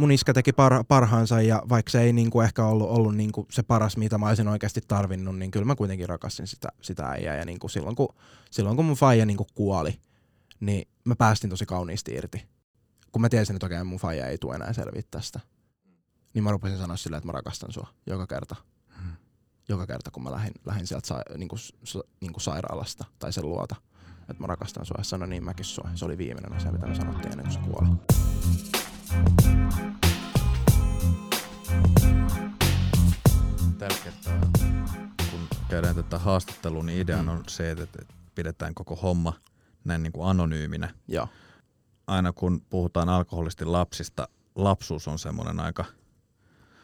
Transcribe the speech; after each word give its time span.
mun 0.00 0.12
iskä 0.12 0.34
teki 0.34 0.52
par, 0.52 0.84
parhaansa 0.88 1.40
ja 1.40 1.62
vaikka 1.68 1.90
se 1.90 2.00
ei 2.00 2.12
niinku 2.12 2.40
ehkä 2.40 2.64
ollut, 2.64 2.90
ollut 2.90 3.16
niinku 3.16 3.46
se 3.50 3.62
paras, 3.62 3.96
mitä 3.96 4.18
mä 4.18 4.28
olisin 4.28 4.48
oikeasti 4.48 4.80
tarvinnut, 4.88 5.38
niin 5.38 5.50
kyllä 5.50 5.66
mä 5.66 5.74
kuitenkin 5.74 6.08
rakastin 6.08 6.46
sitä, 6.46 6.68
sitä 6.82 7.06
äijää. 7.06 7.36
Ja 7.36 7.44
niinku 7.44 7.68
silloin, 7.68 7.96
kun, 7.96 8.14
silloin 8.50 8.76
kun 8.76 8.84
mun 8.84 8.96
faija 8.96 9.26
niinku 9.26 9.46
kuoli, 9.54 10.00
niin 10.60 10.88
mä 11.04 11.16
päästin 11.16 11.50
tosi 11.50 11.66
kauniisti 11.66 12.12
irti. 12.14 12.46
Kun 13.12 13.22
mä 13.22 13.28
tiesin, 13.28 13.56
että 13.56 13.66
okei, 13.66 13.84
mun 13.84 13.98
faija 13.98 14.26
ei 14.26 14.38
tule 14.38 14.54
enää 14.54 14.72
selviä 14.72 15.02
tästä. 15.10 15.40
Niin 16.34 16.44
mä 16.44 16.50
rupesin 16.50 16.78
sanoa 16.78 16.96
silleen, 16.96 17.18
että 17.18 17.28
mä 17.28 17.32
rakastan 17.32 17.72
sua 17.72 17.88
joka 18.06 18.26
kerta. 18.26 18.56
Hmm. 19.02 19.12
Joka 19.68 19.86
kerta, 19.86 20.10
kun 20.10 20.22
mä 20.22 20.30
lähdin, 20.30 20.52
lähdin 20.66 20.86
sieltä 20.86 21.06
sa, 21.06 21.22
niinku, 21.36 21.56
sa, 21.84 22.00
niinku 22.20 22.40
sairaalasta 22.40 23.04
tai 23.18 23.32
sen 23.32 23.48
luota. 23.48 23.76
Että 24.20 24.42
mä 24.42 24.46
rakastan 24.46 24.86
sua 24.86 24.96
ja 24.98 25.04
sanoin 25.04 25.30
niin 25.30 25.44
mäkin 25.44 25.64
sua. 25.64 25.88
Se 25.94 26.04
oli 26.04 26.18
viimeinen 26.18 26.52
asia, 26.52 26.72
mitä 26.72 26.86
me 26.86 26.94
sanottiin 26.94 27.32
ennen 27.32 27.46
kuin 27.46 27.52
se 27.52 27.60
kuoli. 27.60 28.79
Tällä 33.78 33.96
kertaa, 34.04 34.40
kun 35.30 35.40
käydään 35.68 35.94
tätä 35.94 36.18
haastattelua, 36.18 36.82
niin 36.82 37.00
ideana 37.00 37.32
on 37.32 37.42
se, 37.48 37.70
että 37.70 38.02
pidetään 38.34 38.74
koko 38.74 38.96
homma 38.96 39.32
näin 39.84 40.02
niin 40.02 40.12
kuin 40.12 40.28
anonyyminä. 40.28 40.94
Joo. 41.08 41.28
Aina 42.06 42.32
kun 42.32 42.60
puhutaan 42.70 43.08
alkoholisti 43.08 43.64
lapsista, 43.64 44.28
lapsuus 44.54 45.08
on 45.08 45.18
semmoinen 45.18 45.60
aika, 45.60 45.84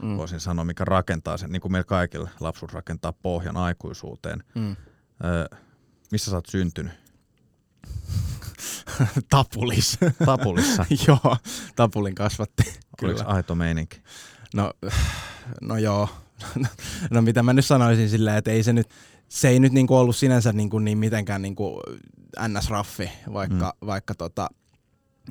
Mm. 0.02 0.16
voisin 0.16 0.40
sanoa, 0.40 0.64
mikä 0.64 0.84
rakentaa 0.84 1.36
sen, 1.36 1.50
niin 1.52 1.60
kuin 1.60 1.72
meillä 1.72 1.84
kaikilla, 1.84 2.28
lapsuus 2.40 2.72
rakentaa 2.72 3.12
pohjan 3.12 3.56
aikuisuuteen. 3.56 4.44
Mm. 4.54 4.76
Öö, 5.24 5.46
missä 6.12 6.30
sä 6.30 6.36
oot 6.36 6.46
syntynyt? 6.46 6.92
Tapulis. 9.30 9.98
Tapulissa. 10.24 10.84
joo, 11.08 11.36
Tapulin 11.76 12.14
kasvatti. 12.14 12.62
Oliko 13.02 13.18
Kyllä. 13.18 13.34
aito 13.34 13.54
meininki? 13.54 14.00
No, 14.54 14.72
no 15.60 15.76
joo. 15.76 16.08
no 17.10 17.22
mitä 17.22 17.42
mä 17.42 17.52
nyt 17.52 17.66
sanoisin 17.66 18.10
silleen, 18.10 18.36
että 18.36 18.50
ei 18.50 18.62
se 18.62 18.72
nyt, 18.72 18.88
se 19.28 19.48
ei 19.48 19.60
nyt 19.60 19.72
niinku 19.72 19.96
ollut 19.96 20.16
sinänsä 20.16 20.52
niinku 20.52 20.78
niin 20.78 20.98
mitenkään 20.98 21.42
niinku 21.42 21.82
ns-raffi, 22.48 23.10
vaikka, 23.32 23.74
mm. 23.80 23.86
vaikka 23.86 24.14
tota, 24.14 24.50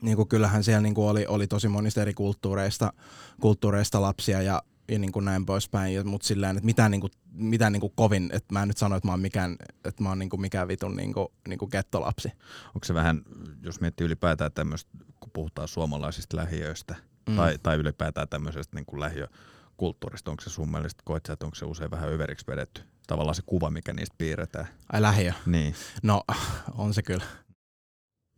niinku 0.02 0.26
kyllähän 0.26 0.64
siellä 0.64 0.82
niinku 0.82 1.08
oli, 1.08 1.26
oli 1.28 1.48
tosi 1.48 1.67
monista 1.67 2.02
eri 2.02 2.14
kulttuureista, 2.14 2.94
kulttuureista 3.42 4.02
lapsia 4.02 4.42
ja, 4.42 4.61
ja 4.91 5.00
niinku 5.00 5.19
näin 5.19 5.45
poispäin, 5.45 6.08
mutta 6.08 6.28
silleen, 6.28 6.58
että 6.58 6.66
mitään, 6.66 6.91
niinku, 6.91 7.09
mitään 7.31 7.73
niinku 7.73 7.89
kovin, 7.89 8.30
että 8.33 8.53
mä 8.53 8.61
en 8.61 8.67
nyt 8.67 8.78
sano, 8.78 8.95
että 8.95 9.08
mä 9.08 9.11
oon 9.14 9.19
mikään, 9.19 9.55
että 9.86 10.03
mä 10.03 10.09
oon 10.09 10.19
niinku 10.19 10.38
mikään 10.38 10.67
vitun 10.67 10.95
niinku, 10.95 11.33
niinku 11.47 11.67
gettolapsi. 11.67 12.27
Onko 12.67 12.86
se 12.86 12.94
vähän, 12.94 13.22
jos 13.64 13.81
miettii 13.81 14.05
ylipäätään 14.05 14.52
tämmöistä, 14.52 14.92
kun 15.19 15.30
puhutaan 15.33 15.67
suomalaisista 15.67 16.38
lähiöistä, 16.38 16.95
Mm. 17.30 17.36
tai, 17.36 17.58
tai 17.64 17.77
ylipäätään 17.77 18.27
tämmöisestä 18.30 18.75
niin 18.75 18.86
kuin 18.86 19.00
lähiökulttuurista, 19.00 20.31
onko 20.31 20.44
se 20.44 20.50
sun 20.50 20.72
mielestä, 20.72 21.02
koet 21.05 21.25
sä, 21.25 21.33
että 21.33 21.45
onko 21.45 21.55
se 21.55 21.66
usein 21.66 21.92
vähän 21.92 22.09
överiksi 22.09 22.47
vedetty? 22.47 22.81
Tavallaan 23.08 23.36
se 23.36 23.42
kuva, 23.45 23.70
mikä 23.70 23.94
niistä 23.94 24.16
piirretään. 24.17 24.67
Ai 24.94 25.02
lähiö. 25.02 25.33
Niin. 25.45 25.75
No, 26.03 26.23
on 26.77 26.94
se 26.94 27.02
kyllä. 27.02 27.23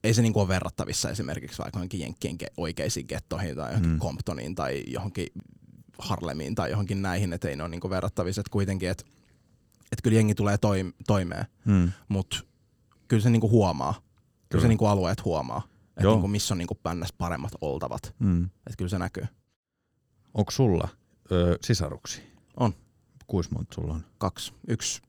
Ei 0.04 0.14
se 0.14 0.22
niinku 0.22 0.40
ole 0.40 0.48
verrattavissa 0.48 1.10
esimerkiksi 1.10 1.58
vaikka 1.58 1.78
johonkin 1.80 2.00
Jenkkien 2.00 2.38
oikeisiin 2.58 3.06
gettoihin 3.10 3.56
tai 3.56 3.70
johonkin. 3.72 3.92
Mm. 3.92 4.00
Comptoniin 4.00 4.56
tai 4.56 4.84
johonkin 4.88 5.28
Harlemiin 6.00 6.56
tai 6.56 6.70
johonkin 6.72 7.02
näihin, 7.02 7.34
että 7.34 7.50
ei 7.50 7.56
ne 7.56 7.64
ole 7.64 7.70
niinku 7.70 7.90
verrattavissa. 7.90 8.42
Et 8.42 8.50
kuitenkin, 8.50 8.90
että 8.90 9.04
et 9.92 10.02
kyllä 10.04 10.16
jengi 10.16 10.36
tulee 10.36 10.56
toim- 10.56 10.94
toimeen, 11.08 11.46
Hmm. 11.66 11.92
mutta 12.10 12.38
kyllä 13.08 13.24
se 13.24 13.30
niinku 13.30 13.50
huomaa. 13.50 13.94
Kyllä, 13.94 14.06
kyllä 14.50 14.62
se 14.62 14.68
niinku 14.68 14.86
alueet 14.86 15.26
huomaa, 15.26 15.62
että 15.90 16.08
niinku 16.10 16.28
missä 16.28 16.54
on 16.54 16.58
niinku 16.58 16.76
pännäs 16.76 17.14
paremmat 17.18 17.52
oltavat. 17.62 18.16
Hmm. 18.20 18.44
Että 18.46 18.78
kyllä 18.78 18.90
se 18.90 18.98
näkyy. 19.00 19.28
Onko 20.34 20.52
sulla 20.52 20.88
ö, 21.32 21.58
sisaruksia? 21.62 22.24
On. 22.60 22.74
Kuis 23.28 23.52
monta 23.52 23.76
sulla 23.76 23.94
on? 23.94 24.06
Kaksi. 24.18 24.54
Yksi, 24.68 25.02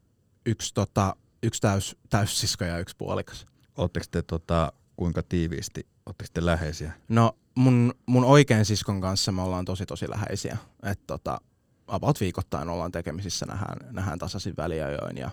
yksi, 0.47 0.75
tota, 0.75 1.17
yksi 1.43 1.61
täys, 1.61 1.97
täyssisko 2.11 2.65
ja 2.65 2.79
yksi 2.79 2.97
puolikas. 2.97 3.47
Oletteko 3.77 4.07
te 4.11 4.23
tota, 4.23 4.73
kuinka 4.97 5.23
tiiviisti, 5.23 5.87
oletteko 6.07 6.31
te 6.35 6.45
läheisiä? 6.47 6.93
No 7.09 7.37
mun, 7.59 7.95
mun 8.07 8.25
oikean 8.25 8.65
siskon 8.65 9.01
kanssa 9.01 9.33
me 9.33 9.43
ollaan 9.43 9.65
tosi 9.65 9.87
tosi 9.87 10.11
läheisiä. 10.11 10.57
Että 10.83 11.05
tota, 11.07 11.41
about 11.87 12.21
viikoittain 12.21 12.69
ollaan 12.69 12.93
tekemisissä, 12.93 13.47
nähdään, 13.47 13.95
nähdään 13.95 14.19
tasaisin 14.19 14.57
väliajoin 14.57 15.17
ja 15.17 15.31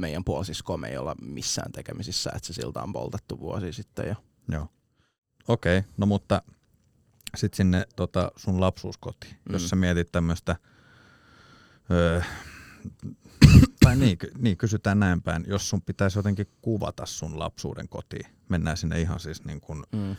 meidän 0.00 0.24
puolisko 0.24 0.76
me 0.76 0.88
ei 0.88 0.96
olla 0.96 1.14
missään 1.22 1.72
tekemisissä, 1.72 2.30
että 2.36 2.46
se 2.46 2.52
siltä 2.52 2.82
on 2.82 2.92
poltettu 2.92 3.40
vuosi 3.40 3.72
sitten 3.72 4.08
jo. 4.08 4.14
Joo. 4.48 4.68
Okei, 5.48 5.78
okay, 5.78 5.90
no 5.96 6.06
mutta 6.06 6.42
sitten 7.36 7.56
sinne 7.56 7.86
tota, 7.96 8.32
sun 8.36 8.60
lapsuuskotiin, 8.60 9.36
mm. 9.48 9.52
Jos 9.52 9.68
sä 9.68 9.76
mietit 9.76 10.12
tämmöistä, 10.12 10.56
öö, 11.90 12.20
tai 13.84 13.96
niin, 13.96 14.18
niin, 14.38 14.56
kysytään 14.56 15.00
näin 15.00 15.22
päin, 15.22 15.44
jos 15.48 15.70
sun 15.70 15.82
pitäisi 15.82 16.18
jotenkin 16.18 16.46
kuvata 16.62 17.06
sun 17.06 17.38
lapsuuden 17.38 17.88
kotiin, 17.88 18.26
mennään 18.48 18.76
sinne 18.76 19.00
ihan 19.00 19.20
siis 19.20 19.44
niin 19.44 19.60
kuin 19.60 19.84
Mm. 19.92 20.16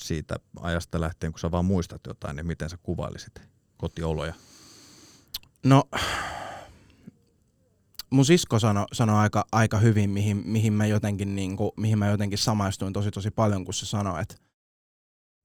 Siitä 0.00 0.36
ajasta 0.60 1.00
lähtien, 1.00 1.32
kun 1.32 1.40
sä 1.40 1.50
vaan 1.50 1.64
muistat 1.64 2.00
jotain, 2.06 2.36
niin 2.36 2.46
miten 2.46 2.70
sä 2.70 2.78
kuvailisit 2.82 3.42
kotioloja? 3.76 4.34
No, 5.64 5.84
mun 8.10 8.24
sisko 8.24 8.58
sanoi 8.58 8.86
sano 8.92 9.18
aika, 9.18 9.44
aika 9.52 9.78
hyvin, 9.78 10.10
mihin, 10.10 10.42
mihin, 10.44 10.72
mä 10.72 10.86
jotenkin, 10.86 11.36
niinku, 11.36 11.72
mihin 11.76 11.98
mä 11.98 12.08
jotenkin 12.08 12.38
samaistuin 12.38 12.92
tosi 12.92 13.10
tosi 13.10 13.30
paljon, 13.30 13.64
kun 13.64 13.74
se 13.74 13.86
sanoi, 13.86 14.22
että 14.22 14.34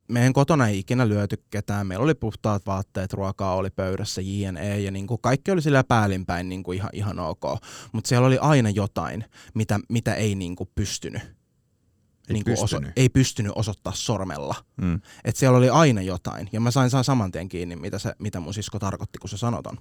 meidän 0.08 0.34
kotona 0.34 0.68
ei 0.68 0.80
ikinä 0.80 1.08
lyöty 1.08 1.44
ketään, 1.50 1.88
meillä 1.88 2.04
oli 2.04 2.16
puhtaat 2.16 2.66
vaatteet, 2.66 3.14
ruokaa 3.14 3.56
oli 3.56 3.70
pöydässä, 3.70 4.22
jne. 4.22 4.80
Ja 4.80 4.92
niinku 4.92 5.18
kaikki 5.18 5.52
oli 5.52 5.62
sillä 5.62 5.84
päällinpäin 5.84 6.50
niinku 6.50 6.72
ihan, 6.72 6.90
ihan 6.94 7.20
ok. 7.20 7.44
Mutta 7.92 8.08
siellä 8.08 8.28
oli 8.28 8.38
aina 8.38 8.70
jotain, 8.70 9.26
mitä, 9.54 9.80
mitä 9.90 10.16
ei 10.16 10.36
niinku 10.36 10.66
pystynyt. 10.76 11.22
Ei 12.30 12.34
niinku 12.34 12.52
pystynyt. 12.62 12.92
ei 12.96 13.10
pystynyt 13.10 13.52
osoittaa 13.56 13.94
sormella. 13.94 14.56
Mm. 14.82 15.02
Et 15.24 15.36
siellä 15.36 15.58
oli 15.58 15.70
aina 15.70 16.02
jotain. 16.02 16.50
Ja 16.52 16.60
mä 16.60 16.72
sain 16.72 16.90
saa 16.90 17.04
saman 17.04 17.32
tien 17.32 17.50
kiinni, 17.50 17.76
mitä, 17.76 18.00
se, 18.00 18.16
mitä 18.20 18.40
mun 18.40 18.54
sisko 18.54 18.80
tarkoitti, 18.80 19.20
kun 19.20 19.30
se 19.30 19.38
sanoton. 19.38 19.78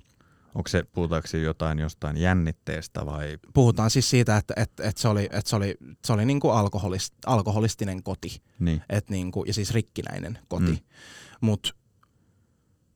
Onko 0.55 0.69
se, 0.69 0.82
puhutaanko 0.93 1.37
jotain 1.37 1.78
jostain 1.78 2.16
jännitteestä 2.16 3.06
vai? 3.06 3.38
puhutaan 3.55 3.91
siis 3.91 4.10
siitä, 4.10 4.37
että, 4.37 4.55
että, 4.56 4.88
että 4.88 5.03
se 5.03 5.09
oli, 5.09 5.25
että 5.25 5.50
se 5.50 5.56
oli, 5.56 5.77
se 6.05 6.12
oli 6.12 6.25
niin 6.25 6.41
kuin 6.41 6.55
alkoholist, 6.55 7.15
alkoholistinen 7.27 8.03
koti 8.03 8.43
Niin. 8.59 8.82
et 8.88 9.11
niin 9.11 9.32
kuin, 9.32 9.47
ja 9.47 9.55
siis 9.55 9.71
rikkinäinen 9.71 10.38
koti, 10.49 10.72
mm. 10.72 10.78
mutta 11.41 11.71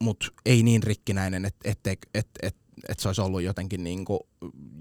mut 0.01 0.35
ei 0.47 0.63
niin 0.63 0.83
rikkinäinen, 0.83 1.45
että 1.45 1.71
et, 1.71 1.87
et, 1.87 1.99
et, 2.15 2.29
et, 2.43 2.57
et 2.89 2.99
se 3.01 3.09
olisi 3.09 3.21
ollut 3.21 3.43
jotenkin, 3.43 3.85
niin 3.85 4.05
kuin, 4.05 4.21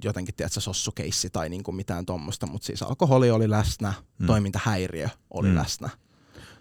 jotenkin 0.04 0.36
tiedätkö, 0.36 0.60
sossukeissi 0.62 1.30
tai 1.30 1.50
niin 1.50 1.64
kuin 1.64 1.76
mitään 1.76 2.06
tuommoista, 2.06 2.48
mutta 2.48 2.66
siis 2.66 2.84
alkoholi 2.84 3.32
oli 3.32 3.50
läsnä, 3.50 3.94
Mm. 4.20 4.28
toimintahäiriö 4.28 5.10
oli 5.34 5.48
Mm. 5.50 5.56
läsnä. 5.56 5.90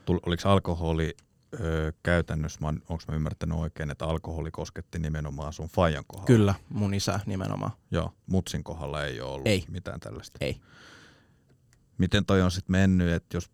Tul, 0.04 0.18
oliko 0.26 0.48
alkoholi 0.48 1.16
ö, 1.60 1.92
käytännössä, 2.02 2.58
onko 2.66 2.98
mä 3.08 3.14
ymmärtänyt 3.14 3.58
oikein, 3.58 3.90
että 3.90 4.04
alkoholi 4.06 4.50
kosketti 4.50 4.98
nimenomaan 4.98 5.52
sun 5.52 5.68
faijan 5.68 6.04
kohdalla? 6.06 6.26
Kyllä, 6.26 6.54
mun 6.68 6.94
isä 6.94 7.20
nimenomaan. 7.26 7.72
Joo, 7.90 8.12
mutsin 8.26 8.64
kohdalla 8.64 9.04
ei 9.04 9.20
ole 9.20 9.30
ollut 9.32 9.46
Ei. 9.46 9.64
mitään 9.68 10.00
tällaista. 10.00 10.38
Ei. 10.40 10.60
Miten 11.98 12.26
toi 12.26 12.42
on 12.42 12.50
sitten 12.50 12.72
mennyt, 12.72 13.08
että 13.12 13.36
jos, 13.36 13.50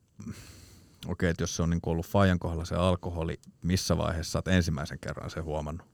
okei, 1.07 1.31
että 1.31 1.43
jos 1.43 1.57
se 1.57 1.63
on 1.63 1.71
niinku 1.71 1.91
ollut 1.91 2.07
faijan 2.07 2.39
kohdalla 2.39 2.65
se 2.65 2.75
alkoholi, 2.75 3.41
missä 3.63 3.97
vaiheessa 3.97 4.39
oot 4.39 4.49
ensimmäisen 4.49 4.99
kerran 5.01 5.31
se 5.31 5.41
huomannut? 5.41 5.92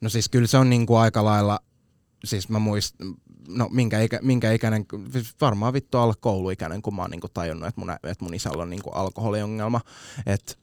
No 0.00 0.08
siis 0.08 0.28
kyllä 0.28 0.46
se 0.46 0.58
on 0.58 0.70
niin 0.70 0.86
kuin 0.86 1.00
aika 1.00 1.24
lailla, 1.24 1.60
siis 2.24 2.48
mä 2.48 2.58
muistan, 2.58 3.14
no 3.48 3.68
minkä, 3.72 4.00
ikä, 4.00 4.18
minkä 4.22 4.52
ikäinen, 4.52 4.86
siis 5.12 5.34
varmaan 5.40 5.72
vittu 5.72 5.98
alle 5.98 6.14
kouluikäinen, 6.20 6.82
kun 6.82 6.94
mä 6.94 7.02
oon 7.02 7.10
niin 7.10 7.20
kuin 7.20 7.32
tajunnut, 7.34 7.68
että 7.68 7.80
mun, 7.80 7.90
että 7.90 8.24
mun 8.24 8.34
isällä 8.34 8.62
on 8.62 8.70
niin 8.70 8.82
kuin 8.82 8.94
alkoholiongelma. 8.94 9.80
Että 10.26 10.54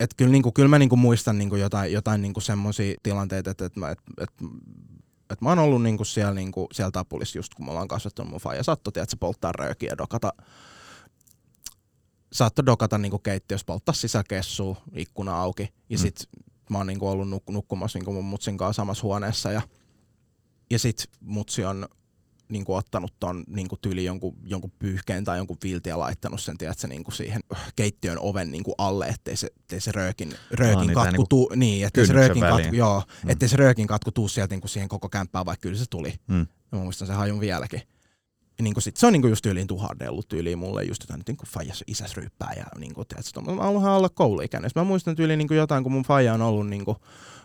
et 0.00 0.14
kyllä, 0.16 0.32
niin 0.32 0.42
kuin, 0.42 0.52
kyllä 0.52 0.68
mä 0.68 0.78
niin 0.78 0.88
kuin 0.88 0.98
muistan 0.98 1.38
niin 1.38 1.48
kuin 1.48 1.60
jotain, 1.60 1.92
jotain 1.92 2.22
niin 2.22 2.34
kuin 2.34 2.44
semmoisia 2.44 2.94
tilanteita, 3.02 3.50
että, 3.50 3.64
että, 3.64 3.80
mä, 3.80 3.90
että, 3.90 4.02
että, 4.20 4.44
että 5.30 5.44
mä 5.44 5.48
oon 5.48 5.58
ollut 5.58 5.82
niin 5.82 5.96
kuin 5.96 6.06
siellä, 6.06 6.34
niin 6.34 6.52
kuin, 6.52 6.66
siellä 6.72 6.90
tapulissa 6.90 7.38
just 7.38 7.54
kun 7.54 7.64
me 7.66 7.70
ollaan 7.70 7.88
kasvattu 7.88 8.24
mun 8.24 8.40
faija 8.40 8.62
saattoi, 8.62 8.90
että 8.96 9.10
se 9.10 9.16
polttaa 9.16 9.52
röökiä 9.52 9.90
ja 9.90 9.98
dokata, 9.98 10.32
saattoi 12.32 12.66
dokata 12.66 12.98
niin 12.98 13.10
kuin 13.10 13.22
keittiössä, 13.22 13.64
polttaa 13.66 13.94
sisäkessua, 13.94 14.76
ikkuna 14.92 15.36
auki 15.40 15.68
ja 15.90 15.98
Mm. 15.98 16.43
Mä 16.70 16.78
oon 16.78 16.86
niinku 16.86 17.08
ollut 17.08 17.28
nuk- 17.28 17.52
nukkumassa 17.52 17.98
niinku 17.98 18.12
mun 18.12 18.24
mutsin 18.24 18.56
kanssa 18.56 18.80
samassa 18.82 19.02
huoneessa 19.02 19.52
ja, 19.52 19.62
ja 20.70 20.78
sit 20.78 21.04
mutsi 21.20 21.64
on 21.64 21.88
niinku 22.48 22.74
ottanut 22.74 23.14
ton 23.20 23.44
niinku 23.46 23.76
tyli 23.76 24.04
jonkun, 24.04 24.36
jonkun 24.44 24.72
pyyhkeen 24.78 25.24
tai 25.24 25.38
jonkun 25.38 25.56
viltin 25.64 25.90
ja 25.90 25.98
laittanut 25.98 26.40
sen 26.40 26.58
tiedätkö, 26.58 26.86
niinku 26.86 27.10
siihen 27.10 27.40
keittiön 27.76 28.18
oven 28.18 28.50
niinku 28.50 28.74
alle, 28.78 29.06
ettei 29.06 29.36
se, 29.36 29.46
ettei 29.56 29.80
se 29.80 29.92
röökin, 29.92 30.34
röökin 30.50 30.86
tää 30.86 30.94
katku 30.94 31.10
niinku 31.10 31.26
tuu, 31.28 31.52
niin, 31.56 31.86
ettei 31.86 32.06
se 32.06 32.12
röökin 32.12 32.40
väliin. 32.42 32.62
katku, 32.62 32.76
joo, 32.76 33.00
Mm. 33.00 33.26
mm. 33.26 33.30
ettei 33.30 33.48
se 33.48 33.56
röökin 33.56 33.86
katku 33.86 34.10
tuu 34.12 34.28
sieltä 34.28 34.54
niinku 34.54 34.68
siihen 34.68 34.88
koko 34.88 35.08
kämppään, 35.08 35.46
vaikka 35.46 35.62
kyllä 35.62 35.78
se 35.78 35.84
tuli. 35.90 36.14
Mm. 36.26 36.46
Mä 36.72 36.78
muistan 36.78 37.06
sen 37.06 37.16
hajun 37.16 37.40
vieläkin. 37.40 37.82
Niin 38.62 38.74
sit, 38.78 38.96
se 38.96 39.06
on 39.06 39.12
niin 39.12 39.28
just 39.28 39.42
tyyliin 39.42 39.66
tuhahdellut 39.66 40.28
tyyliin 40.28 40.58
mulle 40.58 40.84
just 40.84 41.02
jotain, 41.02 41.22
niin 41.26 41.36
kuin 41.36 41.48
faijas 41.48 41.84
isäs 41.86 42.16
ryyppää 42.16 42.52
ja 42.56 42.64
niin 42.78 42.94
kuin, 42.94 43.08
tiedätkö, 43.08 43.40
mä 43.40 43.62
haluan 43.62 43.84
olla 43.92 44.08
kouluikäinen. 44.08 44.70
Mä 44.74 44.84
muistan 44.84 45.16
tyyliin 45.16 45.38
niin 45.38 45.56
jotain, 45.56 45.82
kun 45.82 45.92
mun 45.92 46.02
faija 46.02 46.34
on 46.34 46.42
ollut, 46.42 46.68
niin 46.68 46.84
kuin, 46.84 46.96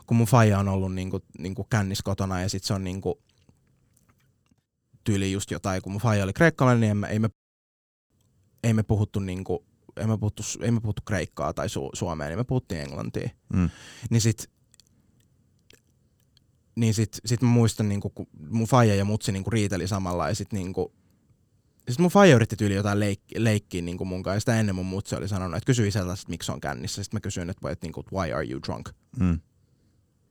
kun 0.06 0.18
mun 0.18 0.28
faija 0.28 0.60
on 0.60 0.68
ollut 0.68 0.96
niin 0.96 1.10
kuin, 1.10 1.24
niin 1.40 1.56
kuin 1.56 1.68
kännis 1.70 2.02
kotona 2.02 2.42
ja 2.42 2.50
sit 2.50 2.64
se 2.64 2.74
on 2.74 2.84
niin 2.84 3.02
kuin, 3.02 3.16
tyyliin 5.04 5.34
just 5.34 5.52
jotain, 5.52 5.82
kun 5.82 5.92
mun 5.92 6.02
faija 6.02 6.24
oli 6.24 6.34
kreikkalainen, 6.34 7.02
niin 7.02 7.12
ei 7.12 7.20
me, 7.20 7.30
ei 8.64 8.74
me 8.74 8.84
puhuttu 8.84 9.20
niin 9.20 9.44
kuin, 9.44 9.60
ei 9.98 10.08
me 10.08 10.18
puhuttu, 10.18 10.44
ei 10.62 10.72
me 10.72 10.80
puhuttu 10.80 11.02
kreikkaa 11.06 11.54
tai 11.54 11.70
su, 11.70 11.90
suomea, 11.94 12.28
niin 12.28 12.40
me 12.40 12.44
puhuttiin 12.44 12.82
englantia. 12.82 13.30
Mm. 13.54 13.70
Niin 14.10 14.22
sit 14.22 14.50
niin 16.80 16.94
sit, 16.94 17.20
sit 17.26 17.42
mä 17.42 17.48
muistan, 17.48 17.90
niinku, 17.90 18.10
kun 18.10 18.28
mun 18.50 18.68
faija 18.68 18.96
ja 18.96 19.06
mutsi 19.06 19.32
niinku 19.32 19.50
riiteli 19.50 19.88
samalla 19.88 20.30
ja 20.30 20.36
sit 20.36 20.54
niinku, 20.54 20.94
sitten 21.88 22.04
mun 22.04 22.12
faija 22.12 22.36
yritti 22.36 22.56
tyyli 22.56 22.76
jotain 22.76 23.00
leik- 23.00 23.36
leikkiä 23.38 23.82
niin 23.82 23.98
kuin 23.98 24.08
mun 24.08 24.24
kanssa. 24.24 24.40
Sitä 24.40 24.60
ennen 24.60 24.76
mun 24.76 24.86
mutsi 24.86 25.16
oli 25.16 25.28
sanonut, 25.28 25.58
että 25.58 25.66
kysyi 25.66 25.88
isältä, 25.88 26.14
että 26.14 26.26
miksi 26.28 26.52
on 26.52 26.62
kännissä. 26.62 27.04
Sitten 27.04 27.18
mä 27.18 27.22
kysyin, 27.22 27.50
että, 27.50 27.72
että, 27.72 27.88
että 27.88 28.16
why 28.16 28.32
are 28.34 28.48
you 28.50 28.62
drunk? 28.68 28.90
Mm. 29.20 29.40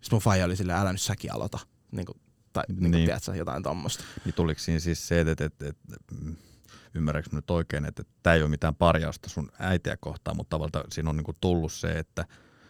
Sitten 0.01 0.17
mun 0.17 0.23
faija 0.23 0.45
oli 0.45 0.57
silleen, 0.57 0.79
älä 0.79 0.93
nyt 0.93 1.01
säkin 1.01 1.33
aloita. 1.33 1.59
Niin 1.93 2.07
kuin, 2.07 2.21
tai 2.53 2.65
niin 2.69 2.79
kuin, 2.79 2.91
niin. 2.91 3.05
tiedätkö, 3.05 3.37
jotain 3.37 3.63
tommosta. 3.63 4.05
Niin 4.25 4.35
tuliko 4.35 4.61
siinä 4.61 4.81
siis 4.81 5.09
se, 5.09 5.21
että, 5.21 5.33
että, 5.33 5.45
että, 5.45 5.69
että 5.69 6.15
ymmärrätkö 6.95 7.37
nyt 7.37 7.51
oikein, 7.51 7.85
että, 7.85 8.03
että 8.03 8.15
tämä 8.23 8.35
ei 8.35 8.43
ole 8.43 8.51
mitään 8.51 8.75
parjausta 8.75 9.29
sun 9.29 9.53
äitiä 9.59 9.97
kohtaan, 9.97 10.37
mutta 10.37 10.51
tavallaan 10.57 10.93
siinä 10.93 11.11
on 11.11 11.17
niin 11.17 11.25
kuin 11.25 11.37
tullut 11.41 11.73
se, 11.73 11.99
että 11.99 12.25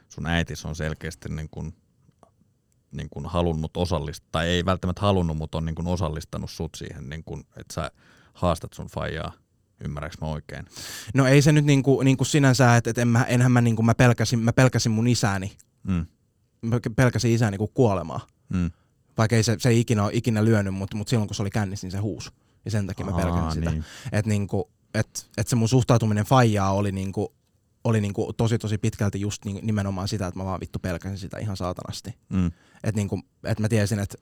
sun 0.09 0.27
äitis 0.27 0.67
on 0.67 0.77
selkeästi 0.77 1.29
niin 1.29 1.49
kuin, 1.51 1.75
niin 2.93 3.11
kuin 3.11 3.27
halunnut 3.27 3.77
osallistaa, 3.77 4.29
tai 4.33 4.49
ei 4.49 4.65
välttämättä 4.65 5.03
halunnut, 5.03 5.37
mutta 5.37 5.59
on 5.59 5.65
niin 5.65 5.75
kuin 5.75 5.89
osallistanut 5.89 6.51
sut 6.51 6.75
siihen, 6.75 7.09
niin 7.09 7.25
kuin, 7.25 7.41
että 7.41 7.75
sä 7.75 7.91
haastat 8.39 8.73
sun 8.73 8.87
faijaa. 8.87 9.33
Ymmärräks 9.85 10.21
mä 10.21 10.27
oikein? 10.27 10.67
No 11.15 11.27
ei 11.27 11.43
se 11.43 11.53
nyt 11.53 11.65
niinku, 11.65 12.03
niinku 12.03 12.25
sinänsä, 12.25 12.77
että 12.77 12.91
et 12.91 12.99
en 12.99 13.09
mä, 13.09 13.25
enhän 13.25 13.53
mä, 13.53 13.61
niinku, 13.61 13.83
mä, 13.83 13.95
pelkäsin, 13.95 14.39
mä 14.39 14.53
pelkäsin 14.53 14.93
mun 14.93 15.09
isääni. 15.09 15.57
Mm. 15.89 16.07
Mä 16.63 16.81
pelkäsin 16.97 17.31
isääni 17.31 17.51
niinku 17.51 17.69
kuolemaa. 17.69 18.27
Mm. 18.49 18.71
Vaikka 19.19 19.37
ei 19.37 19.43
se, 19.43 19.57
se 19.59 19.69
ei 19.69 19.81
ikinä 19.81 20.05
ole 20.05 20.13
ikinä 20.15 20.45
lyönyt, 20.45 20.75
mutta, 20.75 20.97
mutta 20.97 21.11
silloin 21.11 21.29
kun 21.29 21.35
se 21.35 21.43
oli 21.43 21.51
kännissä, 21.51 21.85
niin 21.85 21.93
se 21.93 21.99
huusi. 21.99 22.31
Ja 22.65 22.71
sen 22.71 22.87
takia 22.87 23.07
mä 23.07 23.13
pelkäsin 23.13 23.43
Aa, 23.43 23.55
sitä. 23.55 23.71
Niin. 23.71 23.85
Että 24.13 24.29
niinku, 24.29 24.71
et, 24.95 25.31
et 25.37 25.49
se 25.49 25.57
mun 25.57 25.69
suhtautuminen 25.69 26.25
faijaa 26.25 26.73
oli 26.73 26.93
niinku, 26.93 27.35
oli 27.85 28.01
niinku 28.01 28.33
tosi 28.33 28.59
tosi 28.59 28.79
pitkälti 28.79 29.21
just 29.21 29.45
niin, 29.45 29.67
nimenomaan 29.67 30.09
sitä, 30.09 30.27
että 30.27 30.41
mä 30.41 30.45
vaan 30.45 30.61
vittu 30.61 30.79
pelkäsin 30.79 31.19
sitä 31.19 31.39
ihan 31.39 31.57
saatanasti. 31.57 32.15
Mm. 32.29 32.47
Että 32.85 32.97
niinku, 32.97 33.21
et 33.45 33.61
mä 33.61 33.69
tiesin, 33.69 33.99
että 33.99 34.19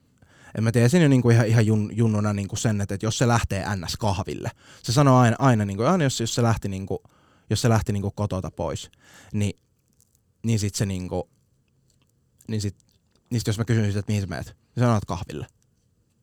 et 0.57 0.63
mä 0.63 0.71
tiesin 0.71 1.01
jo 1.01 1.07
niinku 1.07 1.29
ihan, 1.29 1.47
ihan 1.47 1.65
jun, 1.65 1.91
junnuna 1.93 2.33
niinku 2.33 2.55
sen, 2.55 2.81
että, 2.81 2.95
et 2.95 3.03
jos 3.03 3.17
se 3.17 3.27
lähtee 3.27 3.65
ns. 3.75 3.97
kahville, 3.97 4.51
se 4.83 4.91
sanoo 4.91 5.17
aina, 5.17 5.35
aina, 5.39 5.65
niinku, 5.65 5.83
aina 5.83 6.03
jos, 6.03 6.19
jos 6.19 6.35
se 6.35 6.43
lähti, 6.43 6.69
niinku, 6.69 7.03
jos 7.49 7.61
se 7.61 7.69
lähti 7.69 7.93
niinku 7.93 8.11
kotota 8.11 8.51
pois, 8.51 8.91
niin, 9.33 9.59
niin 10.43 10.59
sit 10.59 10.75
se 10.75 10.85
niinku, 10.85 11.29
niin 12.47 12.61
sit, 12.61 12.75
niin 13.29 13.39
sit 13.39 13.47
jos 13.47 13.57
mä 13.57 13.65
kysyin 13.65 13.87
sitä, 13.87 13.99
että 13.99 14.11
mihin 14.11 14.21
sä 14.21 14.27
meet, 14.27 14.45
niin 14.45 14.85
sanoit 14.85 15.05
kahville. 15.05 15.47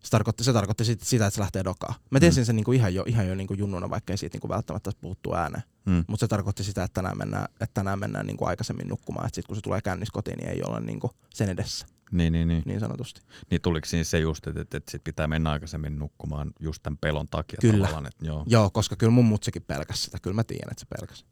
Se 0.02 0.10
tarkoitti, 0.10 0.44
se 0.44 0.52
tarkoitti 0.52 0.84
sit, 0.84 1.02
sitä, 1.02 1.26
että 1.26 1.34
se 1.34 1.40
lähtee 1.40 1.64
dokaan. 1.64 1.94
Mä 2.10 2.20
tiesin 2.20 2.42
mm. 2.42 2.46
sen 2.46 2.56
niinku 2.56 2.72
ihan 2.72 2.94
jo, 2.94 3.04
ihan 3.06 3.28
jo 3.28 3.34
niinku 3.34 3.54
junnuna, 3.54 3.90
vaikka 3.90 4.12
ei 4.12 4.16
siitä 4.16 4.34
niinku 4.34 4.48
välttämättä 4.48 4.90
puhuttu 5.00 5.34
ääneen. 5.34 5.62
Mm. 5.84 6.04
Mutta 6.06 6.26
se 6.26 6.28
tarkoitti 6.28 6.64
sitä, 6.64 6.84
että 6.84 6.94
tänään 6.94 7.18
mennään, 7.18 7.44
että 7.44 7.74
tänään 7.74 7.98
mennään 7.98 8.26
niinku 8.26 8.44
aikaisemmin 8.44 8.88
nukkumaan. 8.88 9.26
Että 9.26 9.34
sit 9.34 9.46
kun 9.46 9.56
se 9.56 9.62
tulee 9.62 9.80
kännis 9.80 10.10
kotiin, 10.10 10.38
niin 10.38 10.48
ei 10.50 10.62
ole 10.62 10.80
niinku 10.80 11.10
sen 11.34 11.48
edessä. 11.48 11.86
Niin, 12.14 12.32
niin, 12.32 12.48
niin. 12.48 12.62
niin 12.66 12.80
sanotusti. 12.80 13.20
Niin 13.50 13.60
tuliko 13.60 13.86
siinä 13.86 14.04
se 14.04 14.18
just, 14.18 14.46
että, 14.46 14.60
että, 14.60 14.76
että 14.76 14.90
sit 14.90 15.04
pitää 15.04 15.26
mennä 15.26 15.50
aikaisemmin 15.50 15.98
nukkumaan 15.98 16.52
just 16.60 16.82
tämän 16.82 16.98
pelon 16.98 17.28
takia? 17.28 17.58
Kyllä. 17.60 17.88
Että, 17.88 18.26
joo. 18.26 18.44
joo, 18.46 18.70
koska 18.70 18.96
kyllä 18.96 19.12
mun 19.12 19.24
mutsikin 19.24 19.62
pelkäsi 19.62 20.02
sitä. 20.02 20.18
Kyllä 20.22 20.34
mä 20.34 20.44
tiedän, 20.44 20.70
että 20.70 20.80
se 20.80 20.86
pelkäsi. 20.98 21.24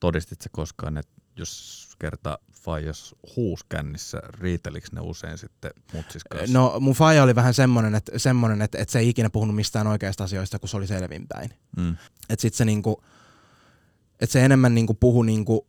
Todistit 0.00 0.40
se 0.40 0.48
koskaan, 0.48 0.98
että 0.98 1.12
jos 1.36 1.86
kerta 1.98 2.38
faijas 2.52 3.14
huus 3.36 3.64
kännissä, 3.64 4.20
riitelikö 4.40 4.88
ne 4.92 5.00
usein 5.00 5.38
sitten 5.38 5.70
mutsis 5.92 6.24
kanssa? 6.24 6.58
No 6.58 6.80
mun 6.80 6.94
faija 6.94 7.22
oli 7.22 7.34
vähän 7.34 7.54
semmonen, 7.54 7.94
että, 7.94 8.18
semmonen, 8.18 8.62
että, 8.62 8.78
että 8.78 8.92
se 8.92 8.98
ei 8.98 9.08
ikinä 9.08 9.30
puhunut 9.30 9.56
mistään 9.56 9.86
oikeista 9.86 10.24
asioista, 10.24 10.58
kun 10.58 10.68
se 10.68 10.76
oli 10.76 10.86
selvinpäin. 10.86 11.50
Mm. 11.76 11.96
Että 12.28 12.42
sit 12.42 12.54
se 12.54 12.64
niinku, 12.64 13.02
että 14.20 14.32
se 14.32 14.44
enemmän 14.44 14.74
niinku 14.74 14.94
puhu 14.94 15.22
niinku, 15.22 15.66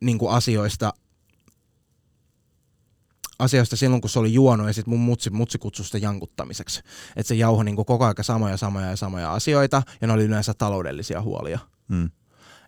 niinku 0.00 0.28
asioista, 0.28 0.92
asioista 3.40 3.76
silloin, 3.76 4.00
kun 4.00 4.10
se 4.10 4.18
oli 4.18 4.34
juonut 4.34 4.66
ja 4.66 4.72
sitten 4.72 4.90
mun 4.90 5.00
mutsi, 5.00 5.30
mutsi 5.30 5.58
kutsui 5.58 5.84
sitä 5.84 5.98
jankuttamiseksi. 5.98 6.80
Että 7.16 7.28
se 7.28 7.34
jauhoi 7.34 7.64
niinku 7.64 7.84
koko 7.84 8.04
ajan 8.04 8.14
samoja, 8.22 8.56
samoja 8.56 8.90
ja 8.90 8.96
samoja 8.96 9.32
asioita 9.32 9.82
ja 10.00 10.06
ne 10.06 10.12
oli 10.12 10.24
yleensä 10.24 10.54
taloudellisia 10.54 11.22
huolia. 11.22 11.58
Mm. 11.88 12.10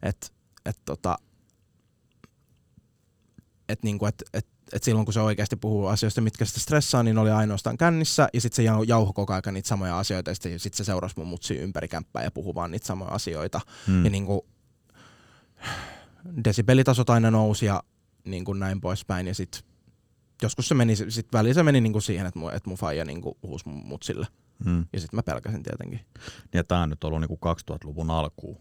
Että 0.02 0.26
et 0.66 0.78
tota, 0.84 1.18
et 3.68 3.82
niinku, 3.82 4.06
et, 4.06 4.22
et, 4.34 4.46
et 4.72 4.82
silloin 4.82 5.06
kun 5.06 5.14
se 5.14 5.20
oikeasti 5.20 5.56
puhuu 5.56 5.86
asioista, 5.86 6.20
mitkä 6.20 6.44
sitä 6.44 6.60
stressaa, 6.60 7.02
niin 7.02 7.18
oli 7.18 7.30
ainoastaan 7.30 7.78
kännissä 7.78 8.28
ja 8.34 8.40
sitten 8.40 8.56
se 8.56 8.70
jauho 8.86 9.12
koko 9.12 9.32
ajan 9.32 9.54
niitä 9.54 9.68
samoja 9.68 9.98
asioita 9.98 10.30
ja 10.30 10.34
sitten 10.34 10.58
sit 10.58 10.74
se 10.74 10.84
seurasi 10.84 11.14
mun 11.16 11.28
mutsi 11.28 11.54
ympäri 11.54 11.88
kämppää 11.88 12.24
ja 12.24 12.30
puhui 12.30 12.54
vaan 12.54 12.70
niitä 12.70 12.86
samoja 12.86 13.10
asioita. 13.10 13.60
Mm. 13.86 14.04
Ja 14.04 14.10
niinku, 14.10 14.46
desibelitasot 16.44 17.10
aina 17.10 17.30
nousi 17.30 17.66
ja 17.66 17.82
niin 18.24 18.44
kuin 18.44 18.58
näin 18.58 18.80
poispäin 18.80 19.26
ja 19.26 19.34
sitten 19.34 19.71
joskus 20.42 20.68
se 20.68 20.74
meni, 20.74 20.96
sit 20.96 21.32
väliin 21.32 21.54
se 21.54 21.62
meni 21.62 21.80
niinku 21.80 22.00
siihen, 22.00 22.26
että 22.26 22.38
mun, 22.38 22.54
et 22.54 22.66
mun 22.66 22.76
faija 22.76 23.04
niinku 23.04 23.38
huusi 23.42 23.68
mun 23.68 23.86
mutsille. 23.86 24.26
Mm. 24.64 24.86
Ja 24.92 25.00
sitten 25.00 25.18
mä 25.18 25.22
pelkäsin 25.22 25.62
tietenkin. 25.62 26.00
Ja 26.54 26.64
tää 26.64 26.82
on 26.82 26.90
nyt 26.90 27.04
ollut 27.04 27.20
niinku 27.20 27.38
2000-luvun 27.70 28.10
alkuun 28.10 28.56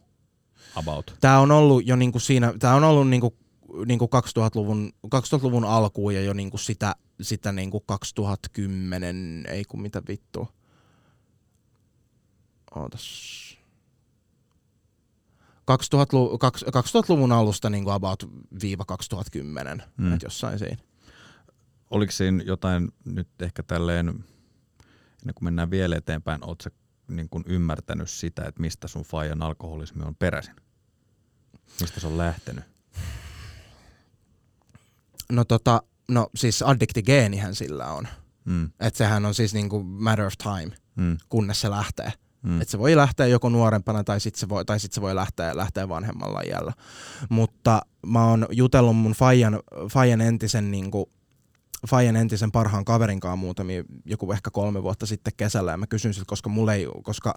about. 0.75 1.17
Tää 1.21 1.39
on 1.39 1.51
ollut 1.51 1.87
jo 1.87 1.95
niinku 1.95 2.19
siinä, 2.19 2.53
tää 2.59 2.75
on 2.75 2.83
ollut 2.83 3.09
niinku, 3.09 3.37
niinku 3.85 4.05
2000-luvun, 4.05 4.91
2000-luvun 5.15 5.65
alkuun 5.65 6.15
ja 6.15 6.21
jo 6.21 6.33
niinku 6.33 6.57
sitä, 6.57 6.95
sitä 7.21 7.51
niinku 7.51 7.79
2010, 7.79 9.45
ei 9.47 9.63
kun 9.63 9.81
mitä 9.81 10.01
vittua. 10.07 10.47
Ootas. 12.75 13.41
2000-luvun 15.71 17.31
alusta 17.31 17.69
niin 17.69 17.83
kuin 17.83 17.93
about 17.93 18.29
viiva 18.61 18.85
2010, 18.85 19.83
mm. 19.97 20.13
että 20.13 20.25
jossain 20.25 20.59
siinä 20.59 20.90
oliko 21.91 22.11
siinä 22.11 22.43
jotain 22.43 22.91
nyt 23.05 23.27
ehkä 23.41 23.63
tälleen, 23.63 24.07
ennen 24.07 25.33
kuin 25.35 25.43
mennään 25.43 25.71
vielä 25.71 25.95
eteenpäin, 25.95 26.45
oletko 26.45 26.69
niin 27.07 27.29
kuin 27.29 27.43
ymmärtänyt 27.47 28.09
sitä, 28.09 28.45
että 28.45 28.61
mistä 28.61 28.87
sun 28.87 29.03
faijan 29.03 29.41
alkoholismi 29.41 30.03
on 30.03 30.15
peräisin? 30.15 30.55
Mistä 31.81 31.99
se 31.99 32.07
on 32.07 32.17
lähtenyt? 32.17 32.63
No 35.31 35.45
tota, 35.45 35.83
no 36.07 36.29
siis 36.35 36.61
addiktigeenihän 36.61 37.55
sillä 37.55 37.87
on. 37.87 38.07
Mm. 38.45 38.69
Että 38.79 38.97
sehän 38.97 39.25
on 39.25 39.33
siis 39.33 39.53
niinku 39.53 39.83
matter 39.83 40.25
of 40.25 40.33
time, 40.43 40.75
mm. 40.95 41.17
kunnes 41.29 41.61
se 41.61 41.69
lähtee. 41.69 42.13
Mm. 42.41 42.61
Että 42.61 42.71
se 42.71 42.79
voi 42.79 42.95
lähteä 42.95 43.27
joko 43.27 43.49
nuorempana 43.49 44.03
tai 44.03 44.19
sitten 44.19 44.39
se 44.39 44.49
voi, 44.49 44.65
tai 44.65 44.79
sit 44.79 44.93
se 44.93 45.01
voi 45.01 45.15
lähteä, 45.15 45.57
lähteä 45.57 45.89
vanhemmalla 45.89 46.41
iällä. 46.41 46.73
Mutta 47.29 47.81
mä 48.05 48.25
oon 48.25 48.47
jutellut 48.51 48.97
mun 48.97 49.11
faijan, 49.13 49.59
faijan 49.91 50.21
entisen 50.21 50.71
niinku, 50.71 51.09
Fajan 51.87 52.15
entisen 52.15 52.51
parhaan 52.51 52.85
kaverinkaan 52.85 53.39
muutamia, 53.39 53.83
joku 54.05 54.31
ehkä 54.31 54.51
kolme 54.51 54.83
vuotta 54.83 55.05
sitten 55.05 55.33
kesällä, 55.37 55.71
ja 55.71 55.77
mä 55.77 55.87
kysyn 55.87 56.13
siltä, 56.13 56.27
koska 56.27 56.49
mulle 56.49 56.75
ei, 56.75 56.87
koska, 57.03 57.33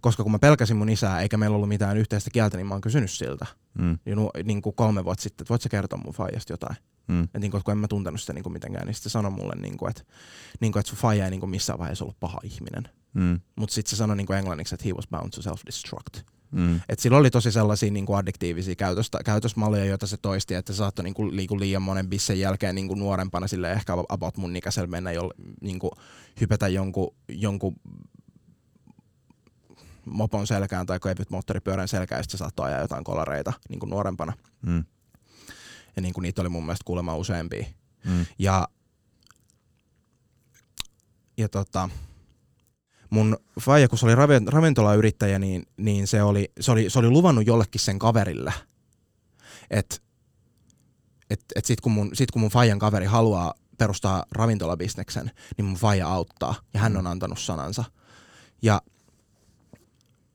koska 0.00 0.22
kun 0.22 0.32
mä 0.32 0.38
pelkäsin 0.38 0.76
mun 0.76 0.88
isää, 0.88 1.20
eikä 1.20 1.36
meillä 1.36 1.56
ollut 1.56 1.68
mitään 1.68 1.96
yhteistä 1.96 2.30
kieltä, 2.32 2.56
niin 2.56 2.66
mä 2.66 2.74
oon 2.74 2.80
kysynyt 2.80 3.10
siltä. 3.10 3.46
Mm. 3.78 3.98
Ja 4.06 4.16
nu, 4.16 4.30
niin 4.44 4.62
kuin 4.62 4.76
kolme 4.76 5.04
vuotta 5.04 5.22
sitten, 5.22 5.44
että 5.44 5.50
voit 5.50 5.62
sä 5.62 5.68
kertoa 5.68 6.00
mun 6.04 6.14
Fajasta 6.14 6.52
jotain? 6.52 6.76
Mm. 7.08 7.22
Et 7.22 7.40
niin 7.40 7.50
kuin, 7.50 7.64
kun 7.64 7.72
en 7.72 7.78
mä 7.78 7.88
tuntenut 7.88 8.20
sitä 8.20 8.32
niin 8.32 8.42
kuin 8.42 8.52
mitenkään, 8.52 8.86
niin 8.86 8.94
sitten 8.94 9.10
se 9.10 9.12
sanoi 9.12 9.30
mulle, 9.30 9.54
niin 9.56 9.76
kuin, 9.76 9.90
että, 9.90 10.02
niin 10.60 10.72
kuin, 10.72 10.80
että 10.80 10.90
sun 10.90 10.98
Faija 10.98 11.24
ei 11.24 11.30
niin 11.30 11.40
kuin 11.40 11.50
missään 11.50 11.78
vaiheessa 11.78 12.04
ollut 12.04 12.20
paha 12.20 12.38
ihminen. 12.42 12.88
Mm. 13.14 13.40
Mutta 13.56 13.74
sitten 13.74 13.90
se 13.90 13.96
sanoi 13.96 14.16
niin 14.16 14.26
kuin 14.26 14.38
englanniksi, 14.38 14.74
että 14.74 14.84
he 14.88 14.92
was 14.92 15.08
bound 15.08 15.30
to 15.30 15.40
self-destruct. 15.40 16.22
Mm. 16.54 16.80
Et 16.88 16.98
sillä 16.98 17.16
oli 17.16 17.30
tosi 17.30 17.52
sellaisia 17.52 17.90
niin 17.90 18.06
kuin 18.06 18.16
addiktiivisia 18.16 18.74
käytöstä, 18.74 19.18
käytösmalleja, 19.24 19.84
joita 19.84 20.06
se 20.06 20.16
toisti, 20.16 20.54
että 20.54 20.72
se 20.72 20.76
saattoi 20.76 21.04
niin 21.04 21.14
kuin, 21.14 21.36
liiku 21.36 21.58
liian 21.58 21.82
monen 21.82 22.08
bissen 22.08 22.40
jälkeen 22.40 22.74
niin 22.74 22.88
kuin 22.88 22.98
nuorempana 22.98 23.48
sille 23.48 23.72
ehkä 23.72 23.92
about 24.08 24.36
mun 24.36 24.56
ikäisellä 24.56 24.86
mennä 24.86 25.12
jo, 25.12 25.30
niin 25.60 25.78
kuin, 25.78 25.90
hypätä 26.40 26.68
jonkun, 26.68 27.14
jonkun 27.28 27.76
mopon 30.04 30.46
selkään 30.46 30.86
tai 30.86 31.00
kevyt 31.00 31.30
moottoripyörän 31.30 31.88
selkään, 31.88 32.18
ja 32.18 32.22
sitten 32.22 32.38
se 32.38 32.42
saattoi 32.42 32.66
ajaa 32.66 32.80
jotain 32.80 33.04
kolareita 33.04 33.52
niin 33.68 33.80
kuin 33.80 33.90
nuorempana. 33.90 34.32
Mm. 34.66 34.84
Ja 35.96 36.02
niin 36.02 36.14
kuin 36.14 36.22
niitä 36.22 36.42
oli 36.42 36.48
mun 36.48 36.64
mielestä 36.64 36.84
kuulemma 36.84 37.16
useampia. 37.16 37.66
Mm. 38.04 38.26
Ja, 38.38 38.68
ja 41.36 41.48
tota, 41.48 41.88
mun 43.14 43.36
faija, 43.60 43.88
kun 43.88 43.98
se 43.98 44.06
oli 44.06 44.14
ravintolayrittäjä, 44.46 45.38
niin, 45.38 45.66
niin 45.76 46.06
se, 46.06 46.22
oli, 46.22 46.52
se, 46.60 46.72
oli, 46.72 46.90
se 46.90 46.98
oli 46.98 47.10
luvannut 47.10 47.46
jollekin 47.46 47.80
sen 47.80 47.98
kaverille, 47.98 48.52
että 49.70 49.96
et, 51.30 51.40
et 51.56 51.64
sit 51.64 51.80
kun, 51.80 51.92
mun, 51.92 52.10
sit 52.12 52.30
kun 52.30 52.40
mun 52.40 52.50
faijan 52.50 52.78
kaveri 52.78 53.06
haluaa 53.06 53.54
perustaa 53.78 54.24
ravintolabisneksen, 54.32 55.30
niin 55.56 55.64
mun 55.64 55.76
faija 55.76 56.08
auttaa, 56.08 56.54
ja 56.74 56.80
hän 56.80 56.96
on 56.96 57.06
antanut 57.06 57.38
sanansa. 57.38 57.84
Ja 58.62 58.80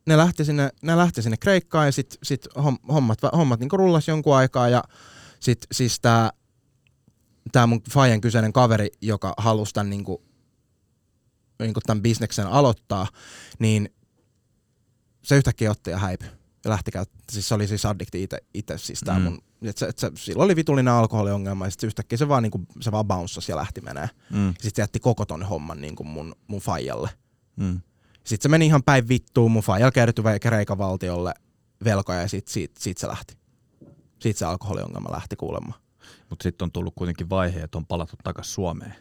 ne 0.06 0.18
lähti 0.18 0.46
sinne, 0.46 0.70
ne 0.82 0.98
lähti 0.98 1.22
sinne 1.22 1.38
Kreikkaan 1.38 1.86
ja 1.86 1.92
sit, 1.92 2.18
sit 2.24 2.48
hommat, 2.88 3.20
hommat 3.38 3.60
niinku 3.60 3.78
rullas 3.78 4.08
jonkun 4.08 4.36
aikaa 4.36 4.70
ja 4.70 4.84
sit 5.40 5.68
siis 5.72 6.00
tää, 6.00 6.30
tää 7.52 7.68
mun 7.68 7.82
Fajen 7.92 8.22
kyseinen 8.22 8.54
kaveri, 8.54 8.90
joka 9.02 9.34
halusi 9.38 9.74
tän 9.74 9.90
niinku, 9.90 10.24
niinku 11.60 11.80
tämän 11.86 12.02
bisneksen 12.02 12.48
aloittaa, 12.48 13.08
niin 13.60 13.90
se 15.24 15.38
yhtäkkiä 15.38 15.72
otti 15.72 15.90
ja 15.90 15.98
häipyi 15.98 16.30
ja 16.66 16.72
lähti 16.72 16.92
käyttämään. 16.92 17.26
Siis 17.32 17.48
se 17.48 17.56
oli 17.56 17.68
siis 17.68 17.86
addikti 17.86 18.24
itse, 18.24 18.38
itse 18.54 18.78
siis 18.78 19.00
tää 19.00 19.20
mm. 19.20 19.24
mun, 19.24 19.42
et 19.62 19.78
se, 19.78 19.86
et 19.86 19.98
se, 19.98 20.12
sillä 20.16 20.44
oli 20.44 20.56
vitullinen 20.56 20.94
alkoholiongelma 20.94 21.66
ja 21.66 21.72
sitten 21.72 21.88
yhtäkkiä 21.88 22.18
se 22.18 22.28
vaan, 22.28 22.44
niinku, 22.44 22.66
se 22.82 22.92
vaan 22.92 23.06
bounceasi 23.06 23.52
ja 23.52 23.56
lähti 23.56 23.82
menee. 23.82 24.10
Mm. 24.30 24.48
Sitten 24.48 24.72
se 24.76 24.82
jätti 24.82 25.00
koko 25.00 25.26
ton 25.26 25.44
homman 25.44 25.82
niinku 25.82 26.04
mun, 26.04 26.36
mun 26.48 26.62
faijalle. 26.62 27.10
Mm. 27.56 27.82
Sitten 28.24 28.44
se 28.44 28.50
meni 28.50 28.66
ihan 28.66 28.84
päin 28.84 29.08
vittuun, 29.08 29.52
mun 29.52 29.64
faijalla 29.64 29.92
kertyi 29.92 30.24
Kreikan 30.42 30.78
valtiolle 30.78 31.34
velkoja 31.84 32.22
ja 32.22 32.28
sitten 32.28 32.54
siitä, 32.54 32.80
siitä 32.80 33.02
se 33.02 33.08
lähti. 33.08 33.38
Siitä 34.20 34.40
se 34.40 34.46
alkoholiongelma 34.46 35.12
lähti 35.12 35.36
kuulemma. 35.36 35.74
Mutta 36.30 36.44
sitten 36.44 36.66
on 36.66 36.72
tullut 36.72 36.94
kuitenkin 36.96 37.30
vaihe, 37.30 37.60
että 37.60 37.78
on 37.78 37.86
palattu 37.86 38.16
takaisin 38.24 38.54
Suomeen. 38.54 38.96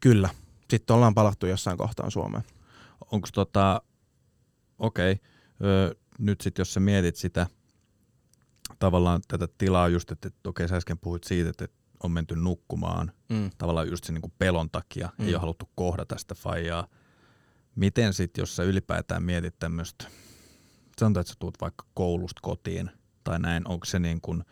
Kyllä. 0.00 0.28
Sitten 0.70 0.96
ollaan 0.96 1.14
palattu 1.14 1.46
jossain 1.46 1.78
kohtaan 1.78 2.10
Suomeen. 2.10 2.44
Onko 3.12 3.28
tota, 3.32 3.82
okei, 4.78 5.12
okay. 5.12 5.94
nyt 6.18 6.40
sitten 6.40 6.60
jos 6.60 6.74
sä 6.74 6.80
mietit 6.80 7.16
sitä 7.16 7.46
tavallaan 8.78 9.20
tätä 9.28 9.48
tilaa 9.58 9.88
just, 9.88 10.10
että, 10.10 10.28
että 10.28 10.48
okei 10.48 10.64
okay, 10.64 10.68
sä 10.68 10.76
äsken 10.76 10.98
puhuit 10.98 11.24
siitä, 11.24 11.50
että 11.50 11.68
on 12.02 12.10
menty 12.10 12.36
nukkumaan 12.36 13.12
mm. 13.28 13.50
tavallaan 13.58 13.88
just 13.88 14.04
sen 14.04 14.14
niin 14.14 14.32
pelon 14.38 14.70
takia, 14.70 15.08
mm. 15.18 15.26
ei 15.26 15.34
ole 15.34 15.40
haluttu 15.40 15.68
kohdata 15.74 16.18
sitä 16.18 16.34
faijaa. 16.34 16.86
Miten 17.74 18.12
sitten, 18.12 18.42
jos 18.42 18.56
sä 18.56 18.62
ylipäätään 18.62 19.22
mietit 19.22 19.58
tämmöistä, 19.58 20.04
sanotaan, 20.98 21.20
että 21.20 21.32
sä 21.32 21.36
tuut 21.38 21.60
vaikka 21.60 21.84
koulusta 21.94 22.40
kotiin 22.42 22.90
tai 23.24 23.38
näin, 23.38 23.68
onko 23.68 23.84
se 23.84 23.98
niin 23.98 24.20
kuin, 24.20 24.44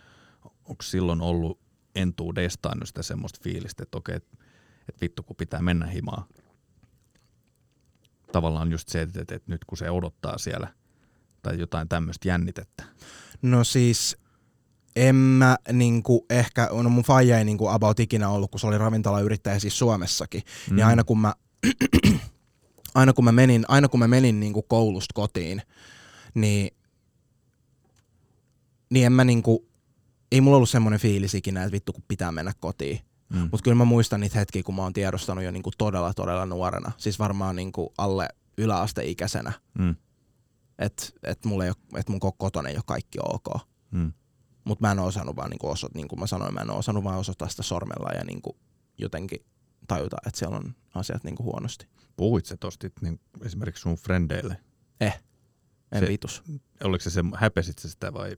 onko 0.45 0.83
silloin 0.83 1.21
ollut 1.21 1.61
entuudestaan 1.95 2.87
sitä 2.87 3.03
semmoista 3.03 3.41
fiilistä, 3.43 3.83
että 3.83 3.99
okei, 3.99 4.17
että, 4.17 4.39
että 4.89 5.01
vittu 5.01 5.23
kun 5.23 5.37
pitää 5.37 5.63
mennä 5.63 5.87
himaan. 5.87 6.25
Tavallaan 8.33 8.71
just 8.71 8.89
se, 8.89 9.03
että, 9.03 9.21
että, 9.21 9.41
nyt 9.47 9.65
kun 9.65 9.79
se 9.79 9.91
odottaa 9.91 10.39
siellä 10.39 10.69
tai 11.43 11.59
jotain 11.59 11.89
tämmöistä 11.89 12.29
jännitettä. 12.29 12.85
No 13.43 13.65
siis 13.65 14.17
en 14.97 15.17
mä 15.17 15.57
niinku 15.73 16.27
ehkä, 16.31 16.69
no 16.83 16.89
mun 16.89 17.05
faija 17.05 17.39
ei 17.39 17.45
niinku 17.45 17.69
about 17.69 18.01
ikinä 18.01 18.29
ollut, 18.29 18.51
kun 18.51 18.61
se 18.61 18.67
oli 18.67 18.79
ravintolayrittäjä 18.79 19.59
siis 19.59 19.79
Suomessakin, 19.79 20.43
niin 20.43 20.71
mm. 20.71 20.77
niin 20.77 20.87
aina 20.87 21.05
kun 21.05 21.19
mä 21.21 21.35
aina 22.95 23.13
kun 23.13 23.25
mä 23.25 23.33
menin, 23.33 23.65
aina 23.69 23.89
kun 23.89 24.01
mä 24.01 24.09
menin 24.09 24.41
niin 24.41 24.53
kuin 24.53 24.67
koulusta 24.69 25.13
kotiin, 25.15 25.63
niin, 26.35 26.71
niin 28.91 29.07
en 29.07 29.13
mä 29.13 29.25
niin 29.25 29.43
kuin, 29.43 29.59
ei 30.33 30.41
mulla 30.41 30.57
ollut 30.57 30.71
semmoinen 30.71 31.01
fiilis 31.01 31.35
ikinä, 31.35 31.63
että 31.63 31.73
vittu 31.73 31.93
kun 31.93 32.05
pitää 32.09 32.33
mennä 32.33 32.53
kotiin. 32.61 33.01
Mm. 33.29 33.39
Mutta 33.39 33.65
kyllä 33.65 33.75
mä 33.75 33.85
muistan 33.85 34.21
niitä 34.21 34.39
hetkiä, 34.39 34.63
kun 34.63 34.75
mä 34.75 34.83
oon 34.83 34.93
tiedostanut 34.93 35.45
jo 35.45 35.51
niinku 35.51 35.71
todella, 35.79 36.15
todella 36.15 36.47
nuorena. 36.47 36.93
Siis 36.97 37.19
varmaan 37.19 37.57
niinku 37.57 37.93
alle 37.99 38.29
yläasteikäisenä. 38.59 39.53
Mm. 39.79 39.97
Että 40.79 41.07
et 41.23 41.45
mulla 41.45 41.65
ei 41.65 41.71
ole, 41.71 42.01
et 42.01 42.09
mun 42.09 42.21
kotona 42.39 42.69
ei 42.69 42.77
ole 42.77 42.83
kaikki 42.87 43.19
ok. 43.23 43.63
Mm. 43.91 44.13
Mutta 44.65 44.87
mä 44.87 44.93
en 44.93 44.99
ole 44.99 45.09
osannut 45.09 45.37
vaan, 45.37 45.51
niinku 45.51 45.71
osot, 45.71 45.95
niin 45.95 46.09
kuin 46.09 46.21
mä 46.21 46.27
sanoin, 46.27 46.55
mä 46.55 46.61
en 46.61 46.71
ole 46.71 46.79
osannut 46.79 47.05
vaan 47.05 47.19
osoittaa 47.19 47.49
sitä 47.49 47.63
sormella 47.63 48.11
ja 48.19 48.25
niinku 48.25 48.57
jotenkin 48.99 49.47
tajuta, 49.89 50.17
että 50.27 50.39
siellä 50.39 50.57
on 50.57 50.75
asiat 50.95 51.25
niinku 51.25 51.43
huonosti. 51.43 51.87
Puhuit 52.17 52.47
sä 52.47 52.57
tosta 52.57 52.89
niin 53.01 53.21
esimerkiksi 53.45 53.81
sun 53.81 53.97
frendeille? 53.97 54.57
Eh, 55.01 55.23
en 55.93 56.01
se, 56.01 56.09
vitus. 56.09 56.43
Oliko 56.85 57.03
se 57.03 57.11
se, 57.11 57.21
häpesit 57.35 57.79
sä 57.79 57.89
sitä 57.89 58.13
vai? 58.13 58.37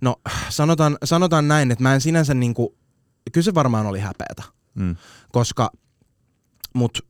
No 0.00 0.16
sanotaan, 0.48 0.98
sanotaan 1.04 1.48
näin, 1.48 1.70
että 1.70 1.82
mä 1.82 1.94
en 1.94 2.00
sinänsä 2.00 2.34
niinku, 2.34 2.78
kyllä 3.32 3.44
se 3.44 3.54
varmaan 3.54 3.86
oli 3.86 4.00
häpeätä. 4.00 4.42
Mm. 4.74 4.96
Koska, 5.32 5.70
mut 6.74 7.06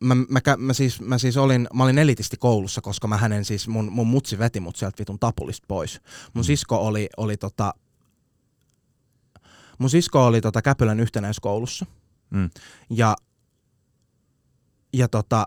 mä, 0.00 0.14
mä, 0.14 0.40
mä, 0.56 0.72
siis, 0.72 1.00
mä 1.00 1.18
siis 1.18 1.36
olin, 1.36 1.68
mä 1.74 1.84
olin 1.84 1.98
elitisti 1.98 2.36
koulussa, 2.36 2.80
koska 2.80 3.08
mä 3.08 3.16
hänen 3.16 3.44
siis, 3.44 3.68
mun, 3.68 3.92
mun 3.92 4.06
mutsi 4.06 4.38
veti 4.38 4.60
mut 4.60 4.76
sieltä 4.76 4.98
vitun 4.98 5.18
tapulista 5.18 5.64
pois. 5.68 6.00
Mun 6.34 6.44
mm. 6.44 6.46
sisko 6.46 6.76
oli, 6.76 7.08
oli 7.16 7.36
tota, 7.36 7.74
mun 9.78 9.90
sisko 9.90 10.26
oli 10.26 10.40
tota 10.40 10.62
Käpylän 10.62 11.00
yhtenäiskoulussa. 11.00 11.86
Mm. 12.30 12.50
Ja 12.90 13.16
ja 14.92 15.08
tota, 15.08 15.46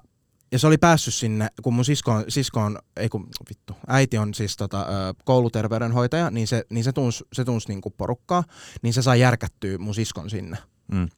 ja 0.54 0.60
se 0.60 0.68
oli 0.68 0.78
päässyt 0.78 1.14
sinne, 1.14 1.48
kun 1.62 1.74
mun 1.74 1.86
sisko 1.86 2.12
on, 2.12 2.26
sisko 2.28 2.60
on 2.60 2.80
ei 2.98 3.10
kun 3.10 3.28
vittu, 3.50 3.76
äiti 3.88 4.18
on 4.18 4.34
siis 4.34 4.58
tota, 4.58 4.88
kouluterveydenhoitaja, 5.26 6.32
niin 6.32 6.48
se, 6.48 6.66
niin 6.70 6.84
se 6.84 6.92
tunsi, 6.92 7.24
se 7.34 7.46
tunsi 7.46 7.68
niinku 7.68 7.90
porukkaa, 7.90 8.44
niin 8.82 8.94
se 8.94 9.02
sai 9.02 9.20
järkättyä 9.20 9.78
mun 9.78 9.96
siskon 9.96 10.30
sinne. 10.30 10.58
Mm. 10.92 11.10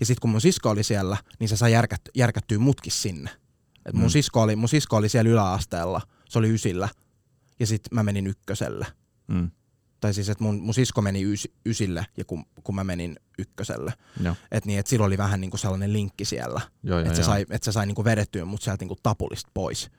Ja 0.00 0.06
sitten 0.06 0.20
kun 0.20 0.30
mun 0.30 0.40
sisko 0.40 0.70
oli 0.70 0.82
siellä, 0.82 1.16
niin 1.38 1.48
se 1.48 1.56
sai 1.56 1.72
järkät, 1.72 2.00
järkättyä 2.14 2.58
mutkin 2.58 2.92
sinne. 2.92 3.30
Et 3.86 3.94
mun, 3.94 4.04
mm. 4.04 4.10
sisko 4.10 4.42
oli, 4.42 4.56
mun 4.56 4.68
sisko 4.68 4.96
oli 4.96 5.08
siellä 5.08 5.30
yläasteella, 5.30 6.00
se 6.28 6.38
oli 6.38 6.50
ysillä, 6.50 6.88
ja 7.60 7.66
sitten 7.66 7.94
mä 7.94 8.02
menin 8.02 8.26
ykköselle. 8.26 8.86
Mm 9.26 9.50
tai 10.00 10.14
siis 10.14 10.28
että 10.28 10.44
mun, 10.44 10.60
mun 10.60 10.74
sisko 10.74 11.02
meni 11.02 11.22
ys, 11.22 11.48
ysille 11.66 12.06
ja 12.16 12.24
kun, 12.24 12.44
kun 12.64 12.74
mä 12.74 12.84
menin 12.84 13.16
ykköselle. 13.38 13.92
Että 14.50 14.66
niin, 14.66 14.78
et 14.78 14.86
silloin 14.86 15.06
oli 15.06 15.18
vähän 15.18 15.40
niinku 15.40 15.56
sellainen 15.56 15.92
linkki 15.92 16.24
siellä, 16.24 16.60
että 17.06 17.16
se 17.16 17.22
sai, 17.22 17.46
et 17.50 17.62
se 17.62 17.72
sai 17.72 17.86
niinku 17.86 18.04
vedettyä 18.04 18.44
mut 18.44 18.62
sieltä 18.62 18.82
niinku 18.82 18.96
tapulista 19.02 19.50
pois. 19.54 19.90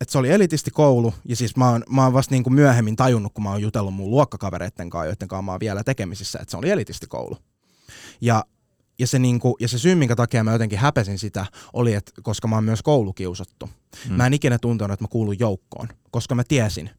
Et 0.00 0.08
se 0.08 0.18
oli 0.18 0.30
elitisti 0.30 0.70
koulu, 0.70 1.14
ja 1.24 1.36
siis 1.36 1.56
mä 1.56 1.70
oon, 1.70 1.84
mä 1.90 2.04
oon 2.04 2.12
vasta 2.12 2.34
niinku 2.34 2.50
myöhemmin 2.50 2.96
tajunnut, 2.96 3.32
kun 3.34 3.44
mä 3.44 3.50
oon 3.50 3.62
jutellut 3.62 3.94
mun 3.94 4.10
luokkakavereitten 4.10 4.90
kanssa, 4.90 5.06
joiden 5.06 5.28
kanssa 5.28 5.42
mä 5.42 5.50
oon 5.50 5.60
vielä 5.60 5.84
tekemisissä, 5.84 6.38
että 6.42 6.50
se 6.50 6.56
oli 6.56 6.70
elitisti 6.70 7.06
koulu. 7.06 7.36
Ja, 8.20 8.44
ja, 8.98 9.06
se 9.06 9.18
niinku, 9.18 9.56
ja 9.60 9.68
se 9.68 9.78
syy, 9.78 9.94
minkä 9.94 10.16
takia 10.16 10.44
mä 10.44 10.52
jotenkin 10.52 10.78
häpesin 10.78 11.18
sitä, 11.18 11.46
oli, 11.72 11.94
että 11.94 12.12
koska 12.22 12.48
mä 12.48 12.54
oon 12.54 12.64
myös 12.64 12.82
koulukiusattu. 12.82 13.70
Hmm. 14.08 14.16
Mä 14.16 14.26
en 14.26 14.34
ikinä 14.34 14.58
tuntenut, 14.58 14.92
että 14.92 15.04
mä 15.04 15.08
kuulun 15.08 15.38
joukkoon, 15.38 15.88
koska 16.10 16.34
mä 16.34 16.44
tiesin, 16.44 16.90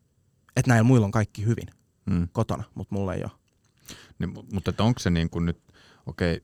että 0.56 0.72
näillä 0.72 0.84
muilla 0.84 1.06
on 1.06 1.12
kaikki 1.12 1.46
hyvin 1.46 1.68
mm. 2.06 2.28
kotona, 2.32 2.64
mutta 2.76 2.96
mulla 2.96 3.14
ei 3.14 3.24
ole. 3.24 3.32
Niin, 4.20 4.34
mutta 4.52 4.70
että 4.70 4.84
onko 4.84 5.00
se 5.00 5.10
niin 5.10 5.30
kuin 5.30 5.46
nyt, 5.46 5.60
okei, 6.06 6.44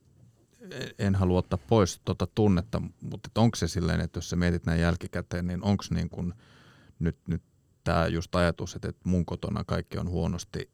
en 1.00 1.16
halua 1.16 1.40
ottaa 1.40 1.60
pois 1.68 2.02
tuota 2.06 2.28
tunnetta, 2.28 2.82
mutta 3.02 3.28
että 3.28 3.42
onko 3.42 3.56
se 3.56 3.68
silleen, 3.68 4.02
että 4.02 4.18
jos 4.18 4.30
sä 4.30 4.36
mietit 4.36 4.66
näin 4.66 4.82
jälkikäteen, 4.82 5.48
niin 5.48 5.64
onko 5.64 5.84
niin 5.90 6.10
kuin 6.10 6.34
nyt, 7.00 7.18
nyt 7.28 7.42
tämä 7.84 8.08
just 8.08 8.36
ajatus, 8.36 8.76
että, 8.76 8.90
että 8.90 9.10
mun 9.10 9.26
kotona 9.26 9.64
kaikki 9.64 9.98
on 9.98 10.10
huonosti, 10.10 10.70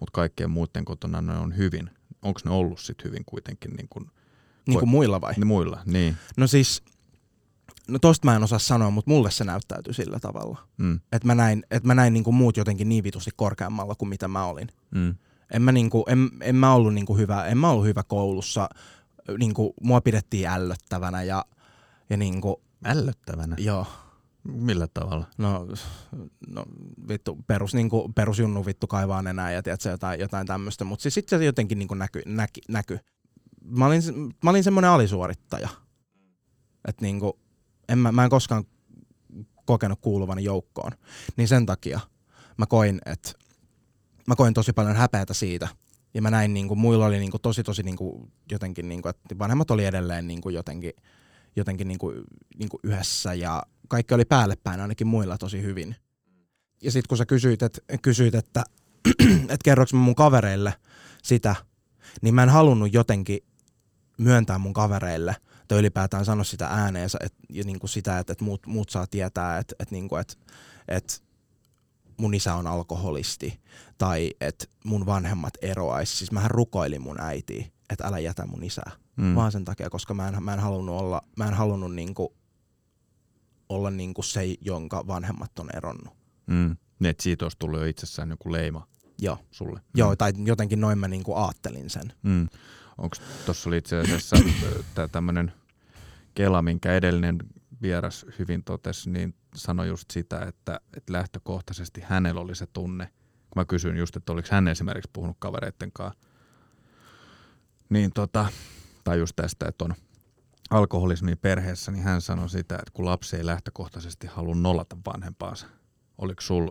mutta 0.00 0.12
kaikkien 0.12 0.50
muiden 0.50 0.84
kotona 0.84 1.20
ne 1.20 1.32
on 1.32 1.56
hyvin. 1.56 1.90
Onko 2.22 2.40
ne 2.44 2.50
ollut 2.50 2.80
sitten 2.80 3.04
hyvin 3.04 3.24
kuitenkin 3.26 3.70
niin 3.70 3.88
kuin, 3.90 4.10
niin 4.66 4.78
kuin 4.78 4.88
muilla 4.88 5.20
vai? 5.20 5.32
Niin 5.36 5.46
muilla, 5.46 5.82
niin. 5.86 6.16
No 6.36 6.46
siis 6.46 6.82
no 7.88 7.98
tosta 7.98 8.26
mä 8.26 8.36
en 8.36 8.42
osaa 8.42 8.58
sanoa, 8.58 8.90
mutta 8.90 9.10
mulle 9.10 9.30
se 9.30 9.44
näyttäytyi 9.44 9.94
sillä 9.94 10.20
tavalla. 10.20 10.58
Mm. 10.78 11.00
Että 11.12 11.26
mä 11.26 11.34
näin, 11.34 11.62
et 11.70 11.84
mä 11.84 11.94
näin 11.94 12.12
niinku 12.12 12.32
muut 12.32 12.56
jotenkin 12.56 12.88
niin 12.88 13.04
vitusti 13.04 13.30
korkeammalla 13.36 13.94
kuin 13.94 14.08
mitä 14.08 14.28
mä 14.28 14.44
olin. 14.44 14.68
Mm. 14.90 15.14
En 15.50 15.62
mä, 15.62 15.72
niinku, 15.72 16.04
en, 16.08 16.30
en 16.40 16.56
mä 16.56 16.74
ollut 16.74 16.94
niinku 16.94 17.16
hyvä, 17.16 17.46
en 17.46 17.58
mä 17.58 17.70
ollut 17.70 17.86
hyvä 17.86 18.02
koulussa. 18.02 18.68
Niinku, 19.38 19.74
mua 19.82 20.00
pidettiin 20.00 20.48
ällöttävänä 20.48 21.22
ja, 21.22 21.44
ja 22.10 22.16
niinku, 22.16 22.62
Ällöttävänä? 22.84 23.56
Joo. 23.58 23.86
Millä 24.44 24.88
tavalla? 24.94 25.26
No, 25.38 25.66
no 26.48 26.64
vittu, 27.08 27.38
perus, 27.46 27.74
niinku, 27.74 28.12
perusjunnu 28.14 28.66
vittu 28.66 28.86
kaivaa 28.86 29.22
enää 29.30 29.52
ja 29.52 29.62
tiedätkö, 29.62 29.88
jotain, 29.88 30.20
jotain 30.20 30.46
tämmöistä, 30.46 30.84
mutta 30.84 31.02
siis 31.02 31.14
sitten 31.14 31.38
se 31.38 31.44
jotenkin 31.44 31.78
niinku 31.78 31.94
näky, 31.94 32.22
näky, 32.26 32.60
näky. 32.68 32.98
Mä 33.64 33.86
olin, 33.86 34.02
mä 34.44 34.50
olin 34.50 34.64
semmoinen 34.64 34.90
alisuorittaja. 34.90 35.68
Että 36.88 37.02
niinku, 37.02 37.38
en 37.88 37.98
mä, 37.98 38.12
mä 38.12 38.24
en 38.24 38.30
koskaan 38.30 38.64
kokenut 39.64 39.98
kuuluvani 40.00 40.44
joukkoon. 40.44 40.92
Niin 41.36 41.48
sen 41.48 41.66
takia 41.66 42.00
mä 42.56 42.66
koin, 42.66 43.00
että 43.06 43.32
mä 44.26 44.36
koin 44.36 44.54
tosi 44.54 44.72
paljon 44.72 44.96
häpeätä 44.96 45.34
siitä. 45.34 45.68
Ja 46.14 46.22
mä 46.22 46.30
näin, 46.30 46.54
niin 46.54 46.68
kuin, 46.68 46.80
muilla 46.80 47.06
oli 47.06 47.18
niin 47.18 47.30
kuin, 47.30 47.40
tosi 47.40 47.62
tosi 47.62 47.82
niin 47.82 47.96
kuin, 47.96 48.32
jotenkin, 48.50 48.88
niin 48.88 49.02
kuin, 49.02 49.10
että 49.10 49.38
vanhemmat 49.38 49.70
oli 49.70 49.84
edelleen 49.84 50.28
niin 50.28 50.40
kuin, 50.40 50.54
jotenkin, 50.54 50.92
jotenkin 51.56 51.88
niin 51.88 51.98
kuin, 51.98 52.16
niin 52.58 52.68
kuin 52.68 52.80
yhdessä 52.82 53.34
ja 53.34 53.62
kaikki 53.88 54.14
oli 54.14 54.24
päälle 54.24 54.56
päin 54.56 54.80
ainakin 54.80 55.06
muilla 55.06 55.38
tosi 55.38 55.62
hyvin. 55.62 55.96
Ja 56.82 56.92
sitten 56.92 57.08
kun 57.08 57.18
sä 57.18 57.26
kysyit, 57.26 57.62
et, 57.62 57.84
kysyit 58.02 58.34
että 58.34 58.64
et 59.48 59.62
kerroks 59.64 59.92
mä 59.92 60.00
mun 60.00 60.14
kavereille 60.14 60.74
sitä, 61.22 61.56
niin 62.22 62.34
mä 62.34 62.42
en 62.42 62.48
halunnut 62.48 62.92
jotenkin 62.92 63.38
myöntää 64.18 64.58
mun 64.58 64.72
kavereille– 64.72 65.36
tai 65.72 65.78
ylipäätään 65.80 66.24
sano 66.24 66.44
sitä 66.44 66.66
ääneen 66.66 67.08
et, 67.20 67.34
ja 67.50 67.64
niin 67.64 67.80
kuin 67.80 67.90
sitä, 67.90 68.18
että, 68.18 68.32
että 68.32 68.44
muut, 68.44 68.66
muut 68.66 68.90
saa 68.90 69.06
tietää, 69.06 69.58
että, 69.58 69.74
että, 69.78 69.94
niin 69.94 70.08
kuin, 70.08 70.20
että, 70.20 70.34
että 70.88 71.14
mun 72.16 72.34
isä 72.34 72.54
on 72.54 72.66
alkoholisti 72.66 73.60
tai 73.98 74.30
että 74.40 74.64
mun 74.84 75.06
vanhemmat 75.06 75.54
eroaisi. 75.62 76.16
Siis 76.16 76.32
mähän 76.32 76.50
rukoilin 76.50 77.02
mun 77.02 77.20
äitiä, 77.20 77.64
että 77.90 78.06
älä 78.06 78.18
jätä 78.18 78.46
mun 78.46 78.64
isää. 78.64 78.90
Mm. 79.16 79.34
Vaan 79.34 79.52
sen 79.52 79.64
takia, 79.64 79.90
koska 79.90 80.14
mä 80.14 80.28
en, 80.28 80.42
mä 80.42 80.54
en 80.54 80.60
halunnut 80.60 81.00
olla, 81.00 81.22
mä 81.36 81.48
en 81.48 81.54
halunnut 81.54 81.94
niin 81.94 82.14
kuin 82.14 82.28
olla 83.68 83.90
niinku 83.90 84.22
se, 84.22 84.54
jonka 84.60 85.06
vanhemmat 85.06 85.58
on 85.58 85.68
eronnut. 85.76 86.14
Mm. 86.46 86.76
Niin, 86.98 87.10
että 87.10 87.22
siitä 87.22 87.44
olisi 87.44 87.58
tullut 87.58 87.80
jo 87.80 87.86
itsessään 87.86 88.30
joku 88.30 88.52
leima 88.52 88.86
Joo, 89.18 89.38
sulle. 89.50 89.80
Joo 89.94 90.10
Mm. 90.10 90.16
tai 90.16 90.32
jotenkin 90.44 90.80
noin 90.80 90.98
mä 90.98 91.08
niinku 91.08 91.34
aattelin 91.34 91.90
sen. 91.90 92.12
Mm. 92.22 92.48
Onko 92.98 93.16
tuossa 93.46 93.70
oli 93.70 93.76
itse 93.76 93.98
asiassa 93.98 94.36
tämmöinen 95.12 95.52
Kela, 96.34 96.62
minkä 96.62 96.92
edellinen 96.94 97.38
vieras 97.82 98.26
hyvin 98.38 98.64
totesi, 98.64 99.10
niin 99.10 99.34
sanoi 99.54 99.88
just 99.88 100.10
sitä, 100.10 100.40
että, 100.40 100.80
että 100.96 101.12
lähtökohtaisesti 101.12 102.00
hänellä 102.00 102.40
oli 102.40 102.54
se 102.54 102.66
tunne, 102.66 103.06
kun 103.50 103.60
mä 103.60 103.64
kysyin 103.64 103.96
just, 103.96 104.16
että 104.16 104.32
oliko 104.32 104.48
hän 104.50 104.68
esimerkiksi 104.68 105.10
puhunut 105.12 105.36
kavereitten 105.38 105.92
kanssa, 105.92 106.20
niin 107.88 108.10
tota, 108.14 108.46
tai 109.04 109.18
just 109.18 109.36
tästä, 109.36 109.68
että 109.68 109.84
on 109.84 109.94
alkoholismi 110.70 111.36
perheessä, 111.36 111.92
niin 111.92 112.04
hän 112.04 112.20
sanoi 112.20 112.48
sitä, 112.48 112.74
että 112.74 112.90
kun 112.92 113.04
lapsi 113.04 113.36
ei 113.36 113.46
lähtökohtaisesti 113.46 114.26
halua 114.26 114.54
nollata 114.54 114.96
vanhempaansa, 115.06 115.66
oliko 116.18 116.40
sul, 116.40 116.68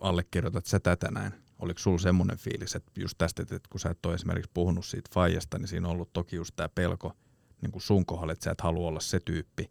allekirjoitat 0.00 0.66
sä 0.66 0.80
tätä 0.80 1.10
näin, 1.10 1.32
oliko 1.58 1.78
sulla 1.78 1.98
semmoinen 1.98 2.38
fiilis, 2.38 2.74
että 2.74 2.92
just 3.00 3.18
tästä, 3.18 3.42
että 3.42 3.68
kun 3.70 3.80
sä 3.80 3.90
et 3.90 4.06
ole 4.06 4.14
esimerkiksi 4.14 4.50
puhunut 4.54 4.84
siitä 4.84 5.10
faijasta, 5.14 5.58
niin 5.58 5.68
siinä 5.68 5.88
on 5.88 5.92
ollut 5.92 6.12
toki 6.12 6.36
just 6.36 6.56
tämä 6.56 6.68
pelko 6.68 7.16
niin 7.64 7.72
kuin 7.72 7.82
sun 7.82 8.06
kohdalla, 8.06 8.32
että 8.32 8.44
sä 8.44 8.50
et 8.50 8.60
halua 8.60 8.88
olla 8.88 9.00
se 9.00 9.20
tyyppi, 9.20 9.70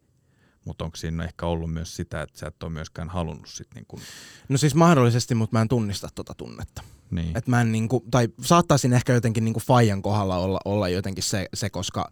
mutta 0.65 0.85
onko 0.85 0.97
siinä 0.97 1.23
ehkä 1.23 1.45
ollut 1.45 1.73
myös 1.73 1.95
sitä, 1.95 2.21
että 2.21 2.39
sä 2.39 2.47
et 2.47 2.63
ole 2.63 2.71
myöskään 2.71 3.09
halunnut 3.09 3.47
sit 3.47 3.67
niin 3.75 3.85
kuin, 3.87 4.01
No 4.49 4.57
siis 4.57 4.75
mahdollisesti, 4.75 5.35
mutta 5.35 5.55
mä 5.57 5.61
en 5.61 5.67
tunnista 5.67 6.09
tota 6.15 6.33
tunnetta. 6.37 6.83
niin. 7.11 7.37
Et 7.37 7.47
mä 7.47 7.61
en 7.61 7.71
niinku, 7.71 8.05
tai 8.11 8.29
saattaisin 8.41 8.93
ehkä 8.93 9.13
jotenkin 9.13 9.45
niinku 9.45 9.59
Fajan 9.59 10.01
kohdalla 10.01 10.37
olla, 10.37 10.59
olla 10.65 10.89
jotenkin 10.89 11.23
se, 11.23 11.47
se 11.53 11.69
koska, 11.69 12.09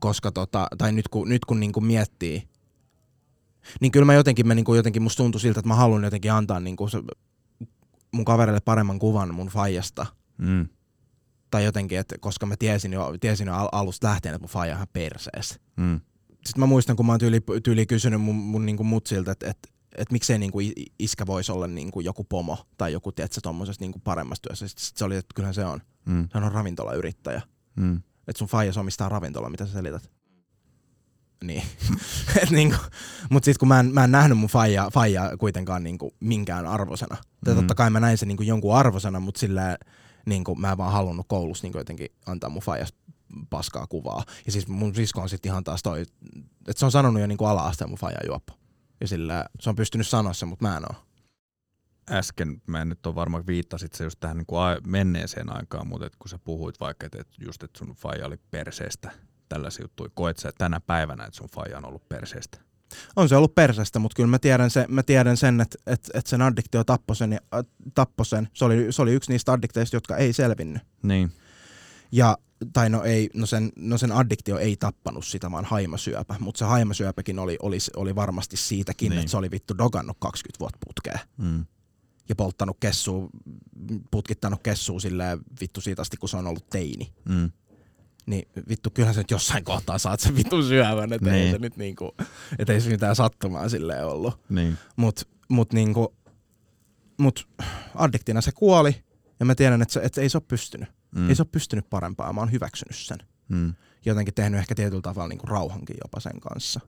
koska 0.00 0.32
tota, 0.32 0.66
tai 0.78 0.92
nyt 0.92 1.08
kun, 1.08 1.28
nyt 1.28 1.44
kun 1.44 1.60
niinku 1.60 1.80
miettii, 1.80 2.48
niin 3.80 3.92
kyllä 3.92 4.06
mä 4.06 4.14
jotenkin, 4.14 4.46
mä 4.46 4.54
niinku, 4.54 4.74
jotenkin 4.74 5.02
musta 5.02 5.22
tuntui 5.22 5.40
siltä, 5.40 5.60
että 5.60 5.68
mä 5.68 5.74
haluan 5.74 6.04
jotenkin 6.04 6.32
antaa 6.32 6.60
niinku 6.60 6.88
se, 6.88 6.98
mun 8.12 8.24
kaverille 8.24 8.60
paremman 8.60 8.98
kuvan 8.98 9.34
mun 9.34 9.46
Fajasta. 9.48 10.06
Mm. 10.38 10.68
Tai 11.50 11.64
jotenkin, 11.64 11.98
että 11.98 12.16
koska 12.20 12.46
mä 12.46 12.54
tiesin 12.58 12.92
jo, 12.92 13.14
tiesin 13.20 13.46
jo 13.46 13.54
al- 13.54 13.68
alusta 13.72 14.08
lähtien, 14.08 14.34
että 14.34 14.42
mun 14.42 14.50
Faija 14.50 14.74
on 14.74 14.76
ihan 14.76 14.88
perseestä. 14.92 15.56
Mm. 15.76 16.00
Sitten 16.30 16.60
mä 16.60 16.66
muistan, 16.66 16.96
kun 16.96 17.06
mä 17.06 17.12
oon 17.12 17.20
tyyli, 17.20 17.40
tyyli 17.64 17.86
kysynyt 17.86 18.20
mun, 18.20 18.34
mun 18.34 18.66
niinku 18.66 18.84
mutsilta, 18.84 19.32
että 19.32 19.50
et, 19.50 19.58
et 19.96 20.12
miksei 20.12 20.38
niinku 20.38 20.58
iskä 20.98 21.26
voisi 21.26 21.52
olla 21.52 21.66
niinku 21.66 22.00
joku 22.00 22.24
pomo 22.24 22.58
tai 22.78 22.92
joku, 22.92 23.12
tiedätkö, 23.12 23.40
tommosessa 23.40 23.82
niinku 23.82 23.98
paremmassa 23.98 24.42
työssä. 24.42 24.68
Sitten 24.68 24.84
sit 24.84 24.96
se 24.96 25.04
oli, 25.04 25.16
että 25.16 25.34
kyllähän 25.34 25.54
se 25.54 25.64
on. 25.64 25.80
Mm. 26.04 26.28
Hän 26.32 26.44
on 26.44 26.52
ravintolayrittäjä. 26.52 27.42
Mm. 27.76 27.96
Että 28.28 28.38
sun 28.38 28.48
faijas 28.48 28.76
omistaa 28.76 29.08
ravintola, 29.08 29.50
mitä 29.50 29.66
sä 29.66 29.72
selität? 29.72 30.10
Niin. 31.44 31.62
Et 32.42 32.50
niinku, 32.50 32.76
mut 33.30 33.44
sit 33.44 33.58
kun 33.58 33.68
mä 33.68 33.80
en, 33.80 33.86
mä 33.94 34.04
en 34.04 34.12
nähnyt 34.12 34.38
mun 34.38 34.48
faijaa, 34.48 34.90
faijaa 34.90 35.36
kuitenkaan 35.36 35.82
niinku 35.82 36.14
minkään 36.20 36.66
arvosena. 36.66 37.16
Mm. 37.16 37.50
Mhm. 37.50 37.58
Totta 37.58 37.74
kai 37.74 37.90
mä 37.90 38.00
näin 38.00 38.18
sen 38.18 38.28
niinku 38.28 38.42
jonkun 38.42 38.76
arvosena, 38.76 39.20
mutta 39.20 39.40
sillä 40.20 40.30
niinku, 40.30 40.54
mä 40.54 40.72
en 40.72 40.78
vaan 40.78 40.92
halunnut 40.92 41.26
koulussa 41.28 41.64
niinku 41.64 41.78
jotenkin 41.78 42.08
antaa 42.26 42.50
mun 42.50 42.62
faijasta 42.62 42.98
paskaa 43.50 43.86
kuvaa. 43.86 44.24
Ja 44.46 44.52
siis 44.52 44.68
mun 44.68 44.94
sisko 44.94 45.20
on 45.20 45.28
sit 45.28 45.46
ihan 45.46 45.64
taas 45.64 45.82
toi, 45.82 46.00
että 46.00 46.12
se 46.76 46.84
on 46.84 46.92
sanonut 46.92 47.20
jo 47.20 47.26
niinku 47.26 47.44
ala-asteen 47.44 47.90
mun 47.90 47.98
faija 47.98 48.18
juoppo. 48.26 48.52
Ja 49.00 49.08
sillä 49.08 49.44
se 49.60 49.70
on 49.70 49.76
pystynyt 49.76 50.08
sanoa 50.08 50.32
sen, 50.32 50.48
mutta 50.48 50.68
mä 50.68 50.76
en 50.76 50.84
oo. 50.90 50.96
äsken, 52.10 52.62
mä 52.66 52.82
en 52.82 52.88
nyt 52.88 53.06
ole 53.06 53.14
varmaan 53.14 53.46
viittasit 53.46 53.92
se 53.92 54.04
just 54.04 54.20
tähän 54.20 54.36
niin 54.36 54.46
kuin 54.46 54.60
menneeseen 54.86 55.56
aikaan, 55.56 55.86
mutta 55.86 56.06
et 56.06 56.16
kun 56.16 56.28
sä 56.28 56.38
puhuit 56.38 56.80
vaikka, 56.80 57.06
että 57.06 57.20
et 57.20 57.28
just, 57.38 57.62
että 57.62 57.78
sun 57.78 57.94
faija 57.94 58.26
oli 58.26 58.36
perseestä, 58.50 59.10
tällaisia 59.48 59.84
juttuja, 59.84 60.10
koet 60.14 60.38
sä 60.38 60.52
tänä 60.58 60.80
päivänä, 60.80 61.24
että 61.24 61.36
sun 61.36 61.48
faija 61.48 61.78
on 61.78 61.84
ollut 61.84 62.08
perseestä? 62.08 62.69
On 63.16 63.28
se 63.28 63.36
ollut 63.36 63.54
persestä, 63.54 63.98
mutta 63.98 64.16
kyllä 64.16 64.26
mä 64.28 64.38
tiedän, 64.38 64.70
se, 64.70 64.86
mä 64.88 65.02
tiedän 65.02 65.36
sen, 65.36 65.60
että 65.60 65.78
et, 65.86 66.10
et 66.14 66.26
sen 66.26 66.42
addiktio 66.42 66.84
tappoi 66.84 67.16
sen, 67.16 67.32
ja, 67.32 67.38
äh, 67.54 67.64
tappoi 67.94 68.26
sen. 68.26 68.48
Se, 68.54 68.64
oli, 68.64 68.86
se 68.90 69.02
oli 69.02 69.12
yksi 69.12 69.32
niistä 69.32 69.52
addikteista, 69.52 69.96
jotka 69.96 70.16
ei 70.16 70.32
selvinnyt. 70.32 70.82
Niin. 71.02 71.32
Ja, 72.12 72.38
tai 72.72 72.90
no, 72.90 73.02
ei, 73.04 73.30
no, 73.34 73.46
sen, 73.46 73.72
no 73.76 73.98
sen 73.98 74.12
addiktio 74.12 74.58
ei 74.58 74.76
tappanut 74.76 75.26
sitä, 75.26 75.50
vaan 75.50 75.64
haimasyöpä. 75.64 76.36
Mutta 76.40 76.58
se 76.58 76.64
haimasyöpäkin 76.64 77.38
oli, 77.38 77.56
oli, 77.62 77.78
oli 77.96 78.14
varmasti 78.14 78.56
siitäkin, 78.56 79.10
Niin. 79.10 79.18
että 79.18 79.30
se 79.30 79.36
oli 79.36 79.50
vittu 79.50 79.78
dogannut 79.78 80.16
20 80.20 80.60
vuotta 80.60 80.78
putkeen. 80.86 81.20
Mm. 81.36 81.64
Ja 82.28 82.36
polttanut 82.36 82.76
kessua, 82.80 83.28
putkittanut 84.10 84.62
kessua 84.62 85.00
silleen 85.00 85.40
vittu 85.60 85.80
siitä 85.80 86.02
asti, 86.02 86.16
kun 86.16 86.28
se 86.28 86.36
on 86.36 86.46
ollut 86.46 86.70
teini. 86.70 87.12
Mm. 87.28 87.50
Niin 88.30 88.48
vittu, 88.68 88.90
kyllähän 88.90 89.14
se 89.14 89.20
nyt 89.20 89.30
jossain 89.30 89.64
kohtaa 89.64 89.98
saat 89.98 90.20
sen 90.20 90.36
vittu 90.36 90.62
syövän, 90.62 91.12
että 91.12 91.32
ei 91.34 91.40
Niin. 91.40 91.52
se 91.52 91.58
nyt 91.58 91.76
niinku, 91.76 92.14
että 92.58 92.72
ei 92.72 92.80
se 92.80 92.90
mitään 92.90 93.16
sattumaa 93.16 93.68
silleen 93.68 94.06
ollut. 94.06 94.40
Niin. 94.48 94.78
Mut, 94.96 95.28
mut, 95.48 95.72
niinku, 95.72 96.14
mut 97.18 97.48
addiktina 97.94 98.40
se 98.40 98.52
kuoli 98.52 99.04
ja 99.40 99.46
mä 99.46 99.54
tiedän, 99.54 99.82
että 99.82 99.92
se, 99.92 100.00
että 100.02 100.20
ei 100.20 100.28
se 100.28 100.38
ole 100.38 100.44
pystynyt. 100.48 100.88
Mm. 101.14 101.28
Ei 101.28 101.34
se 101.34 101.42
ole 101.42 101.48
pystynyt 101.52 101.90
parempaa, 101.90 102.32
mä 102.32 102.40
oon 102.40 102.52
hyväksynyt 102.52 102.96
sen. 102.96 103.18
Mm. 103.48 103.74
Jotenkin 104.06 104.34
tehnyt 104.34 104.60
ehkä 104.60 104.74
tietyllä 104.74 105.02
tavalla 105.02 105.28
niinku 105.28 105.46
rauhankin 105.46 105.96
jopa 106.04 106.20
sen 106.20 106.40
kanssa. 106.40 106.80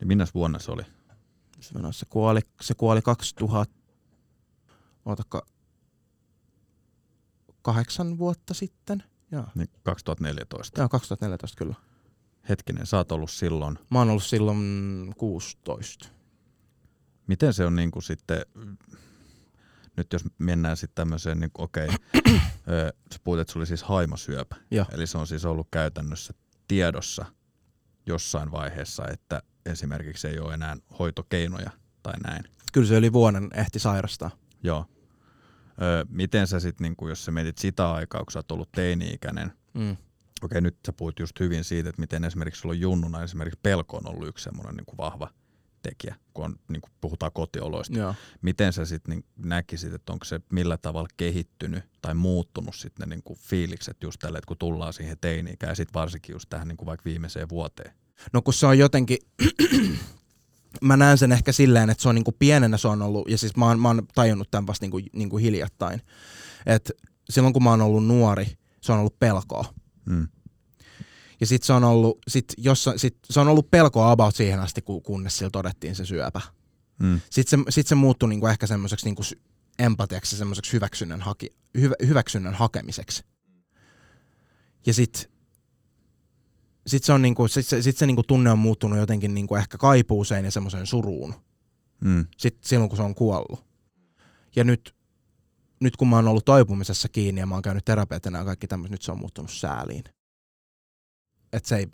Niin 0.00 0.08
minäs 0.08 0.34
vuonna 0.34 0.58
se 0.58 0.72
oli? 0.72 0.82
Se, 1.90 2.06
kuoli, 2.08 2.40
se 2.60 2.74
kuoli 2.74 3.02
2000, 3.02 3.74
ootaka, 5.04 5.46
kahdeksan 7.62 8.18
vuotta 8.18 8.54
sitten. 8.54 9.02
Joo, 9.32 9.44
Niin 9.54 9.68
2014. 9.82 10.80
Joo 10.80 10.88
2014 10.88 11.58
kyllä. 11.58 11.74
Hetkinen, 12.48 12.86
sä 12.86 12.96
oot 12.96 13.12
ollut 13.12 13.30
silloin. 13.30 13.78
Mä 13.90 13.98
oon 13.98 14.10
ollut 14.10 14.24
silloin 14.24 15.14
16. 15.16 16.08
Miten 17.26 17.54
se 17.54 17.66
on 17.66 17.76
niin 17.76 17.90
kuin 17.90 18.02
sitten, 18.02 18.40
nyt 19.96 20.12
jos 20.12 20.24
mennään 20.38 20.76
sitten 20.76 20.94
tämmöiseen, 20.94 21.40
niin 21.40 21.50
okei, 21.58 21.88
ö, 22.68 22.92
sä 23.12 23.18
puhut, 23.24 23.40
että 23.40 23.52
sulla 23.52 23.62
oli 23.62 23.66
siis 23.66 23.82
haimasyöpä. 23.82 24.56
Joo. 24.70 24.86
Eli 24.92 25.06
se 25.06 25.18
on 25.18 25.26
siis 25.26 25.44
ollut 25.44 25.68
käytännössä 25.70 26.34
tiedossa 26.68 27.24
jossain 28.06 28.50
vaiheessa, 28.50 29.04
että 29.08 29.42
esimerkiksi 29.66 30.28
ei 30.28 30.38
ole 30.38 30.54
enää 30.54 30.76
hoitokeinoja 30.98 31.70
tai 32.02 32.14
näin. 32.24 32.44
Kyllä 32.72 32.86
se 32.86 32.96
yli 32.96 33.12
vuoden 33.12 33.50
ehti 33.54 33.78
sairastaa. 33.78 34.30
Joo. 34.62 34.86
Ö, 35.82 36.06
miten 36.08 36.46
sä 36.46 36.60
sitten, 36.60 36.84
niin 36.84 37.08
jos 37.08 37.24
sä 37.24 37.32
mietit 37.32 37.58
sitä 37.58 37.92
aikaa, 37.92 38.24
kun 38.24 38.32
sä 38.32 38.38
oot 38.38 38.52
ollut 38.52 38.72
teini-ikäinen, 38.72 39.52
Mm. 39.74 39.96
okei 40.42 40.60
nyt 40.60 40.76
sä 40.86 40.92
puhuit 40.92 41.18
just 41.18 41.40
hyvin 41.40 41.64
siitä, 41.64 41.88
että 41.88 42.00
miten 42.00 42.24
esimerkiksi 42.24 42.60
sulla 42.60 42.72
on 42.72 42.80
junnuna, 42.80 43.22
esimerkiksi 43.22 43.60
pelko 43.62 43.96
on 43.96 44.08
ollut 44.08 44.28
yksi 44.28 44.44
semmoinen 44.44 44.74
niin 44.76 44.96
vahva 44.98 45.30
tekijä, 45.82 46.16
kun 46.34 46.44
on, 46.44 46.56
niin 46.68 46.80
kuin 46.80 46.90
puhutaan 47.00 47.32
kotioloista. 47.34 47.98
Joo. 47.98 48.14
Miten 48.42 48.72
sä 48.72 48.84
sitten 48.84 49.14
niin 49.14 49.24
näkisit, 49.46 49.92
että 49.94 50.12
onko 50.12 50.24
se 50.24 50.40
millä 50.52 50.76
tavalla 50.76 51.08
kehittynyt 51.16 51.84
tai 52.02 52.14
muuttunut 52.14 52.74
sitten 52.76 53.08
ne 53.08 53.14
niin 53.14 53.22
kuin 53.22 53.38
fiilikset 53.38 53.96
just 54.02 54.18
tälle, 54.20 54.38
että 54.38 54.48
kun 54.48 54.58
tullaan 54.58 54.92
siihen 54.92 55.16
teini-ikään 55.20 55.70
ja 55.70 55.74
sitten 55.74 55.94
varsinkin 55.94 56.32
just 56.32 56.48
tähän 56.50 56.68
niin 56.68 56.76
kuin 56.76 56.86
vaikka 56.86 57.04
viimeiseen 57.04 57.48
vuoteen. 57.48 57.94
No 58.32 58.42
kun 58.42 58.54
se 58.54 58.66
on 58.66 58.78
jotenkin, 58.78 59.18
mä 60.80 60.96
näen 60.96 61.18
sen 61.18 61.32
ehkä 61.32 61.52
silleen, 61.52 61.90
että 61.90 62.02
se 62.02 62.08
on 62.08 62.14
niinku 62.14 62.32
pienenä 62.32 62.76
se 62.76 62.88
on 62.88 63.02
ollut, 63.02 63.30
ja 63.30 63.38
siis 63.38 63.56
mä 63.56 63.66
oon, 63.66 63.80
mä 63.80 63.88
oon 63.88 64.06
tajunnut 64.14 64.50
tämän 64.50 64.66
vasta 64.66 64.84
niinku, 64.84 65.00
niinku 65.12 65.36
hiljattain, 65.36 66.02
että 66.66 66.92
silloin 67.30 67.52
kun 67.52 67.64
mä 67.64 67.70
oon 67.70 67.80
ollut 67.80 68.06
nuori, 68.06 68.46
se 68.80 68.92
on 68.92 68.98
ollut 68.98 69.18
pelkoa. 69.18 69.74
Mm. 70.06 70.28
Ja 71.40 71.46
sit 71.46 71.62
se 71.62 71.72
on 71.72 71.84
ollut, 71.84 72.18
sit 72.28 72.54
jossa, 72.56 72.92
sit 72.96 73.18
se 73.30 73.40
on 73.40 73.48
ollut 73.48 73.70
pelkoa 73.70 74.10
about 74.10 74.36
siihen 74.36 74.60
asti, 74.60 74.82
kun, 74.82 75.02
kunnes 75.02 75.38
sillä 75.38 75.50
todettiin 75.50 75.94
se 75.94 76.06
syöpä. 76.06 76.40
Mm. 76.98 77.20
Sitten 77.30 77.60
se, 77.60 77.64
sit 77.68 77.86
se 77.86 77.94
muuttui 77.94 78.28
niinku 78.28 78.46
ehkä 78.46 78.66
semmoiseksi 78.66 79.04
niinku 79.04 79.22
empatiaksi 79.78 80.34
ja 80.34 80.38
semmoiseksi 80.38 80.72
hyväksynnän, 80.72 81.20
haki, 81.20 81.50
hyvä, 81.78 81.94
hyväksynnän 82.06 82.54
hakemiseksi. 82.54 83.24
Ja 84.86 84.94
sit, 84.94 85.30
sit 86.86 87.04
se, 87.04 87.12
on 87.12 87.22
niinku, 87.22 87.48
sit 87.48 87.66
se, 87.66 87.82
sit 87.82 87.96
se 87.96 88.06
niinku 88.06 88.22
tunne 88.22 88.50
on 88.50 88.58
muuttunut 88.58 88.98
jotenkin 88.98 89.34
niinku 89.34 89.56
ehkä 89.56 89.78
kaipuuseen 89.78 90.44
ja 90.44 90.50
semmoiseen 90.50 90.86
suruun. 90.86 91.34
Mm. 92.00 92.26
Sit 92.36 92.58
silloin, 92.64 92.88
kun 92.88 92.96
se 92.96 93.02
on 93.02 93.14
kuollut. 93.14 93.64
Ja 94.56 94.64
nyt, 94.64 94.94
nyt 95.80 95.96
kun 95.96 96.08
mä 96.08 96.16
oon 96.16 96.28
ollut 96.28 96.44
toipumisessa 96.44 97.08
kiinni 97.08 97.40
ja 97.40 97.46
mä 97.46 97.54
oon 97.54 97.62
käynyt 97.62 97.84
terapeutina 97.84 98.38
ja 98.38 98.44
kaikki 98.44 98.66
tämmöistä, 98.66 98.94
nyt 98.94 99.02
se 99.02 99.12
on 99.12 99.18
muuttunut 99.18 99.50
sääliin. 99.50 100.04
Et 101.52 101.64
se 101.64 101.76
ei, 101.76 101.86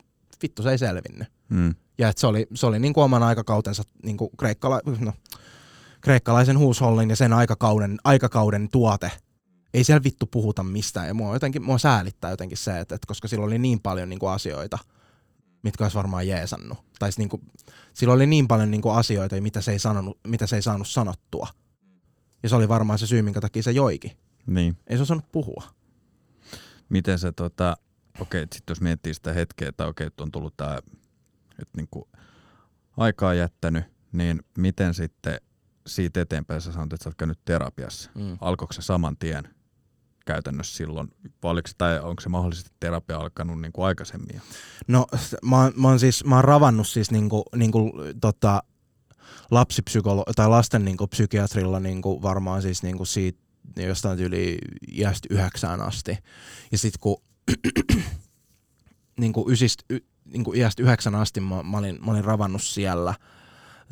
vittu 0.42 0.62
se 0.62 0.70
ei 0.70 0.78
selvinnyt. 0.78 1.28
Mm. 1.48 1.74
Ja 1.98 2.08
että 2.08 2.20
se 2.20 2.26
oli, 2.26 2.46
se 2.54 2.66
oli 2.66 2.78
niin 2.78 2.94
kuin 2.94 3.04
oman 3.04 3.22
aikakautensa 3.22 3.82
niin 4.02 4.16
kuin 4.16 4.30
kreikkala, 4.38 4.80
no, 5.00 5.12
kreikkalaisen 6.00 6.58
huushollin 6.58 7.10
ja 7.10 7.16
sen 7.16 7.32
aikakauden, 7.32 7.98
aikakauden 8.04 8.68
tuote. 8.68 9.10
Ei 9.74 9.84
siellä 9.84 10.04
vittu 10.04 10.26
puhuta 10.26 10.62
mistään. 10.62 11.08
Ja 11.08 11.14
mua, 11.14 11.32
jotenkin, 11.32 11.62
mua 11.62 11.78
säälittää 11.78 12.30
jotenkin 12.30 12.58
se, 12.58 12.80
että, 12.80 12.94
että 12.94 13.06
koska 13.06 13.28
sillä 13.28 13.44
oli 13.44 13.58
niin 13.58 13.80
paljon 13.80 14.08
niin 14.08 14.18
kuin 14.18 14.32
asioita, 14.32 14.78
mitkä 15.62 15.84
olisi 15.84 15.96
varmaan 15.96 16.28
jeesannut. 16.28 16.78
Tai 16.98 17.08
siis 17.08 17.18
niin 17.18 17.28
kuin, 17.28 17.42
sillä 17.94 18.14
oli 18.14 18.26
niin 18.26 18.48
paljon 18.48 18.70
niin 18.70 18.82
kuin 18.82 18.94
asioita, 18.94 19.40
mitä 19.40 19.60
se, 19.60 19.72
ei 19.72 19.78
sanonut, 19.78 20.18
mitä 20.26 20.46
se 20.46 20.56
ei 20.56 20.62
saanut 20.62 20.88
sanottua. 20.88 21.48
Ja 22.42 22.48
se 22.48 22.56
oli 22.56 22.68
varmaan 22.68 22.98
se 22.98 23.06
syy, 23.06 23.22
minkä 23.22 23.40
takia 23.40 23.62
se 23.62 23.70
joikin. 23.70 24.10
Niin. 24.46 24.76
Ei 24.86 24.96
se 24.96 25.02
osannut 25.02 25.32
puhua. 25.32 25.62
Miten 26.88 27.18
se 27.18 27.32
tota, 27.32 27.76
okei, 28.20 28.42
sitten 28.42 28.70
jos 28.70 28.80
miettii 28.80 29.14
sitä 29.14 29.32
hetkeä, 29.32 29.68
että 29.68 29.86
okei, 29.86 30.06
että 30.06 30.22
on 30.22 30.32
tullut 30.32 30.56
tämä, 30.56 30.78
että 31.50 31.76
niinku 31.76 32.08
aikaa 32.96 33.34
jättänyt, 33.34 33.84
niin 34.12 34.42
miten 34.58 34.94
sitten 34.94 35.40
siitä 35.86 36.20
eteenpäin 36.20 36.60
sä 36.60 36.72
sanoit, 36.72 36.92
että 36.92 37.04
sä 37.04 37.08
oot 37.08 37.14
käynyt 37.14 37.44
terapiassa. 37.44 38.10
Mm. 38.14 38.38
Alkoiko 38.40 38.72
se 38.72 38.82
saman 38.82 39.16
tien 39.16 39.57
käytännössä 40.28 40.76
silloin, 40.76 41.08
vai 41.42 41.50
oliko, 41.50 41.68
tai 41.78 42.00
onko 42.00 42.20
se 42.20 42.28
mahdollisesti 42.28 42.70
terapia 42.80 43.18
alkanut 43.18 43.60
niin 43.60 43.72
kuin 43.72 43.86
aikaisemmin? 43.86 44.42
No 44.88 45.06
mä, 45.44 45.72
mä, 45.76 45.88
oon 45.88 46.00
siis, 46.00 46.24
mä 46.24 46.34
oon 46.34 46.44
ravannut 46.44 46.88
siis 46.88 47.10
niinku, 47.10 47.44
niinku, 47.56 47.92
tota, 48.20 48.62
lapsipsykolo- 49.54 50.32
tai 50.36 50.48
lasten 50.48 50.84
niinku, 50.84 51.06
psykiatrilla 51.06 51.80
niinku, 51.80 52.22
varmaan 52.22 52.62
siis 52.62 52.82
niinku 52.82 53.04
siitä 53.04 53.38
jostain 53.76 54.18
yli 54.18 54.58
iästä 54.92 55.28
yhdeksään 55.30 55.80
asti. 55.80 56.18
Ja 56.72 56.78
sit 56.78 56.98
kun 56.98 57.22
niinku, 59.20 59.50
ysist, 59.50 59.82
y, 59.90 59.98
niinku, 60.24 60.52
iästä 60.52 60.82
yhdeksän 60.82 61.14
asti 61.14 61.40
mä, 61.40 61.62
mä, 61.62 61.78
olin, 61.78 61.98
mä 62.04 62.10
olin 62.10 62.24
ravannut 62.24 62.62
siellä. 62.62 63.14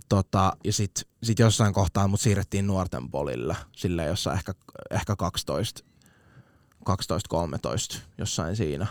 Tota, 0.08 0.56
ja 0.64 0.72
sit, 0.72 1.08
sit 1.22 1.38
jossain 1.38 1.74
kohtaa 1.74 2.08
mut 2.08 2.20
siirrettiin 2.20 2.66
nuorten 2.66 3.10
polille, 3.10 3.56
sille 3.76 4.04
jossain 4.04 4.36
ehkä, 4.36 4.54
ehkä 4.90 5.16
12, 5.16 5.84
12-13 6.88 8.00
jossain 8.18 8.56
siinä 8.56 8.86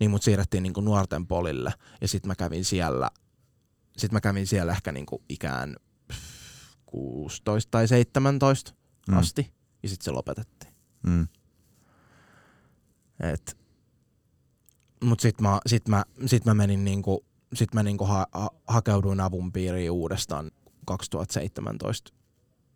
niin 0.00 0.10
mut 0.10 0.22
siirrettiin 0.22 0.62
niinku 0.62 0.80
nuorten 0.80 1.26
polille 1.26 1.72
ja 2.00 2.08
sitten 2.08 2.28
mä 2.28 2.34
kävin 2.34 2.64
siellä 2.64 3.10
sit 3.98 4.12
mä 4.12 4.20
kävin 4.20 4.46
siellä 4.46 4.72
ehkä 4.72 4.92
niinku 4.92 5.22
ikään 5.28 5.76
pff, 6.08 6.76
16 6.86 7.70
tai 7.70 7.88
17 7.88 8.76
Mm. 9.08 9.18
asti 9.18 9.52
ja 9.82 9.88
sitten 9.88 10.04
se 10.04 10.10
lopetettiin. 10.10 10.74
Mm. 11.06 11.28
Et, 13.20 13.58
mut 15.04 15.20
sit 15.20 15.40
mä, 15.40 15.60
sit 15.66 15.88
mä, 15.88 16.04
sit 16.26 16.44
mä 16.44 16.54
menin 16.54 16.84
niinku, 16.84 17.26
sit 17.54 17.74
mä 17.74 17.82
niinku 17.82 18.04
ha, 18.04 18.26
ha, 18.32 18.50
hakeuduin 18.68 19.20
avun 19.20 19.52
piiriin 19.52 19.90
uudestaan 19.90 20.50
2017 20.86 22.12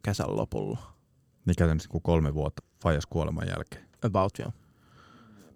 kesän 0.02 0.36
lopulla. 0.36 0.78
Käytännössä 1.58 1.86
niin 1.86 1.92
kuin 1.92 2.02
kolme 2.02 2.34
vuotta 2.34 2.62
Fajas 2.82 3.06
kuoleman 3.06 3.48
jälkeen. 3.48 3.89
About 4.02 4.38
jo. 4.38 4.52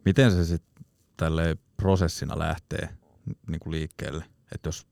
Miten 0.05 0.31
se 0.31 0.45
sitten 0.45 0.85
tälle 1.17 1.57
prosessina 1.77 2.39
lähtee 2.39 2.89
niin 3.49 3.61
kuin 3.61 3.71
liikkeelle? 3.71 4.25
Että 4.55 4.69
jos, 4.69 4.87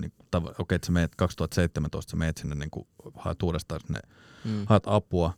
niin, 0.00 0.12
okei, 0.34 0.52
okay, 0.58 0.76
että 0.76 0.86
sä 0.86 0.92
meet 0.92 1.14
2017, 1.14 2.10
sä 2.10 2.16
meet 2.16 2.36
sinne, 2.36 2.54
niin 2.54 2.70
kuin, 2.70 2.86
haet 3.16 3.42
uudestaan 3.42 3.80
sinne, 3.86 4.00
Mm. 4.44 4.64
haet 4.66 4.82
apua. 4.86 5.34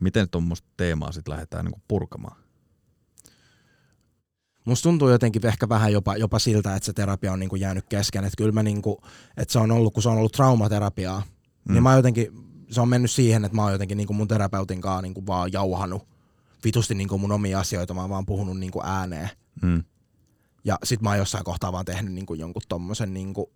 Miten 0.00 0.30
tuommoista 0.30 0.68
teemaa 0.76 1.12
sitten 1.12 1.32
lähdetään 1.32 1.64
niin 1.64 1.72
kuin 1.72 1.82
purkamaan? 1.88 2.36
Musta 4.64 4.82
tuntuu 4.82 5.08
jotenkin 5.08 5.46
ehkä 5.46 5.68
vähän 5.68 5.92
jopa, 5.92 6.16
jopa 6.16 6.38
siltä, 6.38 6.76
että 6.76 6.86
se 6.86 6.92
terapia 6.92 7.32
on 7.32 7.40
niinku 7.40 7.56
jäänyt 7.56 7.84
kesken. 7.88 8.24
Että 8.24 8.36
kyllä 8.36 8.52
mä 8.52 8.62
niinku, 8.62 9.00
että 9.36 9.52
se 9.52 9.58
on 9.58 9.70
ollut, 9.70 9.94
kun 9.94 10.02
se 10.02 10.08
on 10.08 10.18
ollut 10.18 10.32
traumaterapiaa, 10.32 11.22
mm. 11.64 11.72
niin 11.72 11.82
mä 11.82 11.88
oon 11.88 11.98
jotenkin, 11.98 12.32
se 12.70 12.80
on 12.80 12.88
mennyt 12.88 13.10
siihen, 13.10 13.44
että 13.44 13.56
mä 13.56 13.62
oon 13.62 13.72
jotenkin 13.72 13.96
niinku 13.96 14.12
mun 14.12 14.28
terapeutin 14.28 14.80
kanssa 14.80 15.02
niinku 15.02 15.26
vaan 15.26 15.52
jauhanut 15.52 16.15
vitusti 16.66 16.94
niinku 16.94 17.18
mun 17.18 17.32
omia 17.32 17.60
asioita, 17.60 17.94
mä 17.94 18.00
oon 18.00 18.10
vaan 18.10 18.26
puhunut 18.26 18.58
niinku 18.58 18.80
ääneen. 18.84 19.30
Mm. 19.62 19.84
Ja 20.64 20.78
sit 20.84 21.02
mä 21.02 21.08
oon 21.08 21.18
jossain 21.18 21.44
kohtaa 21.44 21.72
vaan 21.72 21.84
tehnyt 21.84 22.12
niinku 22.12 22.34
jonkun 22.34 22.62
tommosen 22.68 23.14
niinku, 23.14 23.52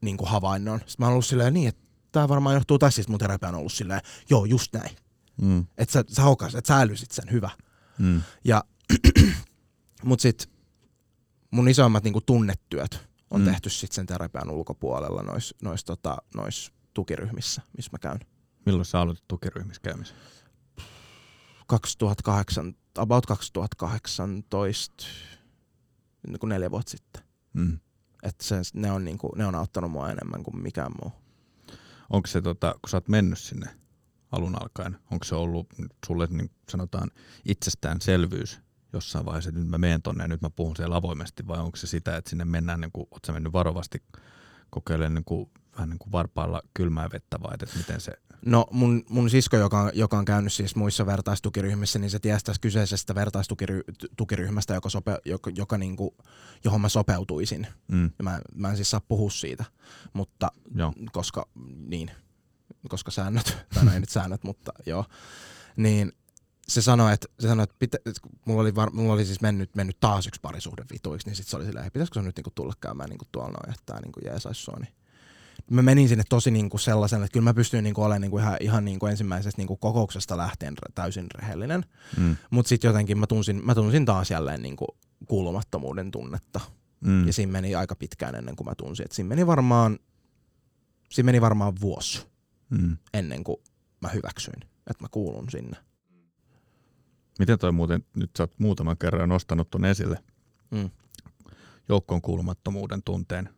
niinku 0.00 0.24
havainnon. 0.24 0.78
Sitten 0.78 0.96
mä 0.98 1.06
oon 1.06 1.12
ollut 1.12 1.26
silleen 1.26 1.54
niin, 1.54 1.68
että 1.68 1.82
tää 2.12 2.28
varmaan 2.28 2.54
johtuu 2.54 2.78
tästä, 2.78 2.96
sit 2.96 3.08
mun 3.08 3.18
terapia 3.18 3.48
on 3.48 3.54
ollut 3.54 3.72
silleen, 3.72 4.00
joo 4.30 4.44
just 4.44 4.72
näin. 4.72 4.96
Mm. 5.42 5.66
Että 5.78 5.92
sä, 5.92 6.04
sä 6.08 6.22
hokas, 6.22 6.54
että 6.54 6.68
sä 6.68 6.80
älysit 6.80 7.10
sen, 7.10 7.30
hyvä. 7.30 7.50
Mm. 7.98 8.22
Ja, 8.44 8.64
mut 10.04 10.20
sit 10.20 10.50
mun 11.50 11.68
isoimmat 11.68 12.04
niinku 12.04 12.20
tunnetyöt 12.20 13.08
on 13.30 13.40
mm. 13.40 13.44
tehty 13.44 13.70
sit 13.70 13.92
sen 13.92 14.06
terapian 14.06 14.50
ulkopuolella 14.50 15.22
nois, 15.22 15.54
nois, 15.62 15.84
tota, 15.84 16.16
nois 16.34 16.72
tukiryhmissä, 16.94 17.62
missä 17.76 17.90
mä 17.92 17.98
käyn. 17.98 18.20
Milloin 18.66 18.84
sä 18.84 19.00
aloitit 19.00 19.28
tukiryhmissä 19.28 19.82
käymisen? 19.82 20.16
2008, 21.66 22.74
about 22.98 23.26
2018, 23.26 25.04
niin 26.26 26.38
kuin 26.38 26.48
neljä 26.48 26.70
vuotta 26.70 26.90
sitten. 26.90 27.22
Mm. 27.52 27.78
Et 28.22 28.40
se, 28.40 28.56
ne, 28.74 28.92
on 28.92 29.04
niinku, 29.04 29.32
ne 29.36 29.46
on 29.46 29.54
auttanut 29.54 29.90
mua 29.90 30.10
enemmän 30.10 30.42
kuin 30.42 30.62
mikään 30.62 30.92
muu. 31.02 31.12
Onko 32.10 32.26
se, 32.26 32.42
tota, 32.42 32.72
kun 32.72 32.90
sä 32.90 32.96
oot 32.96 33.08
mennyt 33.08 33.38
sinne 33.38 33.66
alun 34.32 34.62
alkaen, 34.62 34.98
onko 35.10 35.24
se 35.24 35.34
ollut 35.34 35.66
sulle 36.06 36.26
niin 36.30 36.50
sanotaan 36.68 37.10
itsestäänselvyys 37.44 38.60
jossain 38.92 39.24
vaiheessa, 39.24 39.48
että 39.48 39.60
nyt 39.60 39.68
mä 39.68 39.78
menen 39.78 40.02
tonne 40.02 40.24
ja 40.24 40.28
nyt 40.28 40.42
mä 40.42 40.50
puhun 40.50 40.76
siellä 40.76 40.96
avoimesti, 40.96 41.46
vai 41.46 41.58
onko 41.58 41.76
se 41.76 41.86
sitä, 41.86 42.16
että 42.16 42.30
sinne 42.30 42.44
mennään, 42.44 42.80
niin 42.80 42.92
kuin, 42.92 43.06
oot 43.10 43.24
sä 43.24 43.32
mennyt 43.32 43.52
varovasti 43.52 44.02
kokeilemaan 44.70 45.14
niin 45.14 45.24
kuin, 45.24 45.50
vähän 45.76 45.88
niin 45.88 45.98
kuin 45.98 46.12
varpailla 46.12 46.62
kylmää 46.74 47.10
vettä 47.12 47.40
vai 47.42 47.54
että 47.54 47.76
miten 47.76 48.00
se, 48.00 48.12
No 48.46 48.66
mun, 48.70 49.02
mun 49.08 49.30
sisko, 49.30 49.56
joka, 49.56 49.80
on- 49.80 49.90
joka 49.94 50.18
on 50.18 50.24
käynyt 50.24 50.52
siis 50.52 50.76
muissa 50.76 51.06
vertaistukiryhmissä, 51.06 51.98
niin 51.98 52.10
se 52.10 52.18
tiesi 52.18 52.44
tästä 52.44 52.60
kyseisestä 52.62 53.14
vertaistukiryhmästä, 53.14 54.74
joka 54.74 54.88
sope, 54.90 55.18
joka, 55.24 55.50
joka 55.56 55.78
niinku, 55.78 56.14
johon 56.64 56.80
mä 56.80 56.88
sopeutuisin. 56.88 57.66
mm, 57.88 58.10
mä, 58.22 58.40
mä 58.54 58.70
en 58.70 58.76
siis 58.76 58.90
saa 58.90 59.00
puhua 59.00 59.30
siitä, 59.30 59.64
mutta 60.12 60.48
joo, 60.74 60.92
koska 61.12 61.48
niin, 61.88 62.10
koska 62.88 63.10
säännöt, 63.10 63.56
tai 63.74 63.84
no 63.84 63.92
ei 63.92 64.00
nyt 64.00 64.08
säännöt, 64.08 64.44
mutta 64.48 64.72
joo, 64.86 65.04
niin 65.76 66.12
se 66.68 66.82
sanoi, 66.82 67.12
että, 67.12 67.26
se 67.40 67.48
sanoi, 67.48 67.62
että, 67.64 67.76
pitä, 67.78 67.96
että 68.06 68.20
mulla, 68.46 68.60
oli 68.62 68.74
var, 68.74 68.90
mulla 68.90 69.12
oli 69.12 69.24
siis 69.26 69.40
mennyt, 69.40 69.74
mennyt 69.76 70.00
taas 70.00 70.26
yksi 70.26 70.40
parisuhde 70.40 70.84
vituiksi, 70.92 71.26
niin 71.28 71.36
sitten 71.36 71.50
se 71.50 71.56
oli 71.56 71.64
silleen, 71.64 71.86
että 71.86 71.92
pitäisikö 71.94 72.20
se 72.20 72.26
nyt 72.26 72.36
niinku 72.36 72.52
tulla 72.54 72.72
käymään 72.80 73.10
niinku 73.10 73.24
tuolla 73.32 73.50
noin, 73.50 73.70
että 73.70 73.82
tämä 73.86 74.00
niinku 74.00 74.20
jeesaisi 74.24 74.62
sua. 74.62 74.76
Niin. 74.80 74.94
Mä 75.70 75.82
menin 75.82 76.08
sinne 76.08 76.24
tosi 76.28 76.50
niinku 76.50 76.78
sellaisen, 76.78 77.22
että 77.22 77.32
kyllä 77.32 77.44
mä 77.44 77.54
pystyin 77.54 77.84
niinku 77.84 78.02
olemaan 78.02 78.20
niinku 78.20 78.38
ihan, 78.38 78.56
ihan 78.60 78.84
niinku 78.84 79.06
ensimmäisestä 79.06 79.60
niinku 79.60 79.76
kokouksesta 79.76 80.36
lähtien 80.36 80.72
re- 80.72 80.92
täysin 80.94 81.26
rehellinen, 81.34 81.84
mm, 82.18 82.36
mutta 82.50 82.68
sitten 82.68 82.88
jotenkin 82.88 83.18
mä 83.18 83.26
tunsin, 83.26 83.60
mä 83.66 83.74
tunsin 83.74 84.04
taas 84.04 84.30
jälleen 84.30 84.62
niinku 84.62 84.86
kuulumattomuuden 85.28 86.10
tunnetta. 86.10 86.60
mm, 87.00 87.26
Ja 87.26 87.32
siinä 87.32 87.52
meni 87.52 87.74
aika 87.74 87.94
pitkään 87.96 88.34
ennen 88.34 88.56
kuin 88.56 88.66
mä 88.68 88.74
tunsin, 88.74 89.04
että 89.04 89.14
siinä 89.16 89.28
meni 89.28 89.46
varmaan, 89.46 89.98
siinä 91.10 91.26
meni 91.26 91.40
varmaan 91.40 91.72
vuosi 91.80 92.26
mm. 92.70 92.96
ennen 93.14 93.44
kuin 93.44 93.56
mä 94.00 94.08
hyväksyin, 94.08 94.60
että 94.62 95.04
mä 95.04 95.08
kuulun 95.10 95.50
sinne. 95.50 95.76
Miten 97.38 97.58
toi 97.58 97.72
muuten, 97.72 98.04
nyt 98.16 98.30
sä 98.36 98.42
oot 98.42 98.52
muutaman 98.58 98.98
kerran 98.98 99.28
nostanut 99.28 99.70
ton 99.70 99.84
esille, 99.84 100.18
Mm. 100.70 100.90
joukkoon 101.88 102.22
kuulumattomuuden 102.22 103.02
tunteen 103.02 103.48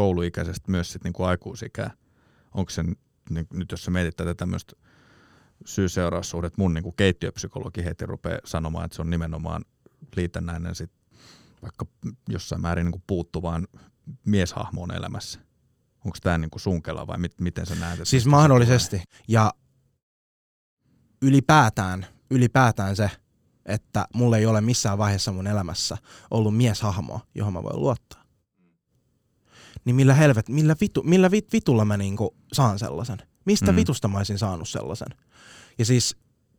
kouluikäisestä 0.00 0.70
myös 0.70 0.92
sitten 0.92 1.12
niin 1.18 1.28
aikuisikää. 1.28 1.90
Onko 2.54 2.70
se 2.70 2.82
niin, 3.30 3.46
nyt, 3.52 3.72
jos 3.72 3.84
sä 3.84 3.90
mietit 3.90 4.16
tätä 4.16 4.34
tämmöistä 4.34 4.72
syy-seuraussuhdet, 5.64 6.56
mun 6.56 6.74
niin 6.74 6.82
kuin 6.82 6.96
keittiöpsykologi 6.96 7.84
heti 7.84 8.06
rupeaa 8.06 8.38
sanomaan, 8.44 8.84
että 8.84 8.96
se 8.96 9.02
on 9.02 9.10
nimenomaan 9.10 9.64
liitännäinen 10.16 10.74
sit 10.74 10.90
vaikka 11.62 11.86
jossain 12.28 12.62
määrin 12.62 12.84
niin 12.84 12.92
kuin 12.92 13.02
puuttuvaan 13.06 13.66
mieshahmoon 14.24 14.94
elämässä. 14.94 15.40
Onko 16.04 16.18
tämä 16.22 16.38
niin 16.38 16.50
kuin 16.50 16.60
sun 16.60 16.82
kela 16.82 17.06
vai 17.06 17.18
mit, 17.18 17.40
miten 17.40 17.66
sä 17.66 17.74
näet? 17.74 18.00
Siis 18.02 18.26
mahdollisesti. 18.26 19.02
Ja 19.28 19.54
ylipäätään, 21.22 22.06
ylipäätään 22.30 22.96
se, 22.96 23.10
että 23.66 24.06
mulla 24.14 24.36
ei 24.36 24.46
ole 24.46 24.60
missään 24.60 24.98
vaiheessa 24.98 25.32
mun 25.32 25.46
elämässä 25.46 25.98
ollut 26.30 26.56
mieshahmoa, 26.56 27.20
johon 27.34 27.52
mä 27.52 27.62
voin 27.62 27.80
luottaa. 27.80 28.19
Niin 29.84 29.96
millä 29.96 30.14
helvet, 30.14 30.48
millä, 30.48 30.76
vitu, 30.80 31.02
millä 31.02 31.30
vit, 31.30 31.52
vitulla 31.52 31.84
mä 31.84 31.96
niinku 31.96 32.34
saan 32.52 32.78
sellaisen? 32.78 33.18
Mistä 33.44 33.72
Mm. 33.72 33.76
vitusta 33.76 34.08
mä 34.08 34.18
olisin 34.18 34.38
saanut 34.38 34.68
sellaisen? 34.68 35.08
Ja 35.78 35.84
siis, 35.84 36.16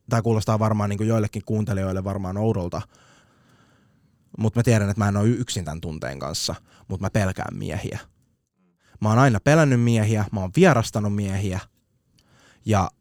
tämä 0.10 0.22
kuulostaa 0.22 0.60
varmaan 0.60 0.90
niinku 0.90 1.04
joillekin 1.04 1.42
kuuntelijoille 1.46 2.04
varmaan 2.04 2.38
oudolta, 2.38 2.82
mutta 4.38 4.60
mä 4.60 4.64
tiedän, 4.64 4.90
että 4.90 5.04
mä 5.04 5.08
en 5.08 5.18
ole 5.18 5.30
yksin 5.30 5.66
tämän 5.66 5.82
tunteen 5.82 6.20
kanssa, 6.20 6.56
mutta 6.88 7.06
mä 7.06 7.10
pelkään 7.10 7.58
miehiä. 7.58 8.00
Mä 9.02 9.10
oon 9.10 9.20
aina 9.20 9.40
pelännyt 9.40 9.82
miehiä, 9.82 10.26
mä 10.32 10.40
oon 10.40 10.52
vierastanut 10.56 11.16
miehiä 11.16 11.60
ja 12.66 12.92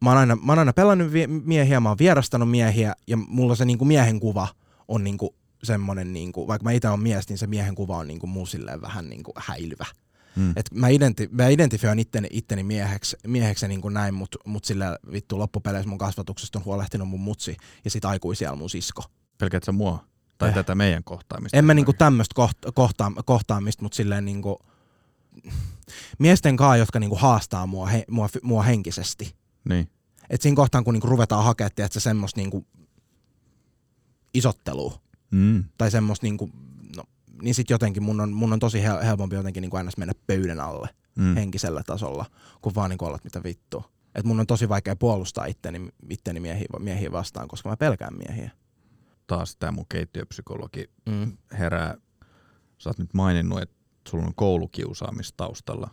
mä 0.00 0.10
oon 0.10 0.18
aina, 0.18 0.36
mä 0.36 0.52
oon 0.52 0.58
aina 0.58 0.72
pelännyt 0.72 1.12
miehiä, 1.44 1.80
mä 1.80 1.88
oon 1.88 1.98
vierastanut 1.98 2.50
miehiä 2.50 2.94
ja 3.06 3.16
mulla 3.16 3.54
se 3.54 3.64
niinku 3.64 3.84
miehen 3.84 4.20
kuva 4.20 4.48
on 4.88 5.04
niinku 5.04 5.34
semmonen, 5.64 6.12
niinku, 6.12 6.46
vaikka 6.46 6.64
mä 6.64 6.72
itse 6.72 6.88
on 6.88 7.00
mies, 7.02 7.28
niin 7.28 7.38
se 7.38 7.46
miehen 7.46 7.74
kuva 7.74 7.96
on 7.96 8.08
niinku 8.08 8.26
mun 8.26 8.46
silleen 8.46 8.80
vähän 8.82 9.08
niinku 9.08 9.32
häilyvä. 9.36 9.86
Mm. 10.36 10.52
Et 10.56 10.70
mä, 10.74 10.88
identi- 10.88 11.28
mä 11.30 11.48
identifioin 11.48 11.98
itteni, 11.98 12.28
itteni 12.30 12.62
mieheksi, 12.62 13.16
mieheksi 13.26 13.68
niin 13.68 13.80
kuin 13.80 13.94
näin, 13.94 14.14
mutta 14.14 14.38
mut 14.46 14.64
sillä 14.64 14.98
vittu 15.12 15.38
loppupeleissä 15.38 15.88
mun 15.88 15.98
kasvatuksesta 15.98 16.58
on 16.58 16.64
huolehtinut 16.64 17.08
mun 17.08 17.20
mutsi 17.20 17.56
ja 17.84 17.90
sit 17.90 18.04
aikuisiellä 18.04 18.56
mun 18.56 18.70
sisko. 18.70 19.02
Pelkäät 19.38 19.62
sä 19.64 19.72
mua 19.72 20.04
tai 20.38 20.48
Eh. 20.48 20.54
tätä 20.54 20.74
meidän 20.74 21.04
kohtaamista? 21.04 21.56
En 21.58 21.64
mä 21.64 21.74
niinku 21.74 21.92
tämmöistä 21.92 22.34
kohta- 22.34 22.72
kohtaa- 22.72 23.12
kohtaamista, 23.24 23.82
mutta 23.82 23.96
silleen 23.96 24.24
niinku 24.24 24.58
miesten 26.18 26.56
kaa, 26.56 26.76
jotka 26.76 26.98
niinku 27.00 27.16
haastaa 27.16 27.66
mua, 27.66 27.86
he, 27.86 28.04
mua, 28.10 28.28
mua 28.42 28.62
henkisesti. 28.62 29.34
Niin. 29.68 29.90
Et 30.30 30.42
siinä 30.42 30.56
kohtaan, 30.56 30.84
kun 30.84 30.94
niinku 30.94 31.08
ruvetaan 31.08 31.44
hakemaan, 31.44 31.70
että 31.78 32.00
semmoista 32.00 32.40
niinku 32.40 32.66
isottelua 34.34 35.01
Mm. 35.32 35.64
tai 35.78 35.90
semmoista 35.90 36.26
niinku, 36.26 36.50
no, 36.96 37.02
niin 37.42 37.54
sit 37.54 37.70
jotenkin 37.70 38.02
mun 38.02 38.20
on, 38.20 38.32
mun 38.32 38.52
on 38.52 38.58
tosi 38.58 38.78
hel- 38.78 39.04
helpompi 39.04 39.36
jotenkin 39.36 39.60
niin 39.60 39.70
kuin 39.70 39.78
aina 39.78 39.90
mennä 39.96 40.14
pöydän 40.26 40.60
alle 40.60 40.88
mm. 41.14 41.34
henkisellä 41.34 41.82
tasolla, 41.86 42.24
kuin 42.62 42.74
vaan 42.74 42.90
niin 42.90 42.98
kuin 42.98 43.08
olla 43.08 43.18
mitä 43.24 43.42
vittu. 43.42 43.84
Et 44.14 44.24
mun 44.24 44.40
on 44.40 44.46
tosi 44.46 44.68
vaikea 44.68 44.96
puolustaa 44.96 45.46
itteni, 45.46 45.88
itteni 46.10 46.40
miehiä, 46.40 46.66
miehiä 46.78 47.12
vastaan, 47.12 47.48
koska 47.48 47.68
mä 47.68 47.76
pelkään 47.76 48.14
miehiä. 48.18 48.50
Taas 49.26 49.56
tämä 49.56 49.72
mun 49.72 49.86
keittiöpsykologi 49.88 50.90
mm. 51.06 51.36
herää. 51.58 51.94
Sä 52.78 52.90
oot 52.90 52.98
nyt 52.98 53.14
maininnut, 53.14 53.62
että 53.62 53.76
sulla 54.08 54.24
on 54.24 54.34
koulukiusaamistaustalla 54.34 55.90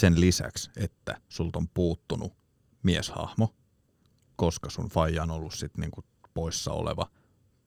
sen 0.00 0.20
lisäksi, 0.20 0.70
että 0.76 1.20
sulta 1.28 1.58
on 1.58 1.68
puuttunut 1.68 2.32
mieshahmo, 2.82 3.54
koska 4.36 4.70
sun 4.70 4.88
faija 4.88 5.22
on 5.22 5.30
ollut 5.30 5.54
sit 5.54 5.78
niinku 5.78 6.04
poissa 6.34 6.72
oleva 6.72 7.10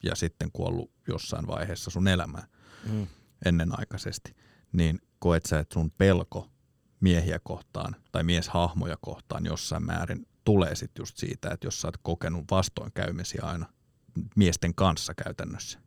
ja 0.04 0.14
sitten 0.14 0.52
kuollut 0.52 0.90
jossain 1.08 1.46
vaiheessa 1.46 1.90
sun 1.90 2.08
elämää 2.08 2.46
mm. 2.92 3.06
ennenaikaisesti, 3.44 4.36
niin 4.72 5.00
koet 5.18 5.46
sä, 5.46 5.58
että 5.58 5.74
sun 5.74 5.90
pelko 5.90 6.50
miehiä 7.00 7.38
kohtaan 7.38 7.96
tai 8.12 8.24
mieshahmoja 8.24 8.96
kohtaan 9.00 9.46
jossain 9.46 9.84
määrin 9.84 10.26
tulee 10.44 10.74
sitten 10.74 11.02
just 11.02 11.16
siitä, 11.16 11.50
että 11.50 11.66
jos 11.66 11.80
sä 11.80 11.88
oot 11.88 11.96
kokenut 12.02 12.44
vastoinkäymisiä 12.50 13.42
aina 13.42 13.66
miesten 14.36 14.74
kanssa 14.74 15.14
käytännössä? 15.14 15.78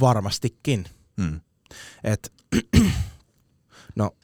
Varmastikin. 0.00 0.84
Mm. 1.16 1.40
Et, 2.04 2.32
no, 3.96 4.16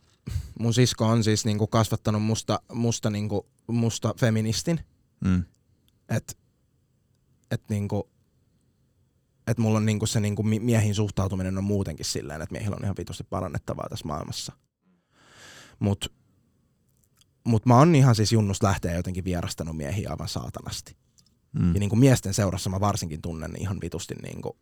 mun 0.58 0.74
sisko 0.74 1.06
on 1.06 1.24
siis 1.24 1.44
niinku 1.44 1.66
kasvattanut 1.66 2.22
musta, 2.22 2.60
musta, 2.72 3.10
niinku, 3.10 3.46
musta 3.66 4.14
feministin. 4.20 4.80
Mm. 5.24 5.44
Et, 6.08 6.38
et 7.54 7.62
niinku, 7.68 8.10
et 9.46 9.58
mulla 9.58 9.78
on 9.78 9.86
niinku 9.86 10.06
se 10.06 10.20
niinku 10.20 10.42
miehiin 10.42 10.94
suhtautuminen 10.94 11.58
on 11.58 11.64
muutenkin 11.64 12.06
silleen, 12.06 12.42
että 12.42 12.52
miehillä 12.52 12.76
on 12.76 12.84
ihan 12.84 12.96
vitusti 12.98 13.24
parannettavaa 13.24 13.88
tässä 13.90 14.06
maailmassa. 14.06 14.52
Mut, 15.78 16.12
mut 17.44 17.66
mä 17.66 17.78
oon 17.78 17.94
ihan 17.94 18.14
siis 18.14 18.32
junnus 18.32 18.62
lähteä 18.62 18.94
jotenkin 18.94 19.24
vierastanut 19.24 19.76
miehiä 19.76 20.10
aivan 20.10 20.28
saatanasti. 20.28 20.96
Mm. 21.52 21.74
Ja 21.74 21.80
niinku 21.80 21.96
miesten 21.96 22.34
seurassa 22.34 22.70
mä 22.70 22.80
varsinkin 22.80 23.22
tunnen 23.22 23.52
ihan 23.58 23.78
vitusti 23.80 24.14
niinku, 24.14 24.56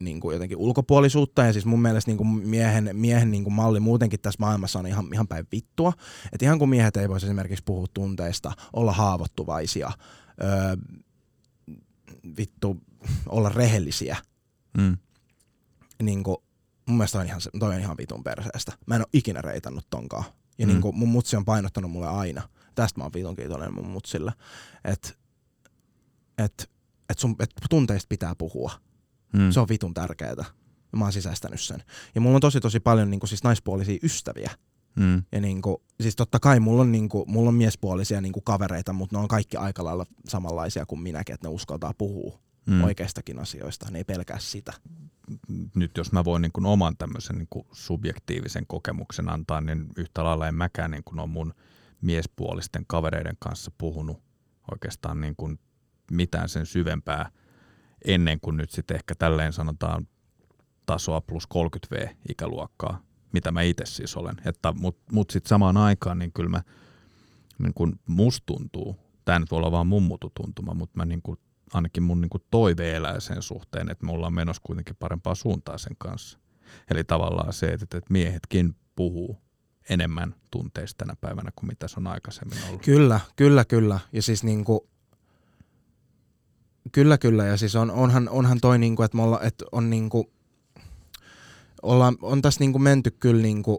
niinku 0.00 0.30
jotenkin 0.30 0.58
ulkopuolisuutta. 0.58 1.42
Ja 1.42 1.52
siis 1.52 1.66
mun 1.66 1.82
mielestä 1.82 2.10
niinku 2.10 2.24
miehen, 2.24 2.90
miehen 2.92 3.30
niinku 3.30 3.50
malli 3.50 3.80
muutenkin 3.80 4.20
tässä 4.20 4.40
maailmassa 4.40 4.78
on 4.78 4.86
ihan, 4.86 5.08
ihan 5.12 5.28
päin 5.28 5.46
vittua. 5.52 5.92
Että 6.32 6.46
ihan 6.46 6.58
kun 6.58 6.68
miehet 6.68 6.96
ei 6.96 7.08
voisi 7.08 7.26
esimerkiksi 7.26 7.64
puhua 7.64 7.86
tunteista, 7.94 8.52
olla 8.72 8.92
haavoittuvaisia, 8.92 9.92
öö, 10.42 10.76
vittu 12.36 12.76
olla 13.26 13.48
rehellisiä, 13.48 14.16
mm. 14.78 14.96
niin 16.02 16.22
kuin, 16.22 16.36
mun 16.86 16.96
mielestä 16.96 17.18
toi 17.18 17.20
on, 17.20 17.26
ihan, 17.26 17.40
toi 17.58 17.74
on 17.74 17.80
ihan 17.80 17.96
vitun 17.96 18.24
perseestä. 18.24 18.72
Mä 18.86 18.94
en 18.94 19.00
ole 19.00 19.08
ikinä 19.12 19.42
reitannut 19.42 19.86
tonkaan. 19.90 20.24
Ja 20.58 20.66
mm. 20.66 20.72
niin 20.72 20.80
kuin, 20.80 20.96
mun 20.96 21.08
mutsi 21.08 21.36
on 21.36 21.44
painottanut 21.44 21.90
mulle 21.90 22.08
aina. 22.08 22.48
Tästä 22.74 23.00
mä 23.00 23.04
oon 23.04 23.12
vitun 23.14 23.36
kiitollinen 23.36 23.74
mun 23.74 23.86
mutsille. 23.86 24.32
Että 24.84 25.08
et, 26.38 26.70
et 27.08 27.18
sun, 27.18 27.36
et 27.38 27.50
tunteista 27.70 28.06
pitää 28.08 28.34
puhua. 28.34 28.72
Mm. 29.32 29.50
Se 29.50 29.60
on 29.60 29.68
vitun 29.68 29.94
tärkeää. 29.94 30.44
Mä 30.96 31.04
oon 31.04 31.12
sisäistänyt 31.12 31.60
sen. 31.60 31.82
Ja 32.14 32.20
mulla 32.20 32.34
on 32.34 32.40
tosi 32.40 32.60
tosi 32.60 32.80
paljon 32.80 33.10
niin 33.10 33.20
kuin, 33.20 33.28
siis 33.28 33.44
naispuolisia 33.44 33.98
ystäviä. 34.02 34.50
Mm. 34.96 35.22
Ja 35.32 35.40
niinku, 35.40 35.82
siis 36.00 36.16
totta 36.16 36.40
kai 36.40 36.60
mulla 36.60 36.82
on, 36.82 36.92
niinku, 36.92 37.24
mulla 37.28 37.48
on 37.48 37.54
miespuolisia 37.54 38.20
niinku 38.20 38.40
kavereita, 38.40 38.92
mutta 38.92 39.16
ne 39.16 39.22
on 39.22 39.28
kaikki 39.28 39.56
aika 39.56 39.84
lailla 39.84 40.06
samanlaisia 40.28 40.86
kuin 40.86 41.00
minäkin, 41.00 41.34
että 41.34 41.48
ne 41.48 41.54
uskaltaa 41.54 41.94
puhua 41.98 42.38
mm. 42.66 42.84
oikeistakin 42.84 43.38
asioista, 43.38 43.90
ne 43.90 43.98
ei 43.98 44.04
pelkää 44.04 44.38
sitä. 44.38 44.72
Nyt 45.74 45.96
jos 45.96 46.12
mä 46.12 46.24
voin 46.24 46.42
niin 46.42 46.52
kuin 46.52 46.66
oman 46.66 46.96
tämmöisen 46.96 47.38
niin 47.38 47.48
kuin 47.50 47.66
subjektiivisen 47.72 48.66
kokemuksen 48.66 49.28
antaa, 49.28 49.60
niin 49.60 49.86
yhtä 49.96 50.24
lailla 50.24 50.48
en 50.48 50.54
mäkään 50.54 50.90
niin 50.90 51.04
kuin 51.04 51.20
on 51.20 51.30
mun 51.30 51.54
miespuolisten 52.00 52.84
kavereiden 52.86 53.36
kanssa 53.38 53.70
puhunut 53.78 54.22
oikeastaan 54.70 55.20
niin 55.20 55.36
kuin 55.36 55.58
mitään 56.10 56.48
sen 56.48 56.66
syvempää 56.66 57.30
ennen 58.04 58.40
kuin 58.40 58.56
nyt 58.56 58.70
sitten 58.70 58.94
ehkä 58.94 59.14
tälleen 59.14 59.52
sanotaan 59.52 60.08
tasoa 60.86 61.20
plus 61.20 61.48
30V 61.54 62.08
ikäluokkaa, 62.28 63.02
mitä 63.32 63.52
mä 63.52 63.62
itse 63.62 63.86
siis 63.86 64.16
olen. 64.16 64.36
Että, 64.44 64.72
Mutta 64.72 65.02
mut 65.12 65.30
sitten 65.30 65.48
samaan 65.48 65.76
aikaan 65.76 66.18
niin 66.18 66.32
kyllä 66.32 66.50
mä, 66.50 66.62
niin 67.58 67.74
kun 67.74 67.98
musta 68.06 68.46
tuntuu, 68.46 68.96
tämä 69.24 69.38
nyt 69.38 69.50
voi 69.50 69.56
olla 69.56 69.72
vaan 69.72 69.86
mummutu 69.86 70.32
tuntuma, 70.34 70.74
mutta 70.74 70.96
mä 70.98 71.04
niin 71.04 71.22
kuin 71.22 71.38
ainakin 71.72 72.02
mun 72.02 72.20
niin 72.20 72.30
toive 72.50 72.96
elää 72.96 73.20
sen 73.20 73.42
suhteen, 73.42 73.90
että 73.90 74.06
me 74.06 74.12
ollaan 74.12 74.34
menossa 74.34 74.62
kuitenkin 74.64 74.96
parempaa 74.98 75.34
suuntaa 75.34 75.78
sen 75.78 75.96
kanssa. 75.98 76.38
Eli 76.90 77.04
tavallaan 77.04 77.52
se, 77.52 77.66
että, 77.66 77.98
että 77.98 78.12
miehetkin 78.12 78.76
puhuu 78.96 79.38
enemmän 79.90 80.34
tunteista 80.50 80.98
tänä 80.98 81.16
päivänä 81.20 81.50
kuin 81.56 81.66
mitä 81.68 81.88
se 81.88 82.00
on 82.00 82.06
aikaisemmin 82.06 82.58
ollut. 82.68 82.82
Kyllä, 82.82 83.20
kyllä, 83.36 83.64
kyllä. 83.64 84.00
Ja 84.12 84.22
siis 84.22 84.44
niin 84.44 84.64
kuin, 84.64 84.80
kyllä, 86.92 87.18
kyllä. 87.18 87.46
Ja 87.46 87.56
siis 87.56 87.76
on, 87.76 87.90
onhan, 87.90 88.28
onhan 88.28 88.58
toi, 88.60 88.78
niin 88.78 88.96
kuin, 88.96 89.04
että, 89.04 89.16
me 89.16 89.22
olla, 89.22 89.40
että 89.40 89.64
on 89.72 89.90
niin 89.90 90.10
kuin, 90.10 90.26
ollaan, 91.82 92.16
on 92.22 92.42
tässä 92.42 92.60
niin 92.60 92.72
kuin 92.72 92.82
menty 92.82 93.10
kyllä 93.10 93.42
niin 93.42 93.62
kuin, 93.62 93.78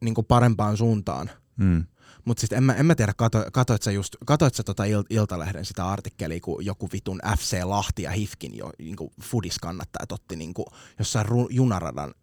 niin 0.00 0.14
kuin 0.14 0.24
parempaan 0.24 0.76
suuntaan. 0.76 1.30
Mm. 1.56 1.84
Mutta 2.24 2.40
siis 2.40 2.52
en 2.52 2.64
mä, 2.64 2.72
en 2.72 2.86
mä 2.86 2.94
tiedä, 2.94 3.12
kato, 3.16 3.44
katoit 3.52 3.82
sä, 3.82 3.92
just, 3.92 4.16
katoit 4.24 4.54
sä 4.54 4.62
tota 4.62 4.84
Il, 4.84 5.02
Iltalehden 5.10 5.64
sitä 5.64 5.88
artikkelia, 5.88 6.40
kun 6.40 6.64
joku 6.64 6.88
vitun 6.92 7.20
FC 7.38 7.60
Lahti 7.64 8.02
ja 8.02 8.10
Hifkin 8.10 8.56
jo 8.56 8.70
niinku 8.78 9.12
Fudis 9.22 9.58
kannattaa, 9.58 10.06
otti 10.12 10.36
niinku 10.36 10.64
jossain 10.98 11.26
ru, 11.26 11.48
junaradan 11.50 12.14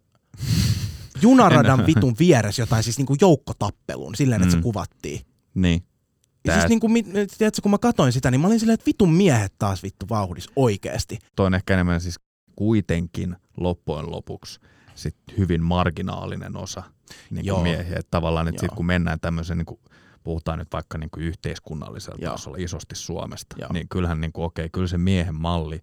junaradan 1.22 1.86
vitun 1.86 2.16
vieressä 2.18 2.62
jotain 2.62 2.82
siis 2.82 2.98
niinku 2.98 3.16
joukkotappelun 3.20 4.14
silleen, 4.14 4.42
että 4.42 4.56
mm. 4.56 4.58
se 4.58 4.62
kuvattiin. 4.62 5.20
Niin. 5.54 5.84
Ja 6.46 6.54
siis 6.54 6.68
niinku, 6.68 6.88
tiedätkö, 7.38 7.62
kun 7.62 7.70
mä 7.70 7.78
katoin 7.78 8.12
sitä, 8.12 8.30
niin 8.30 8.40
mä 8.40 8.46
olin 8.46 8.60
silleen, 8.60 8.74
että 8.74 8.86
vitun 8.86 9.12
miehet 9.12 9.52
taas 9.58 9.82
vittu 9.82 10.06
vauhdis 10.08 10.48
oikeesti. 10.56 11.18
Toi 11.36 11.46
on 11.46 11.54
ehkä 11.54 11.74
enemmän 11.74 12.00
siis 12.00 12.20
kuitenkin 12.60 13.36
loppujen 13.56 14.10
lopuksi 14.10 14.60
sit 14.94 15.16
hyvin 15.38 15.62
marginaalinen 15.62 16.56
osa 16.56 16.82
niin 17.30 17.46
kuin 17.46 17.62
miehiä. 17.62 17.96
Että 17.98 18.10
tavallaan, 18.10 18.48
että 18.48 18.60
sit 18.60 18.70
kun 18.76 18.86
mennään 18.86 19.20
tämmöisen, 19.20 19.58
niin 19.58 19.66
kuin, 19.66 19.80
puhutaan 20.24 20.58
nyt 20.58 20.68
vaikka 20.72 20.98
niin 20.98 21.10
kuin 21.10 21.24
yhteiskunnallisella 21.24 22.18
Joo. 22.20 22.32
tasolla 22.32 22.56
isosti 22.60 22.94
Suomesta, 22.94 23.56
Joo. 23.58 23.72
niin 23.72 23.88
kyllähän 23.88 24.20
niin 24.20 24.32
kuin, 24.32 24.44
okei, 24.44 24.68
kyllä 24.70 24.86
se 24.86 24.98
miehen 24.98 25.34
malli 25.34 25.80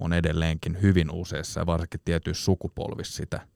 on 0.00 0.12
edelleenkin 0.12 0.82
hyvin 0.82 1.10
useissa 1.10 1.60
ja 1.60 1.66
varsinkin 1.66 2.00
tietyissä 2.04 2.44
sukupolvissa 2.44 3.16
sitä. 3.16 3.46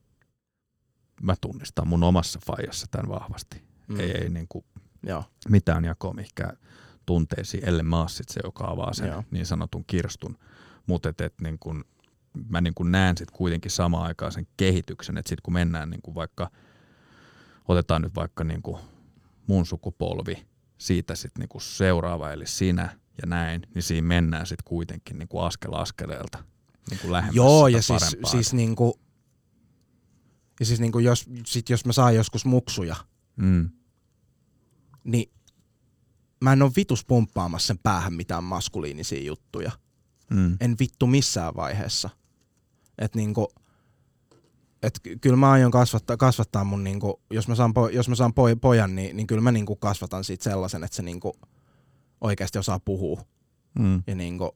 Mä 1.21 1.35
tunnistan 1.41 1.87
mun 1.87 2.03
omassa 2.03 2.39
faijassa 2.45 2.87
tämän 2.91 3.09
vahvasti. 3.09 3.63
Mm. 3.87 3.99
Ei, 3.99 4.11
ei 4.11 4.29
niin 4.29 4.47
kuin 4.49 4.65
Joo. 5.03 5.23
mitään 5.49 5.85
jakoa 5.85 6.13
mihinkään 6.13 6.57
tunteisiin, 7.05 7.65
ellei 7.65 7.83
mä 7.83 8.05
se, 8.07 8.39
joka 8.43 8.67
avaa 8.67 8.93
sen 8.93 9.07
Joo. 9.07 9.23
niin 9.31 9.45
sanotun 9.45 9.83
kirstun. 9.87 10.37
Mutta 10.87 11.09
et, 11.09 11.21
et, 11.21 11.33
niin 11.41 11.59
kun, 11.59 11.85
mä 12.49 12.61
niin 12.61 12.73
kun 12.73 12.91
näen 12.91 13.17
sitten 13.17 13.37
kuitenkin 13.37 13.71
samaan 13.71 14.03
aikaan 14.03 14.31
sen 14.31 14.47
kehityksen, 14.57 15.17
että 15.17 15.29
sitten 15.29 15.43
kun 15.43 15.53
mennään 15.53 15.89
niin 15.89 16.01
kun 16.01 16.15
vaikka– 16.15 16.49
otetaan 17.67 18.01
nyt 18.01 18.15
vaikka 18.15 18.43
niin 18.43 18.61
kuin 18.61 18.77
mun 19.47 19.65
sukupolvi, 19.65 20.45
siitä 20.77 21.15
sitten 21.15 21.39
niin 21.39 21.49
kuin 21.49 21.61
seuraava, 21.61 22.31
eli 22.31 22.47
sinä 22.47 22.97
ja 23.21 23.27
näin, 23.27 23.61
niin 23.75 23.83
siinä 23.83 24.07
mennään 24.07 24.47
sitten 24.47 24.65
kuitenkin 24.65 25.19
niin 25.19 25.27
kuin 25.27 25.43
askel 25.43 25.73
askeleelta 25.73 26.43
niin 26.89 26.99
kuin 26.99 27.11
lähemmäs 27.11 27.35
Joo, 27.35 27.67
ja 27.67 27.81
siis, 27.81 28.15
siis 28.31 28.53
niin 28.53 28.75
kuin, 28.75 28.93
ja 30.59 30.65
siis 30.65 30.79
niin 30.79 30.91
kuin 30.91 31.05
jos, 31.05 31.25
sit 31.45 31.69
jos 31.69 31.85
mä 31.85 31.93
saan 31.93 32.15
joskus 32.15 32.45
muksuja, 32.45 32.95
mm. 33.35 33.69
niin 35.03 35.31
mä 36.41 36.53
en 36.53 36.61
ole 36.61 36.71
vitus 36.75 37.05
pumppaamassa 37.05 37.67
sen 37.67 37.79
päähän 37.83 38.13
mitään 38.13 38.43
maskuliinisia 38.43 39.23
juttuja. 39.23 39.71
Mm. 40.29 40.57
En 40.59 40.75
vittu 40.79 41.07
missään 41.07 41.55
vaiheessa. 41.55 42.09
Että 42.97 43.17
niinku, 43.17 43.47
et 44.83 44.99
kyllä 45.21 45.37
mä 45.37 45.51
aion 45.51 45.71
kasvattaa, 45.71 46.17
kasvattaa 46.17 46.63
mun, 46.63 46.83
niinku, 46.83 47.21
jos 47.31 47.47
mä 47.47 47.55
saan, 47.55 47.73
po, 47.73 47.89
jos 47.89 48.09
mä 48.09 48.15
saan 48.15 48.33
poj, 48.33 48.55
pojan, 48.61 48.95
niin, 48.95 49.17
niin 49.17 49.27
kyllä 49.27 49.41
mä 49.41 49.51
niinku 49.51 49.75
kasvatan 49.75 50.23
siitä 50.23 50.43
sellaisen, 50.43 50.83
että 50.83 50.95
se 50.95 51.03
niinku 51.03 51.33
oikeasti 52.21 52.59
osaa 52.59 52.79
puhua. 52.79 53.25
Mm. 53.79 54.03
Ja 54.07 54.15
niinku, 54.15 54.55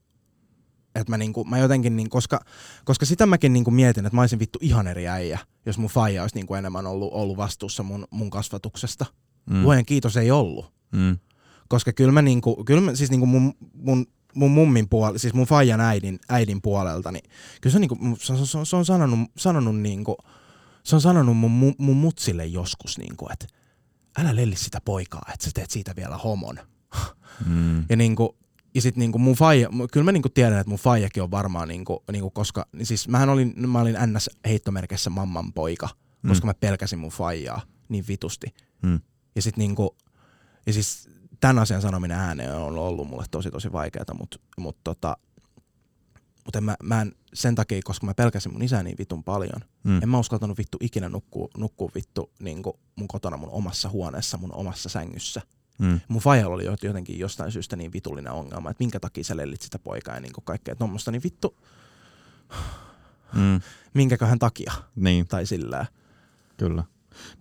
että 0.96 1.12
mä, 1.12 1.18
niinku, 1.18 1.44
mä 1.44 1.58
jotenkin, 1.58 1.96
niin, 1.96 2.10
koska, 2.10 2.40
koska 2.86 3.06
sitä 3.06 3.26
mäkin 3.26 3.54
niinku 3.54 3.72
mietin, 3.72 4.06
että 4.06 4.16
mä 4.16 4.22
olisin 4.22 4.40
vittu 4.40 4.60
ihan 4.62 4.88
eri 4.88 5.08
äijä, 5.08 5.40
jos 5.66 5.78
mun 5.78 5.90
faija 5.90 6.22
olisi 6.22 6.36
niinku 6.36 6.56
enemmän 6.56 6.88
ollut, 6.88 7.14
ollut 7.14 7.38
vastuussa 7.38 7.84
mun, 7.84 8.08
mun 8.10 8.30
kasvatuksesta. 8.30 9.06
Mm. 9.50 9.64
Luojan 9.64 9.86
kiitos 9.86 10.18
ei 10.18 10.32
ollut. 10.32 10.74
Mm. 10.92 11.18
Koska 11.68 11.94
kyllä 11.94 12.12
mä, 12.12 12.22
niinku, 12.22 12.64
kyllä 12.66 12.82
mä 12.82 12.96
siis 12.96 13.10
niinku 13.10 13.26
mun, 13.26 13.54
mun 13.74 14.06
mun 14.36 14.52
mummin 14.52 14.90
puolelta, 14.90 15.20
siis 15.20 15.34
mun 15.34 15.46
faijan 15.48 15.82
äidin, 15.82 16.20
äidin 16.30 16.62
puolelta, 16.62 17.12
niin 17.12 17.24
kyllä 17.62 17.72
se 17.72 17.78
on, 17.78 17.82
niinku, 17.82 17.98
se, 18.20 18.38
se, 18.46 18.66
se 18.66 18.76
on 18.76 18.86
sanonut, 18.86 19.20
sanonut 19.38 19.80
niinku, 19.80 20.18
se 20.84 20.96
on 20.96 21.02
sanonut 21.02 21.38
mun, 21.38 21.52
mun, 21.52 21.76
mun 21.78 21.98
mutsille 21.98 22.46
joskus, 22.46 22.98
niinku, 22.98 23.28
että 23.34 23.48
älä 24.20 24.36
lelli 24.36 24.56
sitä 24.56 24.82
poikaa, 24.86 25.30
että 25.34 25.46
sä 25.46 25.52
teet 25.54 25.72
siitä 25.72 25.94
vielä 25.96 26.18
homon. 26.18 26.60
Mm. 27.46 27.86
ja 27.90 27.96
niinku, 27.96 28.38
ja 28.76 28.82
sit 28.82 28.96
niinku 28.96 29.20
mun 29.20 29.36
faija, 29.36 29.70
kyllä 29.92 30.04
mä 30.04 30.12
niinku 30.12 30.30
tiedän, 30.30 30.60
että 30.60 30.70
mun 30.70 30.80
faijakin 30.80 31.24
on 31.24 31.32
varmaan, 31.32 31.68
niinku, 31.68 32.04
niinku 32.12 32.30
koska 32.30 32.66
siis 32.84 33.08
mähän 33.08 33.30
olin, 33.30 33.54
mä 33.70 33.82
olin 33.82 33.96
ns. 34.06 34.30
heittomerkissä 34.46 35.10
mamman 35.10 35.54
poika, 35.54 35.90
Mm. 36.24 36.30
koska 36.30 36.46
mä 36.48 36.54
pelkäsin 36.54 37.00
mun 37.00 37.10
faijaa 37.10 37.62
niin 37.90 38.06
vitusti. 38.08 38.48
Mm. 38.82 39.00
Ja 39.36 39.42
sit 39.42 39.58
niinku, 39.58 39.96
ja 40.66 40.74
siis 40.74 41.10
tämän 41.42 41.60
asian 41.60 41.82
sanominen 41.82 42.18
ääneen 42.18 42.54
on 42.56 42.78
ollut 42.78 43.08
mulle 43.08 43.26
tosi 43.32 43.52
tosi 43.52 43.72
vaikeaa, 43.72 44.06
mutta 44.20 44.40
mut 44.58 44.78
tota, 44.84 45.18
mut 46.46 46.56
en 46.56 46.64
mä, 46.64 46.76
mä 46.84 47.02
en, 47.02 47.16
sen 47.34 47.56
takia, 47.56 47.80
koska 47.84 48.06
mä 48.06 48.14
pelkäsin 48.14 48.54
mun 48.54 48.64
isää 48.64 48.84
niin 48.84 48.98
vitun 48.98 49.24
paljon, 49.24 49.62
Mm. 49.84 50.00
en 50.04 50.10
mä 50.10 50.20
uskaltanut 50.20 50.58
vittu 50.58 50.78
ikinä 50.82 51.10
nukkua, 51.10 51.48
nukkua 51.58 51.90
vittu 51.96 52.32
niinku 52.40 52.80
mun 52.96 53.08
kotona 53.08 53.38
mun 53.38 53.50
omassa 53.50 53.90
huoneessa, 53.90 54.38
mun 54.38 54.54
omassa 54.54 54.90
sängyssä. 54.90 55.42
Mm. 55.80 56.00
Mun 56.08 56.22
faijalla 56.22 56.54
oli 56.56 56.66
jotenkin 56.84 57.20
jostain 57.20 57.52
syystä 57.52 57.76
niin 57.76 57.94
vitullinen 57.94 58.34
ongelma, 58.34 58.70
että 58.70 58.84
minkä 58.84 59.00
takia 59.00 59.24
sä 59.24 59.38
lellit 59.38 59.62
sitä 59.62 59.80
poikaa 59.80 60.16
ja 60.16 60.22
niinku 60.22 60.42
kaikkea 60.42 60.76
tommoista, 60.76 61.12
niin 61.12 61.24
vittu, 61.24 61.56
Mm. 63.34 63.62
minkäköhän 63.94 64.40
takia, 64.40 64.74
Niin, 64.96 65.28
tai 65.28 65.46
sillä 65.46 65.86
kyllä. 66.58 66.84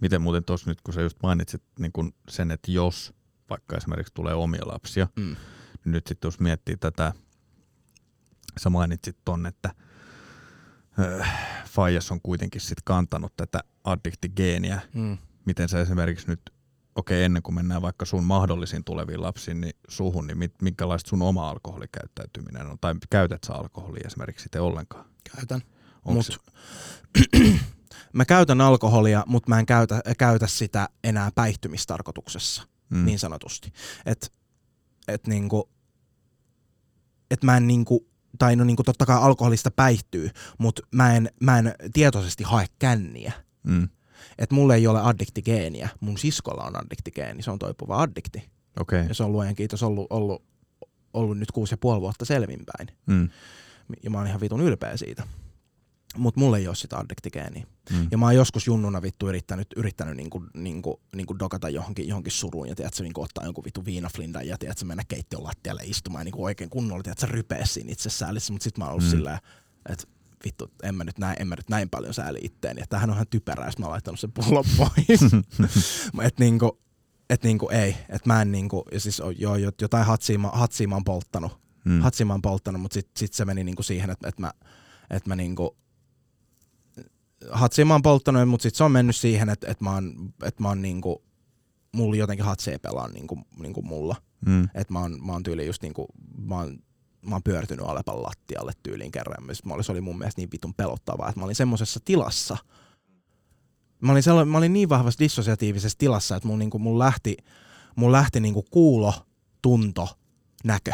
Miten 0.00 0.22
muuten 0.22 0.44
tuossa 0.44 0.70
nyt, 0.70 0.80
kun 0.80 0.94
sä 0.94 1.00
just 1.00 1.16
mainitsit 1.22 1.62
niin 1.78 1.92
kun 1.92 2.12
sen, 2.28 2.50
että 2.50 2.70
jos 2.70 3.12
vaikka 3.50 3.76
esimerkiksi 3.76 4.14
tulee 4.14 4.34
omia 4.34 4.62
lapsia, 4.66 5.08
mm. 5.16 5.36
nyt 5.84 6.06
sitten 6.06 6.26
jos 6.28 6.40
miettii 6.40 6.76
tätä, 6.76 7.12
sä 8.60 8.70
mainitsit 8.70 9.16
ton, 9.24 9.46
että 9.46 9.70
Faijas 11.66 12.12
on 12.12 12.20
kuitenkin 12.22 12.60
sit 12.60 12.78
kantanut 12.84 13.32
tätä 13.36 13.60
addiktigeeniä. 13.84 14.80
Mm. 14.94 15.18
Miten 15.44 15.68
sä 15.68 15.80
esimerkiksi 15.80 16.26
nyt, 16.26 16.40
okei 16.94 17.24
ennen 17.24 17.42
kuin 17.42 17.54
mennään 17.54 17.82
vaikka 17.82 18.04
sun 18.04 18.24
mahdollisiin 18.24 18.84
tuleviin 18.84 19.22
lapsiin, 19.22 19.60
niin 19.60 19.76
suhun, 19.88 20.26
niin 20.26 20.38
mit, 20.38 20.54
minkälaista 20.62 21.08
sun 21.08 21.22
oma 21.22 21.50
alkoholikäyttäytyminen 21.50 22.66
on? 22.66 22.78
Tai 22.80 22.94
käytät 23.10 23.44
sä 23.44 23.54
alkoholia 23.54 24.06
esimerkiksi 24.06 24.42
sitten 24.42 24.62
ollenkaan? 24.62 25.04
Käytän. 25.36 25.62
Mut, 26.04 26.26
se- 26.26 27.58
mä 28.12 28.24
käytän 28.24 28.60
alkoholia, 28.60 29.24
mutta 29.26 29.48
mä 29.48 29.58
en 29.58 29.66
käytä, 29.66 30.00
käytä 30.18 30.46
sitä 30.46 30.88
enää 31.04 31.30
päihtymistarkoituksessa, 31.34 32.62
mm, 32.94 33.04
niin 33.04 33.18
sanotusti. 33.18 33.72
Et, 34.06 34.32
et 35.08 35.26
niinku, 35.26 35.70
et 37.30 37.42
mä 37.42 37.56
en 37.56 37.66
niinku, 37.66 38.06
tai 38.38 38.56
no 38.56 38.64
niinku 38.64 38.82
totta 38.82 39.06
kai 39.06 39.18
alkoholista 39.20 39.70
päihtyy, 39.70 40.30
mutta 40.58 40.82
mä 40.94 41.14
en, 41.16 41.30
mä 41.40 41.58
en 41.58 41.74
tietoisesti 41.92 42.44
hae 42.44 42.66
känniä. 42.78 43.32
mm, 43.62 43.88
Et 44.38 44.50
mulla 44.50 44.74
ei 44.74 44.86
ole 44.86 45.00
addiktigeeniä. 45.00 45.88
Mun 46.00 46.18
siskolla 46.18 46.64
on 46.64 46.76
addiktigeeni, 46.76 47.42
se 47.42 47.50
on 47.50 47.58
toipuva 47.58 48.02
addikti. 48.02 48.50
okei. 48.80 49.06
Ja 49.08 49.14
se 49.14 49.22
on 49.22 49.32
luojan 49.32 49.54
kiitos 49.54 49.82
ollut, 49.82 50.06
ollut, 50.10 50.42
ollut 51.14 51.38
nyt 51.38 51.52
kuusi 51.52 51.72
ja 51.72 51.78
puoli 51.78 52.00
vuotta 52.00 52.24
selvinpäin. 52.24 52.88
Mm, 53.06 53.28
Ja 54.02 54.10
mä 54.10 54.18
oon 54.18 54.26
ihan 54.26 54.40
vitun 54.40 54.60
ylpeä 54.60 54.96
siitä. 54.96 55.26
Mutta 56.18 56.40
mulla 56.40 56.58
ei 56.58 56.66
ole 56.68 56.76
sitä 56.76 56.98
addiktigeeniä. 56.98 57.66
mm, 57.92 58.08
Ja 58.10 58.18
mä 58.18 58.26
oon 58.26 58.34
joskus 58.34 58.66
junnuna 58.66 59.02
vittu 59.02 59.28
yrittänyt, 59.28 59.68
yrittänyt 59.76 60.16
niinku, 60.16 60.44
niinku, 60.54 61.00
niinku 61.16 61.38
dokata 61.38 61.68
johonkin, 61.68 62.08
johonkin 62.08 62.32
suruun 62.32 62.68
ja 62.68 62.74
tiedätkö, 62.74 63.02
niinku 63.02 63.22
ottaa 63.22 63.44
jonkun 63.44 63.64
vittu 63.64 63.84
viinaflindan 63.84 64.46
ja 64.46 64.58
tiedätkö, 64.58 64.84
mennä 64.84 65.02
keittiön 65.08 65.44
lattialle 65.44 65.82
istumaan 65.84 66.20
ja 66.20 66.24
niinku 66.24 66.44
oikein 66.44 66.70
kunnolla, 66.70 67.02
tiedätkö, 67.02 67.26
rypeä 67.26 67.64
siinä 67.66 67.92
itsessäällissä, 67.92 68.52
mutta 68.52 68.64
sit 68.64 68.78
mä 68.78 68.84
oon 68.84 68.92
ollut 68.92 69.04
Mm. 69.04 69.10
silleen, 69.10 69.38
että 69.88 70.04
vittu, 70.44 70.70
en 70.82 70.94
mä, 70.94 71.04
nyt 71.04 71.18
näin, 71.18 71.36
en 71.40 71.48
mä 71.48 71.54
nyt 71.54 71.68
näin 71.70 71.90
paljon 71.90 72.14
sääli 72.14 72.38
itteeni, 72.42 72.80
että 72.80 72.90
tämähän 72.90 73.10
on 73.10 73.16
ihan 73.16 73.26
typerää, 73.30 73.66
jos 73.66 73.78
mä 73.78 73.84
oon 73.86 73.92
laittanut 73.92 74.20
sen 74.20 74.32
pullon 74.32 74.64
pois. 74.76 75.20
että 76.26 76.44
niinku, 76.44 76.78
et 77.30 77.42
niinku 77.44 77.68
ei, 77.68 77.96
että 78.08 78.28
mä 78.28 78.42
en 78.42 78.52
niinku, 78.52 78.84
ja 78.92 79.00
siis 79.00 79.22
joo, 79.38 79.56
jot- 79.56 79.80
jotain 79.80 80.06
hatsia, 80.06 80.38
mä- 80.38 80.48
hatsia 80.52 80.88
mä 80.88 80.94
oon 80.94 81.04
polttanut, 81.04 81.58
mm, 81.84 82.00
hatsia 82.00 82.26
mä 82.26 82.32
oon 82.32 82.42
polttanut, 82.42 82.80
mutta 82.82 82.94
sit, 82.94 83.10
sit 83.16 83.32
se 83.32 83.44
meni 83.44 83.64
niinku 83.64 83.82
siihen, 83.82 84.10
että, 84.10 84.28
että 84.28 84.40
mä, 84.42 84.52
että 85.10 85.28
mä 85.28 85.36
niinku, 85.36 85.76
hatsia 87.52 87.84
mä 87.86 87.94
oon 87.94 88.02
polttanut, 88.02 88.48
mutta 88.48 88.62
sit 88.62 88.74
se 88.74 88.84
on 88.84 88.92
mennyt 88.92 89.16
siihen, 89.16 89.48
että, 89.48 89.70
että 89.70 89.84
mä 89.84 89.92
oon, 89.94 90.32
että 90.42 90.62
mä 90.62 90.68
oon 90.68 90.82
niinku, 90.82 91.22
mulla 91.92 92.16
jotenkin 92.16 92.44
hatsi 92.44 92.70
ei 92.70 92.78
pelaa 92.78 93.08
niinku, 93.08 93.38
niinku 93.58 93.82
mulla. 93.82 94.16
mm, 94.46 94.64
Että 94.74 94.92
mä 94.92 95.00
oon, 95.00 95.26
mä 95.26 95.32
oon 95.32 95.42
tyyli 95.42 95.66
just 95.66 95.82
niinku, 95.82 96.06
mä 96.38 96.54
oon, 96.54 96.78
mä 97.22 97.34
oon 97.34 97.42
pyörtynyt 97.42 97.86
Alepan 97.86 98.22
lattialle 98.22 98.72
tyyliin 98.82 99.12
kerran. 99.12 99.46
Mä 99.64 99.74
olin, 99.74 99.84
se 99.84 99.92
oli 99.92 100.00
mun 100.00 100.18
mielestä 100.18 100.40
niin 100.40 100.48
vitun 100.52 100.74
pelottavaa, 100.74 101.28
että 101.28 101.40
mä 101.40 101.44
olin 101.44 101.56
semmosessa 101.56 102.00
tilassa. 102.04 102.56
Mä 104.00 104.12
olin, 104.12 104.22
sella, 104.22 104.44
mä 104.44 104.58
olin 104.58 104.72
niin 104.72 104.88
vahvassa 104.88 105.18
dissosiatiivisessa 105.18 105.98
tilassa, 105.98 106.36
että 106.36 106.48
mun, 106.48 106.58
niinku, 106.58 106.78
mun 106.78 106.98
lähti, 106.98 107.36
mun 107.96 108.12
lähti 108.12 108.40
niinku 108.40 108.62
kuulo, 108.70 109.14
tunto, 109.62 110.08
näkö. 110.64 110.92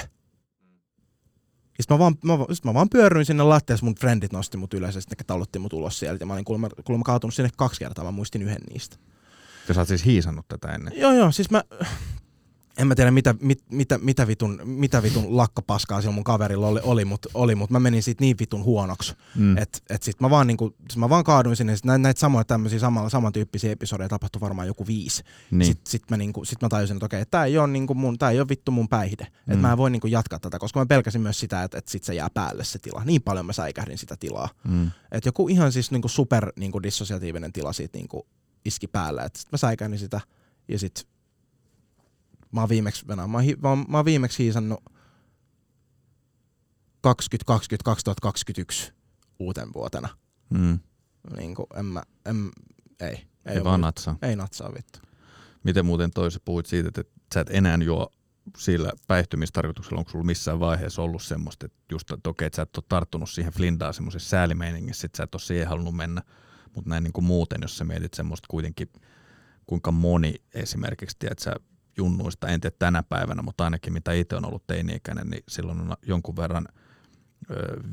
Ja 1.81 1.83
sit 1.83 1.91
mä 1.91 1.99
vaan, 1.99 2.15
mä, 2.25 2.39
sit 2.53 2.65
mä 2.65 2.75
vaan 2.75 2.89
pyörryin 2.89 3.27
sinne 3.27 3.43
lattiassa, 3.43 3.87
mun 3.87 3.95
friendit 3.95 4.33
nosti 4.33 4.57
mut 4.57 4.75
ylös 4.75 4.95
ja 4.95 5.01
sitten 5.01 5.27
ne 5.55 5.59
mut 5.59 5.73
ulos 5.73 5.99
sieltä. 5.99 6.23
Ja 6.23 6.27
mä 6.27 6.33
olin 6.33 6.45
kuulemma, 6.45 6.69
kuulemma 6.85 7.05
kaatunut 7.05 7.35
sinne 7.35 7.51
kaksi 7.57 7.81
kertaa, 7.81 8.05
mä 8.05 8.11
muistin 8.11 8.43
yhden 8.43 8.63
niistä. 8.71 8.97
Ja 9.69 9.75
sä 9.75 9.81
oot 9.81 9.89
siis 9.89 10.05
hiisannut 10.05 10.49
tätä 10.49 10.69
ennen. 10.69 10.93
Joo, 10.97 11.13
joo, 11.13 11.33
siis 11.33 11.51
mä... 11.51 11.65
En 12.79 12.87
mä 12.87 12.95
tiedä, 12.95 13.11
mitä, 13.11 13.35
mit, 13.41 13.63
mitä, 13.71 13.99
mitä, 13.99 14.27
vitun, 14.27 14.61
mitä 14.65 15.03
vitun 15.03 15.37
lakkapaskaa 15.37 16.01
sillä 16.01 16.15
mun 16.15 16.25
kaverilla 16.25 16.67
oli, 16.69 16.81
oli 16.83 17.05
mutta 17.05 17.29
oli, 17.35 17.55
mut 17.55 17.71
mä 17.71 17.81
menin 17.81 18.03
siitä 18.03 18.25
niin 18.25 18.37
vitun 18.41 18.65
huonoksi, 18.65 19.15
Mm. 19.37 19.59
että 19.59 19.79
et 19.91 20.03
sit 20.03 20.21
mä 20.21 20.31
vaan, 20.31 20.47
niinku, 20.47 20.75
sit 20.91 20.97
mä 20.99 21.09
vaan 21.09 21.25
kaaduin 21.25 21.57
sinne. 21.57 21.77
Sit 21.77 21.85
näitä, 21.85 21.99
näitä 21.99 22.21
samoja 22.21 22.45
tämmöisiä 22.45 22.79
samalla, 22.79 23.09
samantyyppisiä 23.09 23.73
episodeja 23.73 24.09
tapahtui 24.09 24.41
varmaan 24.41 24.67
joku 24.67 24.87
viisi. 24.87 25.23
niin. 25.51 25.67
Sitten 25.67 25.91
sit 25.91 26.03
mä, 26.11 26.17
niinku, 26.17 26.45
sit 26.45 26.63
mä 26.63 26.69
tajusin, 26.69 26.97
että 26.97 27.07
okei, 27.07 27.25
tää 27.31 27.45
ei 27.45 27.59
ole 27.59 27.67
niinku 27.67 27.95
mun, 27.95 28.19
tää 28.19 28.31
ei 28.31 28.41
ole 28.41 28.49
vittu 28.49 28.71
mun 28.73 28.89
päihde. 28.89 29.25
Mm. 29.25 29.31
Mm. 29.47 29.53
Että 29.53 29.67
mä 29.67 29.73
en 29.73 29.79
voi 29.79 29.91
niinku 29.91 30.07
jatkaa 30.07 30.39
tätä, 30.39 30.59
koska 30.59 30.81
mä 30.81 30.87
pelkäsin 30.87 31.21
myös 31.21 31.41
sitä, 31.41 31.63
että, 31.63 31.79
että 31.79 31.91
sit 31.91 32.05
se 32.05 32.15
jää 32.15 32.31
päälle 32.35 32.65
se 32.65 32.79
tila. 32.79 33.03
Niin 33.05 33.23
paljon 33.23 33.47
mä 33.47 33.53
säikähdin 33.53 33.99
sitä 33.99 34.17
tilaa. 34.21 34.49
Mm. 34.69 34.91
Että 35.13 35.29
joku 35.29 35.49
ihan 35.49 35.73
siis 35.73 35.91
niinku 35.91 36.09
super 36.09 36.53
niinku 36.57 36.83
dissosiatiivinen 36.83 37.53
tila 37.53 37.73
siitä 37.73 37.99
niinku 37.99 38.27
iski 38.65 38.87
päälle. 38.87 39.23
Et 39.23 39.37
sit 39.37 39.53
mä 39.53 39.59
säikähdin 39.59 39.99
sitä 39.99 40.21
ja 40.69 40.79
sit 40.79 41.07
mä 42.53 42.61
oon 42.61 42.69
viimeksi, 42.69 43.07
mä 43.07 43.23
oon, 43.23 43.31
mä 43.31 43.69
oon, 43.69 43.85
mä 43.89 43.99
oon 43.99 44.05
viimeksi 44.05 44.43
hiisannut 44.43 44.81
2020-2021 47.07 48.93
uuten 49.39 49.73
vuotena. 49.75 50.09
Mm. 50.51 50.79
Niinku 51.37 51.67
en 51.75 51.85
mä, 51.85 52.03
en, 52.27 52.51
ei. 53.01 53.31
Ei, 53.47 53.57
Ei 53.57 53.65
vaan 53.65 53.81
natsaa. 53.81 54.17
Ei 54.23 54.37
natsaa 54.37 54.75
vittu. 54.75 54.99
Miten 55.63 55.87
muuten 55.87 56.11
toisa 56.11 56.41
puhuit 56.45 56.67
siitä, 56.67 56.89
että 56.89 57.03
sä 57.35 57.41
et 57.41 57.51
enää 57.51 57.79
juo 57.85 58.11
sillä 58.57 58.93
päihtymistarkoituksella, 59.07 59.99
onko 59.99 60.11
sulla 60.11 60.25
missään 60.25 60.61
vaiheessa 60.61 61.03
ollut 61.03 61.23
semmoista, 61.23 61.67
että 61.67 61.79
just, 61.93 62.11
että 62.11 62.31
okei, 62.31 62.47
että 62.47 62.57
sä 62.57 62.63
et 62.63 62.77
ole 62.77 62.85
tarttunut 62.89 63.31
siihen 63.31 63.53
flindaan 63.53 63.95
semmoisessa 63.95 64.29
säälimeiningissä, 64.29 65.07
että 65.07 65.17
sä 65.17 65.23
et 65.23 65.35
ole 65.35 65.41
siihen 65.41 65.69
halunnut 65.69 65.97
mennä, 65.97 66.23
mutta 66.75 66.91
näin 66.91 67.05
niin 67.05 67.13
kuin 67.13 67.25
muuten, 67.25 67.59
jos 67.63 67.79
sä 67.79 67.85
mietit 67.85 68.15
semmoista 68.15 68.47
kuitenkin, 68.51 68.89
kuinka 69.67 69.93
moni 69.93 70.35
esimerkiksi, 70.55 71.17
tiedät 71.19 71.39
sä, 71.39 71.55
junnuista, 72.01 72.49
en 72.49 72.61
tiedä 72.61 72.77
tänä 72.79 73.03
päivänä, 73.03 73.43
mutta 73.43 73.65
ainakin 73.65 73.93
mitä 73.93 74.13
itse 74.13 74.37
on 74.37 74.45
ollut 74.45 74.67
teini-ikäinen, 74.67 75.31
niin 75.31 75.43
silloin 75.49 75.81
on 75.81 75.97
jonkun 76.07 76.37
verran 76.37 76.67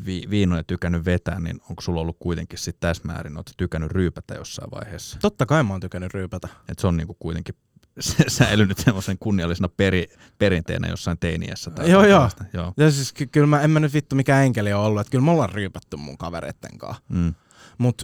vi, 0.06 0.24
viinoja 0.30 0.64
tykännyt 0.64 1.06
vetää, 1.06 1.40
niin 1.40 1.60
onko 1.70 1.82
sulla 1.82 2.02
ollut 2.02 2.18
kuitenkin 2.20 2.60
sitten 2.60 2.90
täsmäärin, 2.90 3.38
ootko 3.38 3.50
sä 3.50 3.54
tykännyt 3.58 3.92
ryypätä 3.92 4.34
jossain 4.36 4.72
vaiheessa? 4.72 5.18
Totta 5.22 5.46
kai 5.46 5.64
mä 5.64 5.74
oon 5.74 5.82
tykännyt 5.82 6.14
ryypätä. 6.14 6.48
Et 6.70 6.80
se 6.80 6.88
on 6.88 6.98
niinku 6.98 7.14
kuitenkin 7.20 7.56
se- 8.00 8.24
säilynyt 8.28 8.78
semmoisen 8.78 9.18
kunniallisena 9.20 9.70
peri, 9.70 10.08
perinteenä 10.38 10.88
jossain 10.88 11.18
teiniässä. 11.20 11.72
Tai 11.72 11.92
Joo, 11.92 12.06
joo. 12.06 12.30
joo. 12.54 12.74
Ja 12.78 12.92
siis 12.92 13.14
ky- 13.14 13.28
kyllä 13.28 13.48
mä, 13.48 13.62
en 13.62 13.70
mä 13.72 13.80
nyt 13.80 13.94
vittu 13.94 14.16
mikään 14.16 14.44
enkeli 14.46 14.74
ole 14.74 14.86
ollut, 14.86 15.02
että 15.02 15.12
kyllä 15.12 15.26
me 15.26 15.32
ollaan 15.32 15.54
ryypätty 15.54 15.98
mun 15.98 16.18
kavereitten 16.18 16.78
kanssa. 16.78 17.04
Mm. 17.10 17.34
Mut 17.78 18.02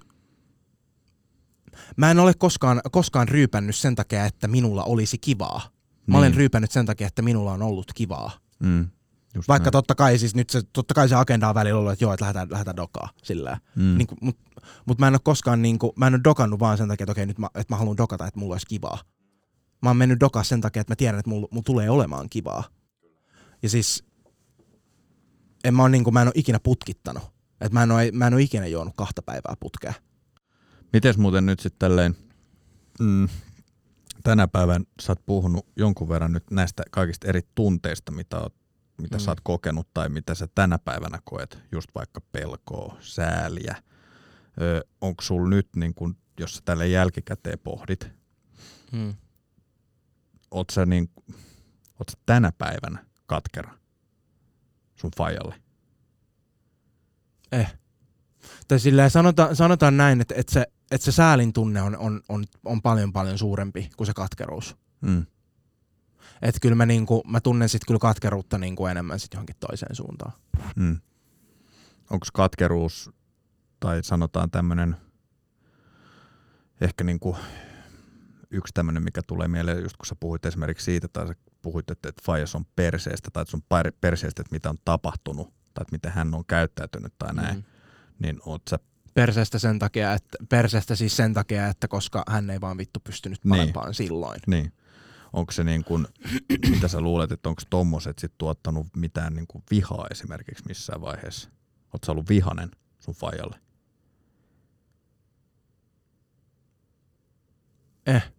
mä 1.98 2.12
en 2.12 2.20
ole 2.20 2.34
koskaan, 2.34 2.82
koskaan 2.92 3.28
ryypännyt 3.28 3.76
sen 3.76 3.96
takia, 3.96 4.26
että 4.26 4.48
minulla 4.48 4.84
olisi 4.84 5.18
kivaa. 5.18 5.62
Mä 6.08 6.18
olen 6.18 6.32
Niin. 6.32 6.38
ryypännyt 6.38 6.72
sen 6.72 6.86
takia, 6.86 7.08
että 7.08 7.22
minulla 7.22 7.52
on 7.54 7.62
ollut 7.62 7.92
kivaa. 7.96 8.32
Mm. 8.60 8.88
Just 9.36 9.48
Vaikka 9.48 9.66
näin. 9.68 9.72
totta 9.72 9.96
kai 9.96 10.18
siis 10.18 10.36
nyt 10.36 10.50
se, 10.50 10.62
totta 10.74 10.94
kai 10.94 11.10
se 11.10 11.16
agenda 11.16 11.50
on 11.50 11.56
välillä 11.56 11.80
ollut, 11.80 11.94
että 11.94 12.06
joo, 12.06 12.14
että 12.14 12.24
lähdetään, 12.26 12.48
lähdetään 12.52 12.76
dokaa 12.78 13.10
sillä. 13.24 13.58
Mm. 13.76 13.98
Niin 13.98 14.08
mut, 14.22 14.38
mut 14.86 15.00
mä 15.00 15.08
en 15.08 15.14
ole 15.14 15.20
koskaan 15.24 15.62
niinku, 15.62 15.94
mä 15.96 16.08
en 16.08 16.14
ole 16.14 16.22
dokannut 16.24 16.60
vaan 16.60 16.78
sen 16.78 16.88
takia, 16.88 17.04
että 17.04 17.12
okei 17.12 17.26
nyt 17.26 17.38
mä, 17.40 17.48
että 17.56 17.74
mä 17.74 17.78
haluan 17.78 17.98
dokata, 17.98 18.28
että 18.28 18.40
mulla 18.40 18.54
olisi 18.54 18.66
kivaa. 18.68 19.02
Mä 19.82 19.90
oon 19.90 19.98
mennyt 19.98 20.20
dokaa 20.20 20.44
sen 20.44 20.62
takia, 20.62 20.82
että 20.82 20.92
mä 20.92 20.96
tiedän, 20.96 21.20
että 21.20 21.30
mulla, 21.30 21.48
mulla 21.52 21.64
tulee 21.66 21.90
olemaan 21.90 22.30
kivaa. 22.30 22.64
Ja 23.64 23.70
siis 23.70 24.04
en 25.64 25.76
mä, 25.76 25.82
oo 25.82 25.88
niinku, 25.88 26.12
mä 26.12 26.22
en 26.22 26.28
ole 26.28 26.34
ikinä 26.36 26.60
putkittanut. 26.60 27.24
Et 27.62 27.72
mä, 27.72 27.84
en 27.84 27.92
ole, 27.92 28.12
mä 28.12 28.28
en 28.28 28.34
ole 28.34 28.42
ikinä 28.42 28.68
juonut 28.68 28.94
kahta 28.98 29.22
päivää 29.22 29.54
putkea. 29.60 29.94
Mites 30.94 31.18
muuten 31.18 31.46
nyt 31.46 31.60
sitten 31.60 31.80
tälleen, 31.80 32.16
mm, 33.00 33.28
tänä 34.24 34.48
päivän 34.48 34.86
sä 35.02 35.12
oot 35.12 35.26
puhunut 35.26 35.68
jonkun 35.76 36.10
verran 36.10 36.32
nyt 36.34 36.52
näistä 36.52 36.84
kaikista 36.92 37.28
eri 37.28 37.42
tunteista, 37.56 38.12
mitä, 38.12 38.40
oot, 38.40 38.56
mitä 38.98 39.18
Mm. 39.18 39.20
sä 39.20 39.32
oot 39.32 39.40
kokenut 39.44 39.88
tai 39.94 40.10
mitä 40.10 40.36
sä 40.36 40.48
tänä 40.56 40.80
päivänä 40.80 41.20
koet, 41.24 41.60
just 41.72 41.90
vaikka 41.96 42.22
pelkoa, 42.32 42.98
sääliä. 43.00 43.76
Ö, 44.62 44.84
onko 45.02 45.22
sulla 45.22 45.50
nyt, 45.50 45.68
niin 45.76 45.94
kun, 45.94 46.18
jos 46.40 46.56
sä 46.56 46.62
tälle 46.66 46.88
jälkikäteen 46.88 47.60
pohdit, 47.60 48.08
Hmm. 48.92 49.14
oot 50.52 50.70
sä, 50.70 50.86
niin, 50.86 51.10
oot 52.00 52.10
sä 52.12 52.18
tänä 52.26 52.52
päivänä 52.58 53.06
katkera? 53.26 53.78
sun 54.96 55.12
fajalle? 55.18 55.56
Eh. 57.52 57.74
Tai 58.68 58.80
silleen 58.80 59.10
sanotaan, 59.10 59.56
sanotaan 59.56 59.98
näin, 59.98 60.22
että, 60.22 60.36
että, 60.38 60.54
se, 60.54 60.66
että 60.94 61.06
se 61.06 61.12
säälin 61.12 61.54
tunne 61.54 61.82
on, 61.82 61.98
on, 61.98 62.22
on, 62.30 62.44
on 62.66 62.82
paljon 62.82 63.14
paljon 63.14 63.38
suurempi 63.38 63.90
kuin 63.98 64.08
se 64.08 64.14
katkeruus. 64.14 64.78
Mm. 65.02 65.26
Että 66.42 66.60
kyllä 66.62 66.76
mä, 66.76 66.86
niinku, 66.86 67.24
mä 67.28 67.42
tunnen 67.42 67.70
sitten 67.70 67.88
kyllä 67.88 68.00
katkeruutta 68.00 68.58
niinku 68.58 68.86
enemmän 68.86 69.20
sit 69.20 69.34
johonkin 69.34 69.56
toiseen 69.60 69.96
suuntaan. 69.96 70.34
Mm. 70.76 71.00
Onko 72.10 72.26
katkeruus 72.34 73.12
tai 73.80 74.04
sanotaan 74.04 74.52
tämmöinen 74.52 74.96
ehkä 76.82 77.04
niinku 77.04 77.38
yksi 78.52 78.74
tämmöinen, 78.74 79.04
mikä 79.04 79.22
tulee 79.28 79.48
mieleen, 79.48 79.84
just 79.84 79.98
kun 79.98 80.06
sä 80.06 80.16
puhuit 80.20 80.46
esimerkiksi 80.46 80.86
siitä, 80.86 81.08
tai 81.08 81.28
sä 81.28 81.34
puhuit, 81.62 81.92
että, 81.92 82.10
että 82.10 82.22
Fajas 82.26 82.56
on 82.56 82.66
perseestä, 82.76 83.30
tai 83.34 83.42
että 83.42 83.52
sun 83.52 83.64
perseestä, 84.02 84.42
että 84.42 84.56
mitä 84.56 84.70
on 84.70 84.78
tapahtunut, 84.86 85.48
tai 85.48 85.82
että 85.82 85.92
miten 85.92 86.12
hän 86.12 86.34
on 86.34 86.46
käyttäytynyt 86.46 87.14
tai 87.20 87.34
näin, 87.34 87.56
mm. 87.56 87.64
niin 88.20 88.40
oot 88.46 88.62
sä 88.70 88.80
perseestä 89.14 89.60
sen 89.60 89.80
takia, 89.80 90.14
että, 90.14 90.38
perseestä 90.50 90.96
siis 90.96 91.18
sen 91.18 91.34
takia, 91.34 91.68
että 91.68 91.88
koska 91.88 92.24
hän 92.28 92.50
ei 92.50 92.62
vaan 92.62 92.78
vittu 92.78 93.00
pystynyt 93.00 93.40
niin. 93.44 93.50
parempaan 93.50 93.86
niin. 93.86 93.94
silloin. 93.94 94.40
Niin. 94.48 94.74
Onko 95.34 95.52
se 95.52 95.64
niin 95.64 95.84
kuin, 95.84 96.08
mitä 96.70 96.88
sä 96.88 97.02
luulet, 97.02 97.32
että 97.32 97.50
onko 97.50 97.62
tommoset 97.70 98.20
sit 98.20 98.34
tuottanut 98.38 98.88
mitään 98.98 99.36
niin 99.36 99.48
kuin 99.48 99.64
vihaa 99.72 100.08
esimerkiksi 100.12 100.64
missään 100.68 101.02
vaiheessa? 101.02 101.50
Oletko 101.94 102.12
ollut 102.12 102.30
vihanen 102.30 102.72
sun 103.00 103.14
fajalle? 103.14 103.60
Eh. 108.06 108.33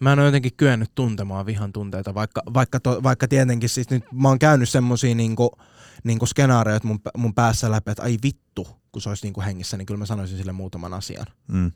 Mä 0.00 0.12
en 0.12 0.18
ole 0.18 0.26
jotenkin 0.26 0.56
kyennyt 0.56 0.94
tuntemaan 0.94 1.46
vihan 1.46 1.72
tunteita, 1.72 2.14
vaikka, 2.14 2.42
vaikka, 2.54 2.80
to, 2.80 3.02
vaikka 3.02 3.28
tietenkin 3.28 3.68
siis 3.68 3.90
nyt 3.90 4.04
mä 4.12 4.28
oon 4.28 4.38
käynyt 4.38 4.68
semmosia 4.68 5.14
niinku, 5.14 5.50
niinku 6.04 6.26
skenaarioita 6.26 6.86
mun, 6.86 7.00
mun 7.16 7.34
päässä 7.34 7.70
läpi, 7.70 7.90
että 7.90 8.02
ai 8.02 8.16
vittu, 8.22 8.68
kun 8.92 9.02
se 9.02 9.08
olisi 9.08 9.26
niinku 9.26 9.40
hengissä, 9.40 9.76
niin 9.76 9.86
kyllä 9.86 9.98
mä 9.98 10.06
sanoisin 10.06 10.38
sille 10.38 10.52
muutaman 10.52 10.94
asian. 10.94 11.26
Mm. 11.48 11.72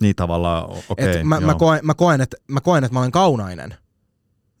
Niin 0.00 0.16
tavallaan, 0.16 0.64
okei. 0.88 1.10
Okay, 1.10 1.22
mä, 1.22 1.40
mä, 1.40 1.54
koen, 1.54 1.80
mä, 1.82 1.94
koen, 1.94 2.20
että, 2.20 2.36
mä 2.48 2.60
koen, 2.60 2.84
että 2.84 2.94
mä 2.94 3.00
olen 3.00 3.12
kaunainen, 3.12 3.74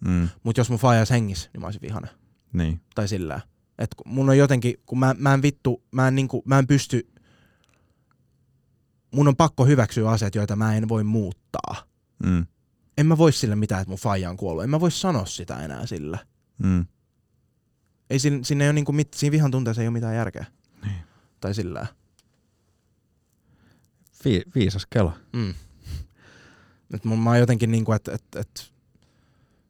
mm. 0.06 0.28
mutta 0.42 0.60
jos 0.60 0.70
mun 0.70 0.78
faija 0.78 1.00
olisi 1.00 1.12
hengissä, 1.12 1.50
niin 1.52 1.60
mä 1.60 1.66
olisin 1.66 1.82
vihainen. 1.82 2.10
Niin. 2.52 2.80
Tai 2.94 3.08
sillä. 3.08 3.40
Että 3.78 3.96
mun 4.04 4.30
on 4.30 4.38
jotenkin, 4.38 4.74
kun 4.86 4.98
mä, 4.98 5.14
mä 5.18 5.34
en 5.34 5.42
vittu, 5.42 5.82
mä 5.90 6.08
en, 6.08 6.14
niinku, 6.14 6.42
mä 6.46 6.58
en 6.58 6.66
pysty, 6.66 7.12
mun 9.14 9.28
on 9.28 9.36
pakko 9.36 9.64
hyväksyä 9.64 10.10
asiat, 10.10 10.34
joita 10.34 10.56
mä 10.56 10.76
en 10.76 10.88
voi 10.88 11.04
muuttaa. 11.04 11.95
Mm. 12.24 12.46
En 12.98 13.06
mä 13.06 13.18
voi 13.18 13.32
sille 13.32 13.56
mitään, 13.56 13.80
että 13.82 13.90
mun 13.90 13.98
faija 13.98 14.30
on 14.30 14.36
kuollut. 14.36 14.64
En 14.64 14.70
mä 14.70 14.80
voi 14.80 14.90
sanoa 14.90 15.26
sitä 15.26 15.60
enää 15.60 15.86
sillä. 15.86 16.18
Mm. 16.58 16.86
Ei 18.10 18.18
siinä, 18.18 18.38
siinä, 18.42 18.64
ei 18.64 18.68
ole 18.68 18.72
niinku 18.72 18.92
mit, 18.92 19.14
siinä 19.14 19.32
vihan 19.32 19.50
tunteessa 19.50 19.82
ei 19.82 19.88
ole 19.88 19.92
mitään 19.92 20.16
järkeä. 20.16 20.46
Niin. 20.84 21.00
Tai 21.40 21.54
sillä. 21.54 21.86
Vi, 24.24 24.42
viisas 24.54 24.86
kela. 24.90 25.16
Mm. 25.32 25.54
Et 26.94 27.04
mun, 27.04 27.18
mä 27.18 27.30
oon 27.30 27.38
jotenkin 27.38 27.70
niinku, 27.70 27.92
että 27.92 28.12
et, 28.12 28.24
et, 28.36 28.72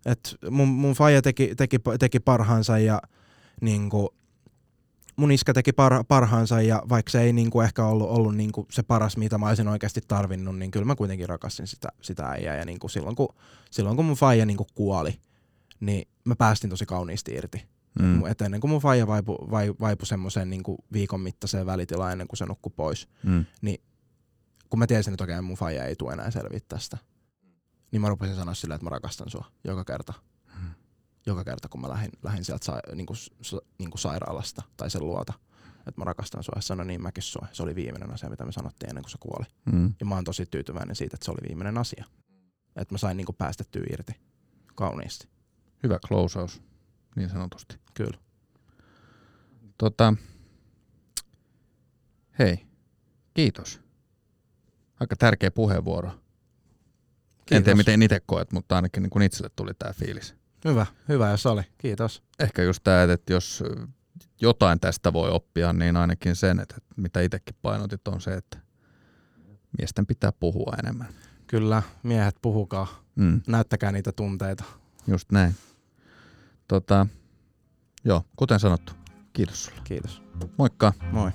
et 0.07 0.37
mun, 0.51 0.69
mun 0.69 0.95
faija 0.95 1.23
teki, 1.23 1.55
teki, 1.57 1.77
teki 1.99 2.21
parhaansa 2.21 2.79
ja 2.79 3.03
niinku, 3.61 4.15
mun 5.17 5.33
iskä 5.33 5.53
teki 5.55 5.73
par, 5.73 6.05
parhaansa 6.09 6.61
ja 6.61 6.83
vaikka 6.89 7.11
se 7.11 7.21
ei 7.21 7.33
niinku 7.33 7.61
ehkä 7.61 7.85
ollut, 7.85 8.09
ollut 8.09 8.37
niinku 8.37 8.67
se 8.71 8.83
paras, 8.83 9.17
mitä 9.17 9.39
mä 9.39 9.49
olisin 9.49 9.69
oikeasti 9.69 10.01
tarvinnut, 10.09 10.59
niin 10.59 10.71
kyllä 10.71 10.87
mä 10.87 10.97
kuitenkin 10.97 11.29
rakastin 11.29 11.67
sitä, 11.67 11.89
sitä 12.03 12.29
äijää. 12.29 12.57
Ja 12.57 12.65
niinku 12.65 12.89
silloin, 12.89 13.17
kun, 13.17 13.29
silloin 13.71 13.97
kun 13.97 14.05
mun 14.05 14.17
faija 14.17 14.47
niinku 14.47 14.67
kuoli, 14.75 15.21
niin 15.81 16.09
mä 16.25 16.37
päästin 16.37 16.71
tosi 16.71 16.87
kauniisti 16.87 17.35
irti. 17.35 17.67
Mm. 17.99 18.27
Et 18.27 18.41
ennen 18.41 18.61
kuin 18.61 18.71
mun 18.71 18.81
faija 18.81 19.07
vaipui 19.07 19.37
vai, 19.51 19.75
vaipu 19.81 20.05
semmoiseen 20.05 20.51
niinku 20.51 20.85
viikon 20.93 21.21
mittaiseen 21.21 21.67
välitilaan 21.67 22.13
ennen 22.13 22.29
kuin 22.29 22.39
se 22.39 22.47
nukkui 22.47 22.73
pois, 22.77 23.09
mm. 23.23 23.45
niin 23.61 23.81
kun 24.71 24.79
mä 24.79 24.87
tiesin, 24.87 25.15
että 25.15 25.25
okei 25.25 25.41
mun 25.41 25.57
faija 25.57 25.85
ei 25.85 25.97
tule 25.97 26.13
enää 26.13 26.31
selviä 26.31 26.61
tästä, 26.69 26.99
niin 27.93 28.01
mä 28.01 28.09
rupesin 28.09 28.37
sanoa 28.37 28.55
silleen, 28.55 28.77
että 28.77 28.85
mä 28.85 28.91
rakastan 28.91 29.31
sua 29.31 29.45
joka 29.65 29.85
kerta. 29.85 30.13
Joka 31.27 31.45
kerta, 31.45 31.69
kun 31.69 31.81
mä 31.81 31.89
lähdin, 31.89 32.11
lähdin 32.23 32.45
sieltä 32.45 32.65
sa, 32.65 32.81
niin 32.95 33.07
kuin, 33.07 33.17
sa, 33.43 33.59
niin 33.79 33.91
kuin 33.91 34.01
sairaalasta 34.01 34.63
tai 34.77 34.91
sen 34.91 35.07
luota, 35.07 35.33
että 35.79 36.01
mä 36.01 36.05
rakastan 36.05 36.43
sua. 36.43 36.53
Ja 36.57 36.63
sanoin 36.63 36.87
niin 36.87 37.03
mäkin 37.03 37.23
sua. 37.23 37.47
Se 37.53 37.63
oli 37.63 37.75
viimeinen 37.75 38.13
asia, 38.13 38.31
mitä 38.31 38.45
me 38.45 38.53
sanottiin 38.53 38.91
ennen 38.91 39.05
kuin 39.05 39.11
se 39.11 39.19
kuoli. 39.21 39.47
Mm. 39.73 39.95
Ja 40.01 40.07
mä 40.07 40.15
oon 40.15 40.25
tosi 40.25 40.47
tyytyväinen 40.47 40.97
siitä, 40.97 41.15
että 41.15 41.25
se 41.25 41.31
oli 41.31 41.49
viimeinen 41.49 41.79
asia. 41.79 42.05
Että 42.77 42.95
mä 42.95 42.99
sain 42.99 43.17
niin 43.17 43.27
kuin 43.27 43.37
päästettyä 43.37 43.83
irti 43.93 44.13
kauniisti. 44.75 45.29
Hyvä 45.83 45.99
closeaus, 46.09 46.63
niin 47.17 47.31
sanotusti. 47.31 47.79
Kyllä. 47.95 48.19
Tota, 49.79 50.15
hei, 52.39 52.67
kiitos. 53.35 53.81
Aika 55.01 55.17
tärkeä 55.17 55.51
puheenvuoro. 55.51 56.11
Kiitos. 56.11 57.57
En 57.57 57.65
tiedä, 57.65 57.77
miten 57.77 58.03
itse 58.03 58.21
koet, 58.27 58.53
mutta 58.53 58.77
ainakin 58.77 59.03
niin 59.03 59.11
kuin 59.11 59.23
itselle 59.23 59.51
tuli 59.57 59.75
tämä 59.79 59.93
fiilis. 59.93 60.35
Hyvä, 60.65 60.87
hyvä 61.09 61.31
jos 61.31 61.47
oli. 61.47 61.63
Kiitos. 61.79 62.23
Ehkä 62.39 62.63
just 62.63 62.85
tämä, 62.85 63.03
että 63.03 63.33
jos 63.33 63.65
jotain 64.41 64.81
tästä 64.81 65.13
voi 65.13 65.31
oppia, 65.31 65.73
niin 65.73 65.97
ainakin 65.97 66.37
sen, 66.37 66.61
että 66.61 66.77
mitä 66.97 67.21
itsekin 67.21 67.57
painotit, 67.63 68.09
on 68.09 68.21
se, 68.21 68.35
että 68.35 68.59
miesten 69.79 70.07
pitää 70.07 70.33
puhua 70.33 70.73
enemmän. 70.79 71.09
Kyllä, 71.47 71.83
miehet 72.03 72.37
puhukaa. 72.43 73.05
Mm. 73.17 73.41
Näyttäkää 73.47 73.93
niitä 73.93 74.13
tunteita. 74.13 74.65
Just 75.07 75.33
näin. 75.33 75.55
Tota, 76.69 77.07
joo, 78.05 78.25
kuten 78.37 78.61
sanottu, 78.61 78.93
kiitos 79.33 79.65
sulle. 79.65 79.81
Kiitos. 79.85 80.23
Moikka. 80.59 80.93
Moi. 81.13 81.31